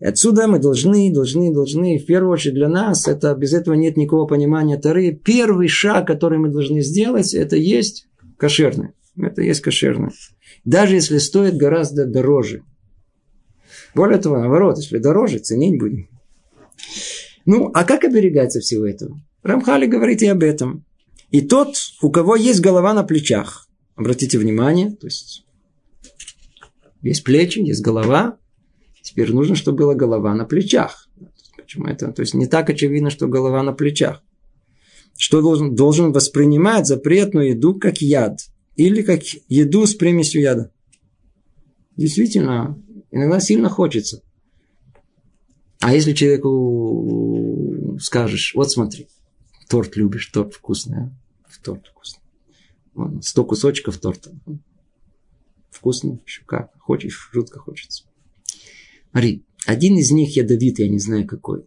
Отсюда 0.00 0.46
мы 0.46 0.58
должны, 0.58 1.12
должны, 1.12 1.52
должны, 1.52 1.98
в 1.98 2.06
первую 2.06 2.32
очередь 2.32 2.54
для 2.54 2.68
нас, 2.68 3.06
это 3.06 3.34
без 3.34 3.52
этого 3.52 3.74
нет 3.74 3.96
никакого 3.96 4.26
понимания 4.26 4.78
Тары. 4.78 5.12
Первый 5.12 5.68
шаг, 5.68 6.06
который 6.06 6.38
мы 6.38 6.48
должны 6.48 6.82
сделать, 6.82 7.34
это 7.34 7.56
есть 7.56 8.06
кошерное. 8.38 8.94
Это 9.16 9.42
есть 9.42 9.60
кошерное. 9.60 10.12
Даже 10.64 10.94
если 10.94 11.18
стоит 11.18 11.56
гораздо 11.56 12.06
дороже. 12.06 12.62
Более 13.94 14.18
того, 14.18 14.38
наоборот, 14.38 14.78
если 14.78 14.98
дороже, 14.98 15.38
ценить 15.38 15.78
будем. 15.78 16.08
Ну, 17.44 17.70
а 17.74 17.84
как 17.84 18.04
оберегаться 18.04 18.60
всего 18.60 18.86
этого? 18.86 19.20
Рамхали 19.42 19.86
говорит 19.86 20.22
и 20.22 20.26
об 20.26 20.42
этом. 20.42 20.84
И 21.30 21.42
тот, 21.42 21.76
у 22.02 22.10
кого 22.10 22.36
есть 22.36 22.60
голова 22.60 22.92
на 22.92 23.04
плечах, 23.04 23.68
обратите 23.94 24.38
внимание, 24.38 24.90
то 24.90 25.06
есть 25.06 25.44
есть 27.02 27.24
плечи, 27.24 27.60
есть 27.60 27.82
голова, 27.82 28.36
теперь 29.02 29.32
нужно, 29.32 29.54
чтобы 29.54 29.78
была 29.78 29.94
голова 29.94 30.34
на 30.34 30.44
плечах. 30.44 31.08
Почему 31.56 31.86
это? 31.86 32.12
То 32.12 32.22
есть 32.22 32.34
не 32.34 32.46
так 32.46 32.68
очевидно, 32.68 33.10
что 33.10 33.28
голова 33.28 33.62
на 33.62 33.72
плечах. 33.72 34.22
Что 35.16 35.40
должен, 35.40 35.74
должен 35.74 36.12
воспринимать 36.12 36.86
запретную 36.86 37.50
еду 37.50 37.74
как 37.74 37.98
яд 37.98 38.40
или 38.76 39.02
как 39.02 39.22
еду 39.48 39.86
с 39.86 39.94
примесью 39.94 40.42
яда. 40.42 40.72
Действительно, 41.96 42.76
Иногда 43.10 43.40
сильно 43.40 43.68
хочется. 43.68 44.22
А 45.80 45.92
если 45.94 46.12
человеку 46.12 47.98
скажешь, 48.00 48.54
вот 48.54 48.70
смотри, 48.70 49.08
торт 49.70 49.96
любишь, 49.96 50.26
торт 50.26 50.52
вкусный, 50.52 50.98
а? 50.98 51.12
торт 51.62 51.86
вкусный. 51.86 52.22
Вон, 52.92 53.22
100 53.22 53.44
кусочков 53.44 53.98
торта. 53.98 54.32
Вкусно, 55.70 56.18
еще 56.26 56.42
как. 56.44 56.76
Хочешь, 56.78 57.30
жутко 57.32 57.60
хочется. 57.60 58.04
Смотри, 59.12 59.44
один 59.66 59.96
из 59.96 60.10
них 60.10 60.36
ядовитый, 60.36 60.86
я 60.86 60.90
не 60.90 60.98
знаю 60.98 61.26
какой. 61.26 61.64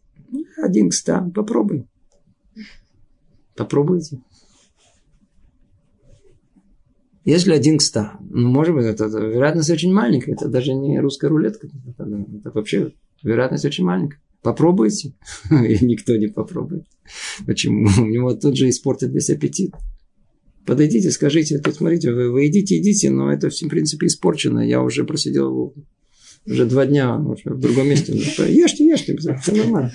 Один 0.58 0.90
к 0.90 0.94
ста, 0.94 1.22
попробуй. 1.34 1.88
Попробуйте. 3.56 4.22
Если 7.24 7.54
один 7.54 7.78
к 7.78 7.82
ста, 7.82 8.18
ну, 8.20 8.50
может 8.50 8.76
быть, 8.76 8.86
это, 8.86 9.06
это 9.06 9.20
вероятность 9.20 9.70
очень 9.70 9.94
маленькая. 9.94 10.34
Это 10.34 10.50
даже 10.50 10.74
не 10.74 11.00
русская 11.00 11.30
рулетка. 11.30 11.70
Это, 11.88 12.04
это 12.04 12.52
вообще 12.52 12.94
вероятность 13.22 13.64
очень 13.64 13.86
маленькая. 13.86 14.20
Попробуйте. 14.44 15.14
И 15.50 15.84
никто 15.84 16.16
не 16.18 16.28
попробует. 16.28 16.86
Почему? 17.46 17.88
У 17.98 18.06
него 18.06 18.34
тут 18.36 18.56
же 18.58 18.70
испортит 18.70 19.12
весь 19.12 19.30
аппетит. 19.30 19.74
Подойдите, 20.66 21.12
скажите, 21.12 21.62
смотрите, 21.76 22.14
вы, 22.14 22.32
вы 22.32 22.46
едите, 22.46 22.78
едите, 22.78 23.10
но 23.10 23.32
это, 23.32 23.50
в 23.50 23.68
принципе, 23.68 24.08
испорчено. 24.08 24.60
Я 24.60 24.82
уже 24.82 25.04
просидел 25.04 25.74
уже 26.46 26.66
два 26.66 26.86
дня 26.86 27.18
в 27.18 27.60
другом 27.60 27.90
месте. 27.90 28.14
Ешьте, 28.14 28.86
ешьте, 28.86 29.18
все 29.18 29.52
нормально. 29.52 29.92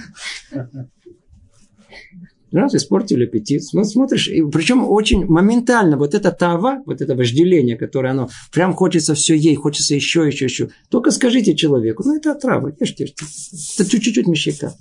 Раз 2.50 2.74
испортили 2.74 3.24
аппетит. 3.24 3.62
Смотришь, 3.64 4.28
и 4.28 4.42
причем 4.42 4.88
очень 4.88 5.26
моментально 5.26 5.96
вот 5.96 6.14
это 6.14 6.30
тава, 6.30 6.82
вот 6.86 7.00
это 7.00 7.14
вожделение, 7.14 7.76
которое 7.76 8.10
оно, 8.10 8.28
прям 8.52 8.72
хочется 8.72 9.14
все 9.14 9.34
ей, 9.34 9.54
хочется 9.54 9.94
еще, 9.94 10.26
еще, 10.26 10.46
еще. 10.46 10.70
Только 10.88 11.10
скажите 11.10 11.54
человеку, 11.54 12.02
ну 12.06 12.16
это 12.16 12.34
трава, 12.34 12.72
ешьте, 12.80 13.04
ешьте. 13.04 13.24
Это 13.78 14.00
чуть-чуть 14.00 14.26
мещака. 14.26 14.74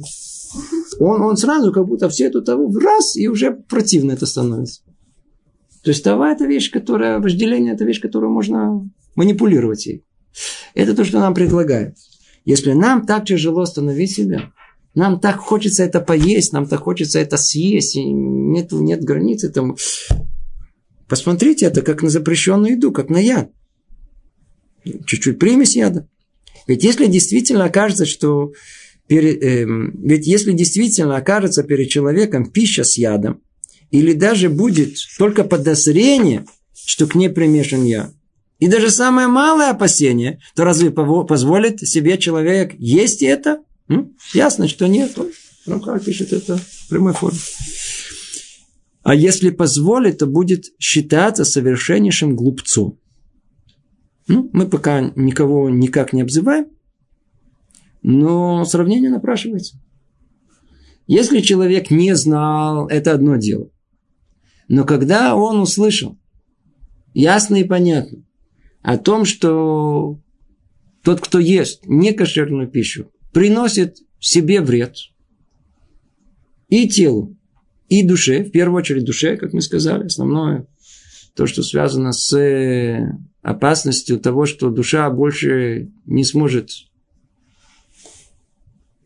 Он, 0.99 1.21
он 1.21 1.35
сразу 1.35 1.73
как 1.73 1.85
будто 1.85 2.07
все 2.07 2.25
эту 2.25 2.41
таву 2.41 2.73
раз, 2.79 3.17
и 3.17 3.27
уже 3.27 3.51
противно 3.51 4.13
это 4.13 4.25
становится. 4.25 4.81
То 5.83 5.91
есть 5.91 6.03
тава– 6.03 6.31
это 6.31 6.45
вещь, 6.45 6.71
которая, 6.71 7.19
вожделение– 7.19 7.73
это 7.75 7.85
вещь, 7.85 8.01
которую 8.01 8.31
можно 8.31 8.89
манипулировать 9.15 9.85
ей. 9.85 10.03
Это 10.73 10.95
то, 10.95 11.03
что 11.03 11.19
нам 11.19 11.33
предлагают. 11.33 11.95
Если 12.45 12.71
нам 12.73 13.05
так 13.05 13.25
тяжело 13.25 13.61
остановить 13.61 14.11
себя, 14.11 14.53
нам 14.97 15.19
так 15.19 15.37
хочется 15.37 15.83
это 15.83 16.01
поесть, 16.01 16.53
нам 16.53 16.65
так 16.65 16.79
хочется 16.79 17.19
это 17.19 17.37
съесть, 17.37 17.95
и 17.95 18.03
нет, 18.03 18.71
нет 18.71 19.03
границы 19.03 19.49
там. 19.49 19.77
Посмотрите 21.07 21.67
это 21.67 21.83
как 21.83 22.01
на 22.01 22.09
запрещенную 22.09 22.73
еду, 22.73 22.91
как 22.91 23.09
на 23.11 23.17
яд. 23.17 23.51
Чуть-чуть 25.05 25.37
примесь 25.37 25.75
яда. 25.75 26.09
Ведь 26.65 26.83
если 26.83 27.05
действительно 27.05 27.65
окажется, 27.65 28.07
что 28.07 28.53
перед, 29.05 29.43
э, 29.43 29.67
ведь 29.67 30.25
если 30.25 30.51
действительно 30.51 31.17
окажется 31.17 31.61
перед 31.61 31.89
человеком 31.89 32.49
пища 32.49 32.83
с 32.83 32.97
ядом, 32.97 33.41
или 33.91 34.13
даже 34.13 34.49
будет 34.49 34.95
только 35.19 35.43
подозрение, 35.43 36.45
что 36.73 37.05
к 37.05 37.13
ней 37.13 37.29
примешан 37.29 37.85
яд, 37.85 38.15
и 38.57 38.67
даже 38.67 38.89
самое 38.89 39.27
малое 39.27 39.69
опасение, 39.69 40.39
то 40.55 40.63
разве 40.63 40.89
позволит 40.89 41.87
себе 41.87 42.17
человек 42.17 42.73
есть 42.79 43.21
это? 43.21 43.59
Ясно, 44.33 44.67
что 44.67 44.87
нет. 44.87 45.17
Рамхаль 45.65 46.03
пишет 46.03 46.33
это 46.33 46.57
в 46.57 46.89
прямой 46.89 47.13
форме. 47.13 47.39
А 49.03 49.15
если 49.15 49.51
позволит, 49.51 50.17
то 50.17 50.27
будет 50.27 50.65
считаться 50.79 51.45
совершеннейшим 51.45 52.35
глупцом. 52.35 52.99
Ну, 54.27 54.49
мы 54.51 54.67
пока 54.67 55.13
никого 55.15 55.69
никак 55.69 56.11
не 56.11 56.21
обзываем, 56.21 56.67
но 58.01 58.65
сравнение 58.65 59.09
напрашивается. 59.09 59.79
Если 61.07 61.39
человек 61.39 61.89
не 61.89 62.13
знал, 62.15 62.87
это 62.87 63.13
одно 63.13 63.37
дело. 63.37 63.69
Но 64.67 64.83
когда 64.83 65.35
он 65.35 65.61
услышал, 65.61 66.17
ясно 67.13 67.55
и 67.55 67.63
понятно, 67.63 68.25
о 68.81 68.97
том, 68.97 69.23
что 69.23 70.19
тот, 71.03 71.21
кто 71.21 71.39
ест 71.39 71.85
некошерную 71.85 72.67
пищу, 72.67 73.09
приносит 73.37 73.99
себе 74.19 74.61
вред 74.61 74.95
и 76.69 76.89
телу, 76.89 77.37
и 77.87 78.01
душе, 78.01 78.43
в 78.43 78.49
первую 78.49 78.79
очередь 78.79 79.05
душе, 79.05 79.37
как 79.37 79.53
мы 79.53 79.61
сказали, 79.61 80.05
основное, 80.05 80.65
то, 81.35 81.45
что 81.45 81.61
связано 81.61 82.13
с 82.13 82.35
опасностью 83.43 84.19
того, 84.19 84.47
что 84.47 84.71
душа 84.71 85.07
больше 85.11 85.91
не 86.07 86.23
сможет 86.23 86.71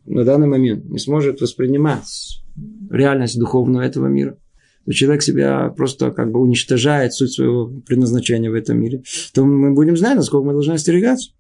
на 0.05 0.23
данный 0.23 0.47
момент, 0.47 0.85
не 0.85 0.99
сможет 0.99 1.41
воспринимать 1.41 2.41
реальность 2.89 3.37
духовного 3.37 3.81
этого 3.81 4.07
мира, 4.07 4.37
то 4.85 4.93
человек 4.93 5.23
себя 5.23 5.67
просто 5.75 6.11
как 6.11 6.31
бы 6.31 6.39
уничтожает 6.39 7.13
суть 7.13 7.33
своего 7.33 7.67
предназначения 7.81 8.49
в 8.49 8.53
этом 8.53 8.79
мире, 8.79 9.03
то 9.33 9.43
мы 9.43 9.73
будем 9.73 9.97
знать, 9.97 10.15
насколько 10.15 10.45
мы 10.45 10.53
должны 10.53 10.75
остерегаться. 10.75 11.31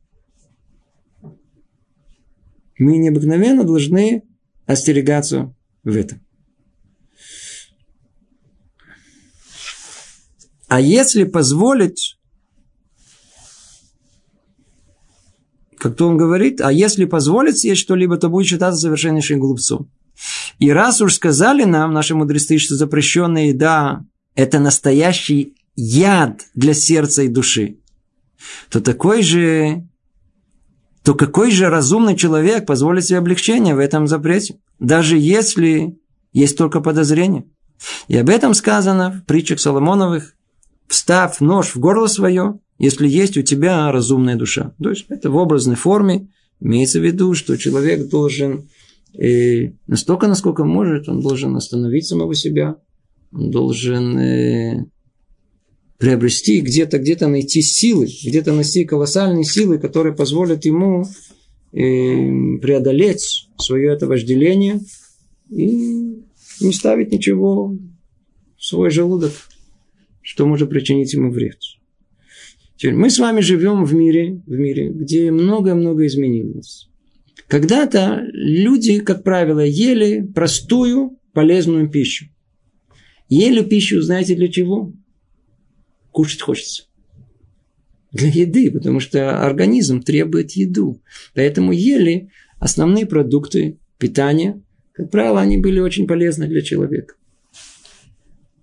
Мы 2.81 2.97
необыкновенно 2.97 3.63
должны 3.63 4.23
остерегаться 4.65 5.53
в 5.83 5.95
этом. 5.95 6.19
А 10.67 10.81
если 10.81 11.25
позволить 11.25 12.17
как 15.77 15.95
то 15.95 16.07
он 16.07 16.17
говорит, 16.17 16.59
а 16.59 16.71
если 16.71 17.05
позволит 17.05 17.59
съесть 17.59 17.81
что-либо, 17.81 18.17
то 18.17 18.29
будет 18.29 18.47
считаться 18.47 18.81
совершеннейшим 18.81 19.39
глупцом. 19.39 19.91
И 20.57 20.71
раз 20.71 21.01
уж 21.01 21.13
сказали 21.13 21.65
нам, 21.65 21.93
наши 21.93 22.15
мудрецы, 22.15 22.57
что 22.57 22.75
запрещенная 22.75 23.49
еда– 23.49 24.03
это 24.35 24.59
настоящий 24.59 25.55
яд 25.75 26.41
для 26.55 26.73
сердца 26.73 27.21
и 27.21 27.27
души, 27.27 27.77
то 28.69 28.81
такой 28.81 29.21
же, 29.21 29.87
то 31.03 31.15
какой 31.15 31.51
же 31.51 31.69
разумный 31.69 32.15
человек 32.15 32.65
позволит 32.65 33.05
себе 33.05 33.19
облегчение 33.19 33.75
в 33.75 33.79
этом 33.79 34.07
запрете, 34.07 34.59
даже 34.79 35.17
если 35.17 35.97
есть 36.33 36.57
только 36.57 36.79
подозрение. 36.81 37.45
И 38.07 38.17
об 38.17 38.29
этом 38.29 38.53
сказано 38.53 39.11
в 39.11 39.25
притчах 39.25 39.59
Соломоновых, 39.59 40.35
встав 40.87 41.41
нож 41.41 41.73
в 41.73 41.79
горло 41.79 42.07
свое, 42.07 42.59
если 42.77 43.07
есть 43.07 43.37
у 43.37 43.41
тебя 43.41 43.91
разумная 43.91 44.35
душа. 44.35 44.73
То 44.81 44.89
есть 44.89 45.05
это 45.09 45.31
в 45.31 45.35
образной 45.35 45.75
форме 45.75 46.29
имеется 46.59 46.99
в 46.99 47.03
виду, 47.03 47.33
что 47.33 47.57
человек 47.57 48.09
должен 48.09 48.69
э, 49.13 49.71
настолько, 49.87 50.27
насколько 50.27 50.63
может, 50.63 51.09
он 51.09 51.21
должен 51.21 51.55
остановить 51.55 52.07
самого 52.07 52.35
себя, 52.35 52.75
он 53.31 53.49
должен 53.49 54.17
э, 54.19 54.85
приобрести 56.01 56.61
где-то, 56.61 56.97
где-то 56.97 57.27
найти 57.27 57.61
силы, 57.61 58.07
где-то 58.25 58.53
найти 58.53 58.85
колоссальные 58.85 59.43
силы, 59.43 59.77
которые 59.77 60.15
позволят 60.15 60.65
ему 60.65 61.05
э, 61.73 62.57
преодолеть 62.57 63.47
свое 63.59 63.93
это 63.93 64.07
вожделение 64.07 64.79
и 65.51 66.23
не 66.59 66.73
ставить 66.73 67.11
ничего 67.11 67.77
в 68.57 68.65
свой 68.65 68.89
желудок, 68.89 69.31
что 70.23 70.47
может 70.47 70.71
причинить 70.71 71.13
ему 71.13 71.29
вред. 71.29 71.59
Мы 72.83 73.11
с 73.11 73.19
вами 73.19 73.41
живем 73.41 73.85
в 73.85 73.93
мире, 73.93 74.41
в 74.47 74.57
мире, 74.57 74.89
где 74.89 75.29
много-много 75.29 76.07
изменилось. 76.07 76.89
Когда-то 77.47 78.23
люди, 78.33 79.01
как 79.01 79.23
правило, 79.23 79.63
ели 79.63 80.27
простую 80.33 81.19
полезную 81.33 81.91
пищу. 81.91 82.25
Ели 83.29 83.63
пищу, 83.63 84.01
знаете, 84.01 84.35
для 84.35 84.47
чего? 84.47 84.93
Кушать 86.11 86.41
хочется. 86.41 86.83
Для 88.11 88.27
еды, 88.27 88.71
потому 88.71 88.99
что 88.99 89.45
организм 89.45 90.01
требует 90.01 90.51
еду. 90.51 91.01
Поэтому 91.33 91.71
ели 91.71 92.29
основные 92.59 93.05
продукты 93.05 93.79
питания. 93.97 94.61
Как 94.91 95.09
правило, 95.09 95.39
они 95.39 95.57
были 95.57 95.79
очень 95.79 96.07
полезны 96.07 96.47
для 96.47 96.61
человека. 96.61 97.15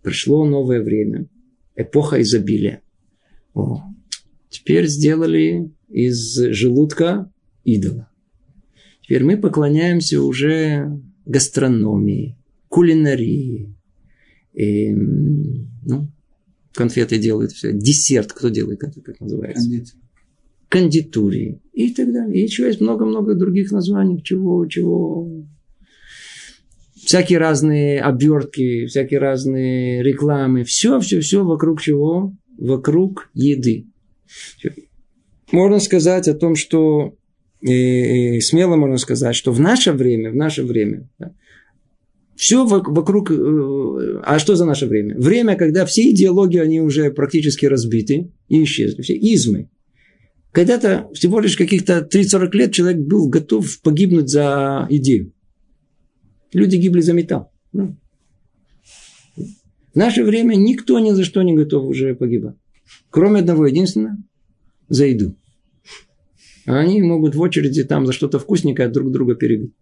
Пришло 0.03 0.45
новое 0.45 0.83
время. 0.83 1.27
Эпоха 1.75 2.21
изобилия. 2.21 2.83
О, 3.55 3.83
теперь 4.51 4.87
сделали 4.87 5.73
из 5.89 6.37
желудка 6.37 7.31
идола. 7.65 8.11
Теперь 9.03 9.25
мы 9.25 9.39
поклоняемся 9.39 10.21
уже 10.21 11.01
гастрономии, 11.25 12.37
кулинарии, 12.69 13.75
и, 14.53 14.93
ну, 14.93 16.11
конфеты 16.79 17.19
делают 17.19 17.51
все, 17.51 17.73
десерт, 17.73 18.33
кто 18.33 18.51
делает, 18.51 18.79
как, 18.79 18.95
как 19.03 19.19
называется? 19.21 19.65
Кондитер. 19.65 19.95
Кондитуре 20.69 21.61
и 21.73 21.93
так 21.93 22.13
далее. 22.13 22.39
И 22.39 22.43
еще 22.45 22.67
есть 22.67 22.81
много-много 22.81 23.35
других 23.35 23.73
названий, 23.73 24.23
чего, 24.23 24.65
чего 24.67 25.29
всякие 26.95 27.39
разные 27.39 28.01
обертки, 28.01 28.87
всякие 28.87 29.19
разные 29.19 30.05
рекламы, 30.05 30.63
все, 30.63 31.01
все, 31.01 31.21
все 31.21 31.45
вокруг 31.45 31.81
чего? 31.81 32.33
Вокруг 32.57 33.31
еды. 33.35 33.87
Можно 35.51 35.81
сказать 35.81 36.29
о 36.29 36.35
том, 36.35 36.55
что 36.55 37.17
и 37.61 38.39
смело 38.41 38.77
можно 38.77 38.99
сказать, 38.99 39.35
что 39.35 39.51
в 39.51 39.59
наше 39.59 39.91
время, 39.91 40.31
в 40.31 40.37
наше 40.37 40.63
время, 40.63 41.09
да, 41.19 41.33
все 42.39 42.65
вокруг... 42.65 43.33
Э, 43.33 44.21
а 44.25 44.39
что 44.39 44.55
за 44.55 44.65
наше 44.65 44.87
время? 44.87 45.19
Время, 45.19 45.57
когда 45.57 45.85
все 45.85 46.09
идеологии, 46.13 46.61
они 46.61 46.81
уже 46.81 47.11
практически 47.11 47.67
разбиты 47.67 48.33
и 48.47 48.63
исчезли. 48.63 49.03
Все 49.03 49.15
измы. 49.17 49.71
Когда-то 50.53 51.11
всего 51.15 51.41
лишь 51.41 51.57
каких-то 51.57 52.09
30-40 52.09 52.51
лет 52.53 52.73
человек 52.73 53.01
был 53.01 53.29
готов 53.29 53.81
погибнуть 53.83 54.29
за 54.29 54.87
идею. 54.89 55.33
Люди 56.53 56.77
гибли 56.77 57.01
за 57.01 57.13
металл. 57.13 57.51
Ну. 57.73 57.97
В 59.37 59.97
наше 59.97 60.23
время 60.23 60.55
никто 60.55 61.01
ни 61.01 61.11
за 61.11 61.25
что 61.25 61.43
не 61.43 61.55
готов 61.55 61.87
уже 61.87 62.15
погибать. 62.15 62.55
Кроме 63.11 63.41
одного 63.41 63.67
единственного 63.67 64.17
за 64.89 65.07
еду. 65.07 65.37
Они 66.67 67.03
могут 67.03 67.35
в 67.35 67.41
очереди 67.41 67.83
там 67.83 68.07
за 68.07 68.13
что-то 68.13 68.39
вкусненькое 68.39 68.89
друг 68.89 69.11
друга 69.11 69.35
перебить. 69.35 69.73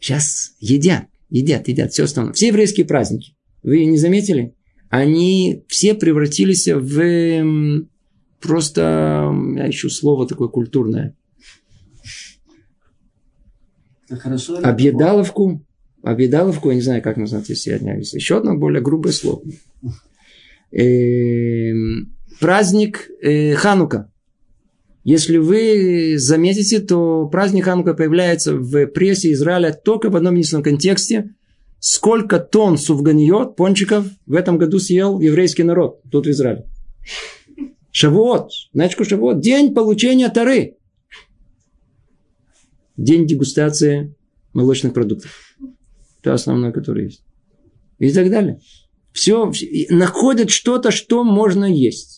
Сейчас 0.00 0.54
едят, 0.60 1.06
едят, 1.30 1.68
едят, 1.68 1.92
все 1.92 2.04
остальное. 2.04 2.32
Все 2.32 2.48
еврейские 2.48 2.86
праздники. 2.86 3.34
Вы 3.62 3.84
не 3.84 3.98
заметили? 3.98 4.54
Они 4.88 5.64
все 5.68 5.94
превратились 5.94 6.66
в 6.68 7.86
просто, 8.40 9.30
я 9.56 9.68
ищу 9.68 9.90
слово 9.90 10.26
такое 10.26 10.48
культурное. 10.48 11.14
хорошо, 14.08 14.58
объедаловку, 14.62 15.64
объедаловку, 16.02 16.70
я 16.70 16.76
не 16.76 16.80
знаю, 16.80 17.02
как 17.02 17.18
назвать 17.18 17.46
сегодня, 17.46 17.98
еще 17.98 18.38
одно 18.38 18.56
более 18.56 18.82
грубое 18.82 19.12
слово. 19.12 19.42
Эм, 20.70 22.14
праздник 22.40 23.10
э, 23.22 23.54
Ханука. 23.54 24.10
Если 25.10 25.38
вы 25.38 26.18
заметите, 26.18 26.80
то 26.80 27.26
праздник 27.28 27.64
Ханука 27.64 27.94
появляется 27.94 28.54
в 28.54 28.86
прессе 28.88 29.32
Израиля 29.32 29.72
только 29.72 30.10
в 30.10 30.16
одном 30.16 30.34
единственном 30.34 30.64
контексте. 30.64 31.34
сколько 31.80 32.38
тонн 32.38 32.76
суфганиот, 32.76 33.56
пончиков, 33.56 34.04
в 34.26 34.34
этом 34.34 34.58
году 34.58 34.78
съел 34.78 35.18
еврейский 35.18 35.62
народ 35.62 36.02
тут 36.10 36.26
в 36.26 36.30
Израиле. 36.30 36.66
Шавуот, 37.90 38.50
значку 38.74 39.04
Шавуот, 39.04 39.40
день 39.40 39.72
получения 39.72 40.28
Тары. 40.28 40.76
День 42.98 43.26
дегустации 43.26 44.14
молочных 44.52 44.92
продуктов. 44.92 45.56
Это 46.20 46.34
основное, 46.34 46.70
которое 46.70 47.04
есть. 47.04 47.22
И 47.98 48.12
так 48.12 48.28
далее. 48.28 48.60
Все, 49.12 49.50
находят 49.88 50.50
что-то, 50.50 50.90
что 50.90 51.24
можно 51.24 51.64
есть. 51.64 52.17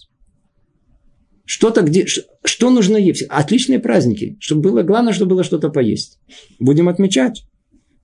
Что-то, 1.51 1.83
где, 1.83 2.07
что 2.07 2.71
нужно 2.71 2.97
есть. 2.97 3.25
Отличные 3.29 3.81
праздники. 3.81 4.37
Чтобы 4.39 4.71
было, 4.71 4.83
главное, 4.85 5.13
чтобы 5.13 5.31
было 5.31 5.43
что-то 5.43 5.69
поесть. 5.69 6.21
Будем 6.61 6.89
отмечать. 6.89 7.43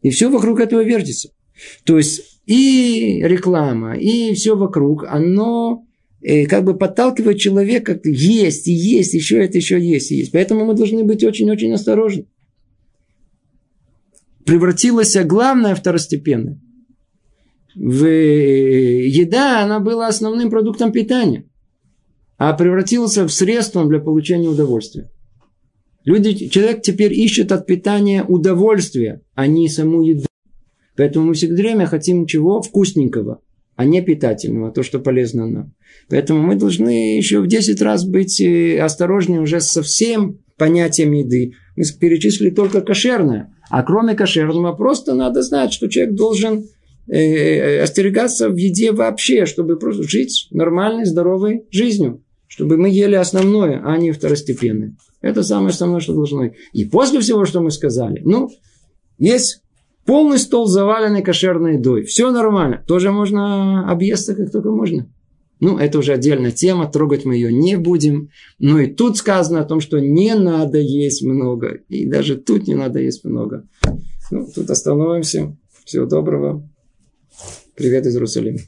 И 0.03 0.11
все 0.11 0.28
вокруг 0.28 0.59
этого 0.59 0.82
вертится. 0.82 1.28
То 1.84 1.97
есть 1.97 2.40
и 2.47 3.20
реклама, 3.22 3.97
и 3.97 4.34
все 4.34 4.57
вокруг, 4.57 5.05
оно 5.05 5.86
э, 6.22 6.47
как 6.47 6.64
бы 6.64 6.76
подталкивает 6.76 7.38
человека 7.38 8.01
есть, 8.03 8.66
и 8.66 8.72
есть, 8.72 9.14
еще 9.14 9.36
это, 9.36 9.59
еще 9.59 9.80
есть, 9.80 10.11
и 10.11 10.16
есть. 10.16 10.32
Поэтому 10.32 10.64
мы 10.64 10.74
должны 10.74 11.05
быть 11.05 11.22
очень-очень 11.22 11.72
осторожны. 11.72 12.26
Превратилось 14.44 15.16
главное 15.24 15.76
второстепенное. 15.76 16.61
В 17.76 18.05
э, 18.07 19.07
еда, 19.07 19.62
она 19.62 19.78
была 19.78 20.09
основным 20.09 20.51
продуктом 20.51 20.90
питания, 20.90 21.49
а 22.39 22.53
превратился 22.53 23.24
в 23.26 23.32
средство 23.32 23.84
для 23.87 23.99
получения 23.99 24.49
удовольствия. 24.49 25.11
Люди, 26.05 26.49
человек 26.49 26.82
теперь 26.82 27.12
ищет 27.12 27.51
от 27.51 27.66
питания 27.66 28.22
удовольствия, 28.22 29.22
а 29.34 29.47
не 29.47 29.68
саму 29.68 30.03
еду. 30.03 30.26
Поэтому 30.97 31.26
мы 31.26 31.34
всегда 31.34 31.57
время 31.57 31.87
хотим 31.87 32.26
чего? 32.26 32.62
Вкусненького, 32.62 33.41
а 33.74 33.84
не 33.84 34.01
питательного, 34.03 34.70
то, 34.70 34.82
что 34.82 35.01
полезно 35.01 35.47
нам. 35.49 35.74
Поэтому 36.09 36.43
мы 36.43 36.55
должны 36.55 37.16
еще 37.16 37.41
в 37.41 37.49
10 37.49 37.82
раз 37.82 38.07
быть 38.07 38.41
э, 38.41 38.78
осторожнее 38.80 39.41
уже 39.41 39.61
со 39.61 39.82
всем 39.82 40.39
понятием 40.57 41.12
еды. 41.12 41.55
Мы 41.76 41.84
перечислили 42.01 42.51
только 42.51 42.80
кошерное. 42.82 43.53
А 43.68 43.82
кроме 43.82 44.14
кошерного, 44.14 44.74
просто 44.74 45.14
надо 45.14 45.43
знать, 45.43 45.72
что 45.72 45.89
человек 45.89 46.14
должен 46.14 46.66
э, 47.09 47.18
э, 47.18 47.82
остерегаться 47.82 48.49
в 48.49 48.57
еде 48.57 48.93
вообще, 48.93 49.45
чтобы 49.45 49.76
просто 49.76 50.05
жить 50.05 50.47
нормальной, 50.53 51.05
здоровой 51.05 51.64
жизнью. 51.70 52.22
Чтобы 52.49 52.76
мы 52.76 52.88
ели 52.88 53.14
основное, 53.14 53.82
а 53.84 53.97
не 53.97 54.12
второстепенное. 54.12 54.97
Это 55.20 55.42
самое 55.42 55.70
основное, 55.70 56.01
что 56.01 56.14
должно 56.14 56.42
быть. 56.42 56.55
И 56.72 56.84
после 56.84 57.20
всего, 57.20 57.44
что 57.44 57.61
мы 57.61 57.70
сказали, 57.70 58.22
ну, 58.24 58.51
есть 59.18 59.62
Полный 60.07 60.38
стол 60.38 60.66
заваленный 60.66 61.20
кошерной 61.20 61.74
едой. 61.74 62.05
Все 62.05 62.30
нормально. 62.30 62.82
Тоже 62.86 63.11
можно 63.11 63.90
объесться, 63.90 64.36
как 64.36 64.53
только 64.53 64.70
можно. 64.70 65.12
Ну, 65.59 65.78
это 65.78 65.99
уже 65.99 66.12
отдельная 66.12 66.53
тема, 66.53 66.86
трогать 66.86 67.24
мы 67.24 67.34
ее 67.34 67.53
не 67.53 67.76
будем. 67.76 68.28
Но 68.61 68.78
и 68.78 68.86
тут 68.86 69.16
сказано 69.16 69.61
о 69.61 69.64
том, 69.64 69.80
что 69.80 69.99
не 69.99 70.34
надо 70.34 70.78
есть 70.78 71.24
много. 71.24 71.80
И 71.88 72.07
даже 72.07 72.36
тут 72.36 72.68
не 72.68 72.74
надо 72.74 73.01
есть 73.01 73.24
много. 73.24 73.66
Ну, 74.30 74.47
тут 74.55 74.70
остановимся. 74.70 75.57
Всего 75.84 76.07
доброго. 76.07 76.68
Привет 77.74 78.07
из 78.07 78.14
Иерусалима. 78.14 78.59